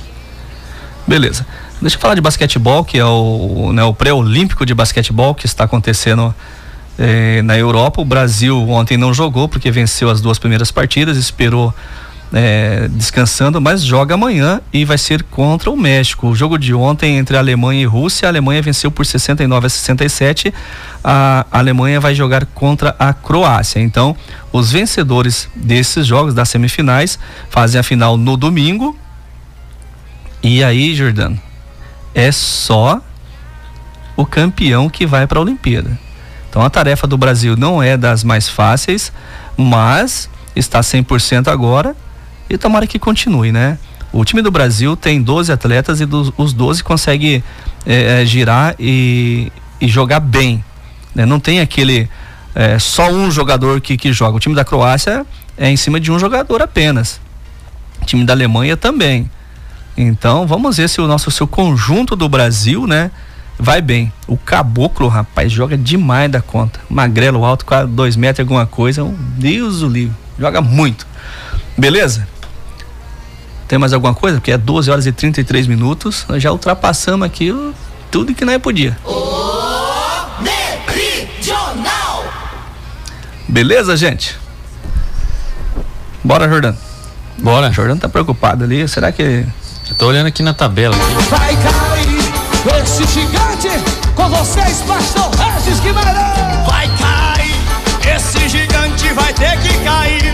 Beleza. 1.07 1.45
Deixa 1.81 1.95
eu 1.95 1.99
falar 1.99 2.13
de 2.13 2.21
basquetebol, 2.21 2.83
que 2.83 2.99
é 2.99 3.05
o, 3.05 3.71
né, 3.73 3.83
o 3.83 3.93
pré-olímpico 3.93 4.63
de 4.63 4.75
basquetebol 4.75 5.33
que 5.33 5.45
está 5.47 5.63
acontecendo 5.63 6.35
eh, 6.99 7.41
na 7.41 7.57
Europa. 7.57 7.99
O 7.99 8.05
Brasil 8.05 8.69
ontem 8.69 8.95
não 8.95 9.11
jogou 9.11 9.47
porque 9.47 9.71
venceu 9.71 10.09
as 10.09 10.21
duas 10.21 10.37
primeiras 10.37 10.69
partidas, 10.69 11.17
esperou 11.17 11.73
é, 12.31 12.87
descansando, 12.89 13.59
mas 13.59 13.83
joga 13.83 14.13
amanhã 14.13 14.61
e 14.71 14.85
vai 14.85 14.97
ser 14.97 15.23
contra 15.23 15.69
o 15.71 15.77
México. 15.77 16.27
O 16.27 16.35
jogo 16.35 16.57
de 16.57 16.73
ontem 16.73 17.17
entre 17.17 17.35
Alemanha 17.37 17.81
e 17.81 17.85
Rússia, 17.85 18.27
a 18.27 18.31
Alemanha 18.31 18.61
venceu 18.61 18.91
por 18.91 19.05
69 19.05 19.65
a 19.65 19.69
67. 19.69 20.53
A 21.03 21.45
Alemanha 21.51 21.99
vai 21.99 22.13
jogar 22.13 22.45
contra 22.45 22.95
a 22.99 23.13
Croácia. 23.13 23.79
Então, 23.79 24.15
os 24.51 24.71
vencedores 24.71 25.49
desses 25.55 26.05
jogos 26.05 26.33
das 26.33 26.49
semifinais 26.49 27.17
fazem 27.49 27.79
a 27.79 27.83
final 27.83 28.15
no 28.15 28.37
domingo. 28.37 28.97
E 30.43 30.63
aí, 30.63 30.95
Jordano, 30.95 31.39
é 32.13 32.31
só 32.31 33.01
o 34.15 34.25
campeão 34.25 34.89
que 34.89 35.05
vai 35.05 35.25
para 35.25 35.39
a 35.39 35.41
Olimpíada. 35.41 35.97
Então, 36.49 36.61
a 36.61 36.69
tarefa 36.69 37.07
do 37.07 37.17
Brasil 37.17 37.55
não 37.55 37.81
é 37.81 37.95
das 37.95 38.23
mais 38.23 38.49
fáceis, 38.49 39.11
mas 39.55 40.29
está 40.55 40.81
100% 40.81 41.47
agora 41.47 41.95
e 42.49 42.57
tomara 42.57 42.87
que 42.87 42.97
continue, 42.97 43.51
né? 43.51 43.77
O 44.11 44.25
time 44.25 44.41
do 44.41 44.49
Brasil 44.49 44.95
tem 44.95 45.21
12 45.21 45.51
atletas 45.51 46.01
e 46.01 46.05
dos, 46.05 46.31
os 46.35 46.51
12 46.51 46.83
consegue 46.83 47.43
é, 47.85 48.21
é, 48.21 48.25
girar 48.25 48.75
e, 48.79 49.51
e, 49.79 49.87
jogar 49.87 50.19
bem. 50.19 50.63
Né? 51.13 51.25
Não 51.25 51.39
tem 51.39 51.59
aquele 51.59 52.09
é, 52.55 52.79
só 52.79 53.11
um 53.11 53.29
jogador 53.29 53.79
que, 53.79 53.95
que 53.97 54.11
joga. 54.11 54.35
O 54.35 54.39
time 54.39 54.55
da 54.55 54.65
Croácia 54.65 55.25
é 55.55 55.69
em 55.69 55.77
cima 55.77 55.99
de 55.99 56.11
um 56.11 56.17
jogador 56.17 56.61
apenas. 56.61 57.21
O 58.01 58.05
time 58.05 58.25
da 58.25 58.33
Alemanha 58.33 58.75
também. 58.75 59.29
Então 59.95 60.47
vamos 60.47 60.77
ver 60.77 60.89
se 60.89 60.99
o 60.99 61.07
nosso 61.07 61.29
seu 61.29 61.45
conjunto 61.45 62.15
do 62.15 62.27
Brasil, 62.27 62.87
né? 62.87 63.11
Vai 63.59 63.81
bem. 63.81 64.11
O 64.25 64.37
caboclo, 64.37 65.07
rapaz, 65.07 65.51
joga 65.51 65.77
demais 65.77 66.31
da 66.31 66.41
conta. 66.41 66.79
Magrelo 66.89 67.43
alto, 67.45 67.65
quase 67.65 67.91
dois 67.91 68.15
metros 68.15 68.39
alguma 68.39 68.65
coisa. 68.65 69.03
Deus 69.37 69.81
o 69.83 69.87
livre. 69.87 70.15
Joga 70.39 70.61
muito. 70.61 71.05
Beleza? 71.77 72.27
Tem 73.69 73.77
mais 73.77 73.93
alguma 73.93 74.15
coisa? 74.15 74.39
Porque 74.39 74.51
é 74.51 74.57
12 74.57 74.89
horas 74.89 75.05
e 75.05 75.11
33 75.11 75.67
minutos. 75.67 76.25
Nós 76.27 76.41
já 76.41 76.51
ultrapassamos 76.51 77.23
aqui 77.23 77.51
o, 77.51 77.71
tudo 78.09 78.33
que 78.33 78.43
nós 78.43 78.57
podia. 78.57 78.97
Beleza, 83.47 83.95
gente? 83.95 84.35
Bora, 86.23 86.49
Jordano. 86.49 86.77
Bora. 87.37 87.71
Jordano 87.71 88.01
tá 88.01 88.09
preocupado 88.09 88.63
ali. 88.63 88.87
Será 88.87 89.11
que. 89.11 89.45
Eu 89.87 89.95
tô 89.95 90.07
olhando 90.07 90.25
aqui 90.25 90.41
na 90.41 90.53
tabela. 90.53 90.95
Vai 91.29 91.55
cair 91.55 92.81
esse 92.81 93.05
gigante 93.05 93.69
com 94.15 94.29
vocês, 94.29 94.81
pastor 94.81 95.29
Regis 95.35 95.79
Guimarães. 95.79 96.67
Vai 96.67 96.87
cair, 96.97 98.15
esse 98.15 98.49
gigante 98.49 99.13
vai 99.13 99.31
ter 99.31 99.59
que 99.61 99.77
cair. 99.83 100.33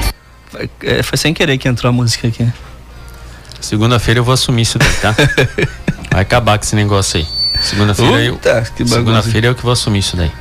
Foi, 0.49 0.69
é, 0.83 1.03
foi 1.03 1.17
sem 1.17 1.33
querer 1.33 1.57
que 1.57 1.67
entrou 1.67 1.89
a 1.89 1.93
música 1.93 2.29
aqui. 2.29 2.49
Segunda-feira 3.65 4.19
eu 4.19 4.23
vou 4.23 4.31
assumir 4.31 4.61
isso 4.61 4.77
daí, 4.77 4.93
tá? 5.01 5.15
Vai 6.13 6.21
acabar 6.21 6.55
com 6.59 6.63
esse 6.63 6.75
negócio 6.75 7.17
aí. 7.17 7.27
Segunda-feira 7.63 8.21
eu. 8.21 8.39
Segunda-feira 8.85 9.47
eu 9.47 9.55
que 9.55 9.63
vou 9.63 9.71
assumir 9.71 9.99
isso 9.99 10.15
daí. 10.15 10.31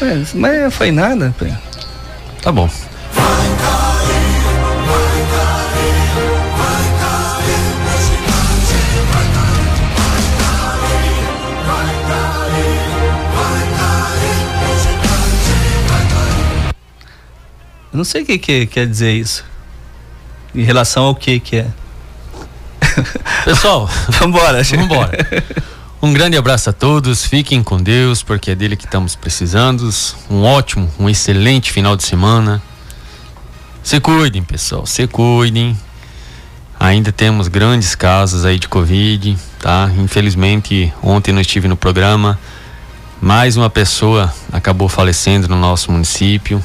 É, 0.00 0.24
mas 0.32 0.74
foi 0.74 0.90
nada, 0.90 1.34
pô. 1.38 1.44
Tá 2.40 2.50
bom. 2.50 2.66
Eu 17.92 17.98
não 17.98 18.04
sei 18.04 18.22
o 18.22 18.24
que, 18.24 18.38
que 18.38 18.66
quer 18.66 18.86
dizer 18.86 19.12
isso. 19.12 19.44
Em 20.54 20.62
relação 20.62 21.04
ao 21.04 21.14
que 21.14 21.38
que 21.38 21.56
é. 21.56 21.66
Pessoal, 23.44 23.88
vambora, 24.08 24.62
vambora. 24.62 25.26
Um 26.02 26.12
grande 26.12 26.36
abraço 26.36 26.70
a 26.70 26.72
todos, 26.72 27.24
fiquem 27.24 27.62
com 27.62 27.78
Deus, 27.78 28.22
porque 28.22 28.50
é 28.50 28.54
dele 28.54 28.76
que 28.76 28.84
estamos 28.84 29.16
precisando. 29.16 29.88
Um 30.30 30.42
ótimo, 30.42 30.90
um 30.98 31.08
excelente 31.08 31.72
final 31.72 31.96
de 31.96 32.04
semana. 32.04 32.62
Se 33.82 33.98
cuidem, 34.00 34.42
pessoal, 34.42 34.84
se 34.84 35.06
cuidem. 35.06 35.76
Ainda 36.78 37.10
temos 37.10 37.48
grandes 37.48 37.94
casos 37.94 38.44
aí 38.44 38.58
de 38.58 38.68
Covid, 38.68 39.36
tá? 39.58 39.90
Infelizmente, 39.96 40.92
ontem 41.02 41.32
não 41.32 41.40
estive 41.40 41.66
no 41.66 41.76
programa. 41.76 42.38
Mais 43.20 43.56
uma 43.56 43.70
pessoa 43.70 44.32
acabou 44.52 44.88
falecendo 44.88 45.48
no 45.48 45.56
nosso 45.56 45.90
município. 45.90 46.62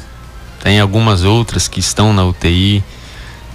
Tem 0.61 0.79
algumas 0.79 1.23
outras 1.23 1.67
que 1.67 1.79
estão 1.79 2.11
na 2.11 2.25
UTI, 2.25 2.83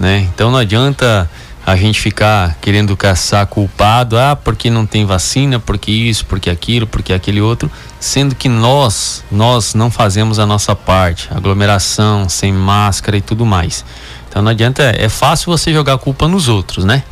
né? 0.00 0.20
Então 0.20 0.50
não 0.50 0.58
adianta 0.58 1.30
a 1.66 1.74
gente 1.74 2.00
ficar 2.00 2.56
querendo 2.60 2.96
caçar 2.96 3.44
culpado, 3.48 4.16
ah, 4.16 4.36
porque 4.36 4.70
não 4.70 4.86
tem 4.86 5.04
vacina, 5.04 5.58
porque 5.58 5.90
isso, 5.90 6.24
porque 6.24 6.48
aquilo, 6.48 6.86
porque 6.86 7.12
aquele 7.12 7.40
outro, 7.40 7.68
sendo 7.98 8.36
que 8.36 8.48
nós, 8.48 9.24
nós 9.32 9.74
não 9.74 9.90
fazemos 9.90 10.38
a 10.38 10.46
nossa 10.46 10.76
parte, 10.76 11.28
aglomeração, 11.34 12.28
sem 12.28 12.52
máscara 12.52 13.16
e 13.16 13.20
tudo 13.20 13.44
mais. 13.44 13.84
Então 14.28 14.40
não 14.42 14.52
adianta, 14.52 14.94
é 14.96 15.08
fácil 15.08 15.50
você 15.50 15.72
jogar 15.72 15.94
a 15.94 15.98
culpa 15.98 16.28
nos 16.28 16.46
outros, 16.46 16.84
né? 16.84 17.02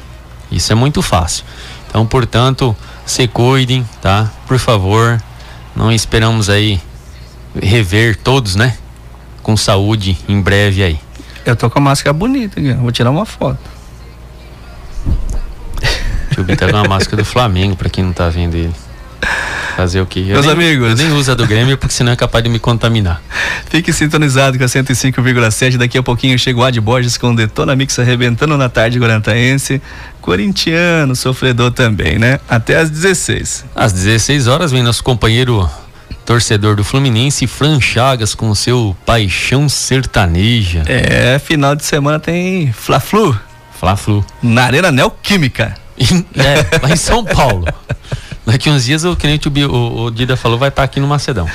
Isso 0.52 0.70
é 0.70 0.76
muito 0.76 1.02
fácil. 1.02 1.44
Então, 1.88 2.06
portanto, 2.06 2.76
se 3.04 3.26
cuidem, 3.26 3.84
tá? 4.00 4.30
Por 4.46 4.60
favor, 4.60 5.20
não 5.74 5.90
esperamos 5.90 6.48
aí 6.48 6.80
rever 7.60 8.16
todos, 8.16 8.54
né? 8.54 8.76
Com 9.42 9.56
saúde 9.56 10.16
em 10.28 10.40
breve 10.40 10.84
aí. 10.84 11.00
Eu 11.44 11.56
tô 11.56 11.68
com 11.68 11.80
a 11.80 11.82
máscara 11.82 12.12
bonita 12.12 12.60
vou 12.76 12.92
tirar 12.92 13.10
uma 13.10 13.26
foto. 13.26 13.73
Tio 16.32 16.44
Bi 16.44 16.56
tá 16.56 16.68
com 16.68 16.76
a 16.76 16.84
máscara 16.84 17.16
do 17.16 17.24
Flamengo, 17.24 17.76
pra 17.76 17.88
quem 17.88 18.04
não 18.04 18.12
tá 18.12 18.28
vendo 18.28 18.56
ele. 18.56 18.74
Fazer 19.76 20.00
o 20.00 20.06
quê? 20.06 20.20
Eu 20.20 20.34
Meus 20.34 20.46
nem, 20.46 20.54
amigos. 20.54 20.88
Eu 20.90 20.96
nem 20.96 21.16
uso 21.16 21.32
a 21.32 21.34
do 21.34 21.46
Grêmio 21.46 21.76
porque 21.76 21.94
senão 21.94 22.12
é 22.12 22.16
capaz 22.16 22.44
de 22.44 22.50
me 22.50 22.58
contaminar. 22.58 23.20
Fique 23.68 23.92
sintonizado 23.92 24.56
com 24.56 24.64
a 24.64 24.68
105,7. 24.68 25.76
Daqui 25.76 25.98
a 25.98 26.02
pouquinho 26.02 26.38
chega 26.38 26.58
o 26.58 26.64
Ad 26.64 26.80
Borges 26.80 27.18
com 27.18 27.32
o 27.32 27.36
Detona 27.36 27.74
Mix 27.74 27.98
arrebentando 27.98 28.56
na 28.56 28.68
tarde 28.68 28.98
guarantaense. 28.98 29.82
Corintiano, 30.20 31.16
sofredor 31.16 31.72
também, 31.72 32.18
né? 32.18 32.38
Até 32.48 32.76
às 32.76 32.88
16. 32.88 33.64
Às 33.74 33.92
16 33.92 34.46
horas 34.46 34.70
vem 34.70 34.82
nosso 34.82 35.02
companheiro 35.02 35.68
torcedor 36.24 36.76
do 36.76 36.84
Fluminense, 36.84 37.46
Fran 37.46 37.80
Chagas, 37.80 38.34
com 38.34 38.48
o 38.48 38.56
seu 38.56 38.96
paixão 39.04 39.68
sertaneja. 39.68 40.82
É, 40.86 41.38
final 41.38 41.74
de 41.74 41.84
semana 41.84 42.18
tem 42.18 42.72
Fla-Flu. 42.72 43.36
Fla-Flu. 43.78 44.24
Na 44.42 44.64
Arena 44.64 44.90
Neoquímica. 44.90 45.74
é, 45.98 46.78
lá 46.82 46.90
em 46.90 46.96
São 46.96 47.24
Paulo. 47.24 47.66
Daqui 48.46 48.68
uns 48.68 48.84
dias, 48.84 49.04
o 49.04 49.16
que 49.16 49.26
nem 49.26 49.38
o, 49.38 49.70
o, 49.70 50.04
o 50.04 50.10
Dida 50.10 50.36
falou, 50.36 50.58
vai 50.58 50.68
estar 50.68 50.82
tá 50.82 50.84
aqui 50.84 51.00
no 51.00 51.06
Macedão. 51.06 51.48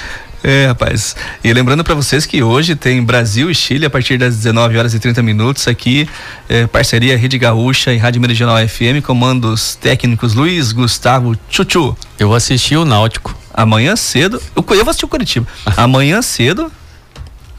É, 0.44 0.68
rapaz. 0.68 1.16
E 1.44 1.52
lembrando 1.52 1.84
para 1.84 1.94
vocês 1.94 2.26
que 2.26 2.42
hoje 2.42 2.76
tem 2.76 3.04
Brasil 3.04 3.52
e 3.52 3.56
Chile 3.56 3.86
a 3.86 3.90
partir 3.90 4.18
das 4.18 4.38
19 4.38 4.78
horas 4.78 4.94
e 4.94 5.00
30 5.00 5.22
minutos 5.22 5.68
aqui, 5.68 6.08
é, 6.48 6.66
parceria 6.66 7.18
Rede 7.18 7.38
Gaúcha 7.38 7.94
e 7.94 7.98
Rádio 7.98 8.22
Meridional 8.22 8.58
FM, 8.68 9.04
comandos 9.04 9.76
técnicos 9.76 10.34
Luiz 10.34 10.72
Gustavo 10.72 11.38
Chuchu. 11.50 11.96
Eu 12.18 12.34
assisti 12.34 12.76
o 12.76 12.86
Náutico. 12.86 13.36
Amanhã 13.54 13.96
cedo, 13.96 14.42
eu, 14.56 14.66
eu 14.70 14.84
vou 14.84 14.90
assistir 14.90 15.06
o 15.06 15.10
Curitiba. 15.10 15.48
Amanhã 15.76 16.22
cedo 16.22 16.72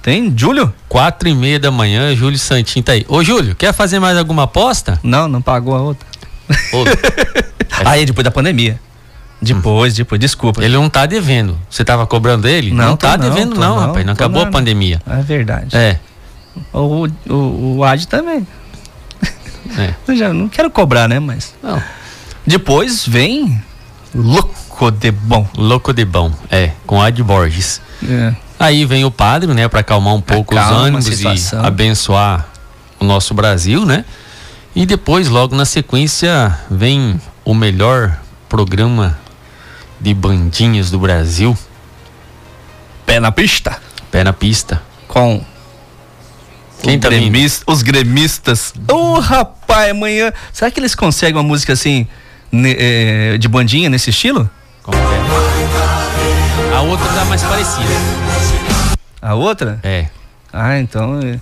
tem 0.03 0.33
Júlio? 0.37 0.73
Quatro 0.89 1.29
e 1.29 1.35
meia 1.35 1.59
da 1.59 1.71
manhã, 1.71 2.15
Júlio 2.15 2.39
Santinho 2.39 2.83
tá 2.83 2.93
aí. 2.93 3.05
Ô 3.09 3.23
Júlio, 3.23 3.55
quer 3.55 3.73
fazer 3.73 3.99
mais 3.99 4.17
alguma 4.17 4.45
aposta? 4.45 4.99
Não, 5.03 5.29
não 5.29 5.43
pagou 5.43 5.75
a 5.75 5.81
outra. 5.81 6.09
Aí 7.85 8.05
depois 8.05 8.25
da 8.25 8.31
pandemia. 8.31 8.81
Depois, 9.41 9.95
depois, 9.95 10.21
desculpa. 10.21 10.63
Ele 10.63 10.75
não 10.75 10.91
tá 10.91 11.07
devendo. 11.07 11.59
Você 11.69 11.85
tava 11.85 12.07
cobrando 12.07 12.47
ele? 12.47 12.73
Não, 12.73 12.91
não 12.91 12.97
tá 12.97 13.17
não, 13.17 13.29
devendo, 13.29 13.55
não, 13.55 13.77
não, 13.77 13.87
rapaz. 13.87 14.05
Não 14.05 14.13
acabou 14.13 14.43
a 14.43 14.47
pandemia. 14.47 15.01
É 15.07 15.23
verdade. 15.23 15.75
É. 15.75 15.99
O, 16.73 17.07
o, 17.29 17.77
o 17.79 17.85
Ad 17.85 18.07
também. 18.07 18.47
É. 19.79 19.95
Eu 20.07 20.17
já 20.17 20.33
não 20.35 20.49
quero 20.49 20.71
cobrar, 20.71 21.09
né? 21.09 21.19
Mas. 21.19 21.55
Não. 21.63 21.83
Depois 22.47 23.07
vem 23.07 23.63
Louco 24.15 24.91
de 24.91 25.11
Bom. 25.11 25.49
Louco 25.57 25.93
de 25.93 26.05
Bom, 26.05 26.33
é. 26.51 26.73
Com 26.85 27.01
Ad 27.01 27.23
Borges. 27.23 27.81
É. 28.07 28.35
Aí 28.61 28.85
vem 28.85 29.07
o 29.07 29.11
padre, 29.11 29.55
né, 29.55 29.67
para 29.69 29.81
acalmar 29.81 30.15
um 30.15 30.21
pouco 30.21 30.55
os 30.55 30.61
ânimos 30.61 31.07
e 31.09 31.57
abençoar 31.57 32.47
o 32.99 33.05
nosso 33.07 33.33
Brasil, 33.33 33.87
né? 33.87 34.05
E 34.77 34.85
depois, 34.85 35.29
logo 35.29 35.57
na 35.57 35.65
sequência, 35.65 36.55
vem 36.71 37.19
o 37.43 37.55
melhor 37.55 38.21
programa 38.51 39.19
de 39.99 40.13
bandinhas 40.13 40.91
do 40.91 40.99
Brasil. 40.99 41.57
Pé 43.07 43.19
na 43.19 43.33
pista. 43.33 43.79
Pé 44.11 44.23
na 44.23 44.35
pista. 44.35 44.83
Com 45.09 45.43
quem 46.83 46.99
tá 46.99 47.09
gremista, 47.09 47.65
Os 47.67 47.81
gremistas. 47.81 48.75
Ô, 48.91 48.95
oh, 48.95 49.21
rapaz, 49.21 49.91
amanhã. 49.91 50.35
Será 50.53 50.71
que 50.71 50.79
eles 50.79 50.95
conseguem 50.95 51.37
uma 51.37 51.43
música 51.43 51.73
assim, 51.73 52.07
ne, 52.53 52.77
é, 52.79 53.39
de 53.39 53.49
bandinha 53.49 53.89
nesse 53.89 54.11
estilo? 54.11 54.49
Como 54.83 54.99
é? 54.99 55.50
A 56.81 56.83
outra 56.83 57.13
dá 57.13 57.27
mais 57.27 57.43
parecida. 57.43 57.91
A 59.21 59.35
outra? 59.35 59.79
É. 59.83 60.07
Ah, 60.51 60.81
então. 60.81 61.21
É. 61.23 61.39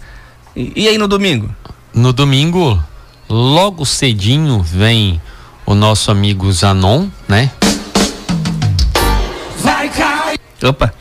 E, 0.56 0.72
e 0.74 0.88
aí 0.88 0.98
no 0.98 1.06
domingo? 1.06 1.48
No 1.94 2.12
domingo, 2.12 2.82
logo 3.28 3.86
cedinho, 3.86 4.60
vem 4.60 5.22
o 5.64 5.76
nosso 5.76 6.10
amigo 6.10 6.50
Zanon, 6.50 7.06
né? 7.28 7.52
Vai 9.60 9.88
cair. 9.90 10.40
Opa. 10.60 10.92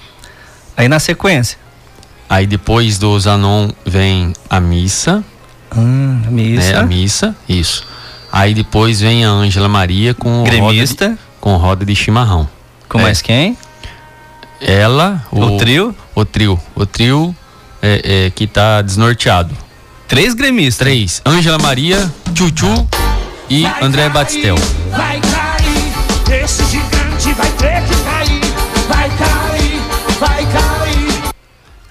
Aí 0.77 0.87
na 0.87 0.99
sequência. 0.99 1.57
Aí 2.29 2.45
depois 2.45 2.99
do 2.99 3.19
Zanon 3.19 3.71
vem 3.83 4.33
a 4.47 4.59
missa. 4.59 5.23
Ah, 5.71 5.79
a 6.27 6.29
missa. 6.29 6.73
Né? 6.73 6.77
A 6.77 6.83
missa, 6.83 7.35
isso. 7.49 7.87
Aí 8.31 8.53
depois 8.53 9.01
vem 9.01 9.25
a 9.25 9.29
Ângela 9.29 9.67
Maria 9.67 10.13
com 10.13 10.43
Gremista. 10.43 11.05
roda 11.05 11.15
de, 11.15 11.21
com 11.41 11.57
roda 11.57 11.83
de 11.83 11.95
chimarrão. 11.95 12.47
Com 12.87 12.99
é. 12.99 13.01
mais 13.01 13.19
quem? 13.19 13.57
Ela, 14.59 15.25
o, 15.31 15.41
o 15.41 15.57
trio? 15.57 15.95
O 16.15 16.25
trio. 16.25 16.59
O 16.75 16.85
trio 16.85 17.35
é, 17.81 18.25
é, 18.25 18.29
que 18.31 18.47
tá 18.47 18.81
desnorteado. 18.81 19.55
Três 20.07 20.33
gremistas. 20.33 20.77
Três. 20.77 21.21
Ângela 21.25 21.59
Maria, 21.59 22.11
Chuchu 22.33 22.87
e 23.49 23.63
vai 23.63 23.83
André 23.83 24.01
cair, 24.03 24.13
Batistel. 24.13 24.55
Vai 24.89 25.21
cair, 25.21 26.43
esse 26.43 26.63
gigante 26.65 27.33
vai 27.33 27.51
ter 27.51 27.83
que 27.83 28.03
cair. 28.03 28.41
Vai 28.87 29.09
cair, 29.09 29.81
vai 30.19 30.45
cair. 30.45 31.33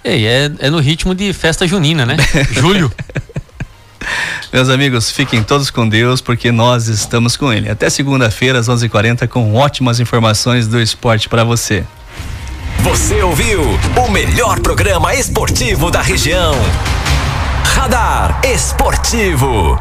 Ei, 0.02 0.26
é, 0.26 0.50
é 0.58 0.70
no 0.70 0.78
ritmo 0.78 1.14
de 1.14 1.32
festa 1.32 1.66
junina, 1.66 2.04
né? 2.04 2.16
Julho. 2.50 2.92
Meus 4.52 4.68
amigos, 4.68 5.10
fiquem 5.10 5.42
todos 5.42 5.70
com 5.70 5.88
Deus, 5.88 6.20
porque 6.20 6.50
nós 6.50 6.86
estamos 6.86 7.36
com 7.36 7.52
Ele. 7.52 7.68
Até 7.68 7.90
segunda-feira, 7.90 8.58
às 8.58 8.68
11:40 8.68 8.84
h 8.84 8.88
40 8.88 9.28
com 9.28 9.54
ótimas 9.54 10.00
informações 10.00 10.66
do 10.66 10.80
esporte 10.80 11.28
para 11.28 11.44
você. 11.44 11.84
Você 12.88 13.20
ouviu 13.20 13.62
o 13.96 14.10
melhor 14.12 14.60
programa 14.60 15.12
esportivo 15.12 15.90
da 15.90 16.00
região. 16.00 16.54
Radar 17.64 18.40
Esportivo. 18.44 19.76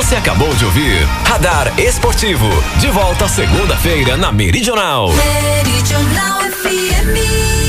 Você 0.00 0.16
acabou 0.16 0.48
de 0.54 0.64
ouvir 0.64 1.04
Radar 1.26 1.78
Esportivo. 1.78 2.46
De 2.80 2.88
volta 2.88 3.28
segunda-feira 3.28 4.16
na 4.16 4.32
Meridional. 4.32 5.10
Meridional 5.12 6.40
FM. 6.50 7.60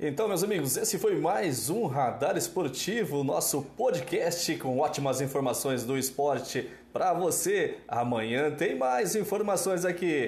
Então, 0.00 0.26
meus 0.26 0.42
amigos, 0.42 0.78
esse 0.78 0.98
foi 0.98 1.20
mais 1.20 1.68
um 1.68 1.86
Radar 1.86 2.38
Esportivo, 2.38 3.22
nosso 3.22 3.60
podcast 3.76 4.56
com 4.56 4.78
ótimas 4.78 5.20
informações 5.20 5.84
do 5.84 5.98
esporte 5.98 6.66
para 6.94 7.12
você. 7.12 7.76
Amanhã 7.86 8.50
tem 8.50 8.74
mais 8.74 9.14
informações 9.14 9.84
aqui. 9.84 10.26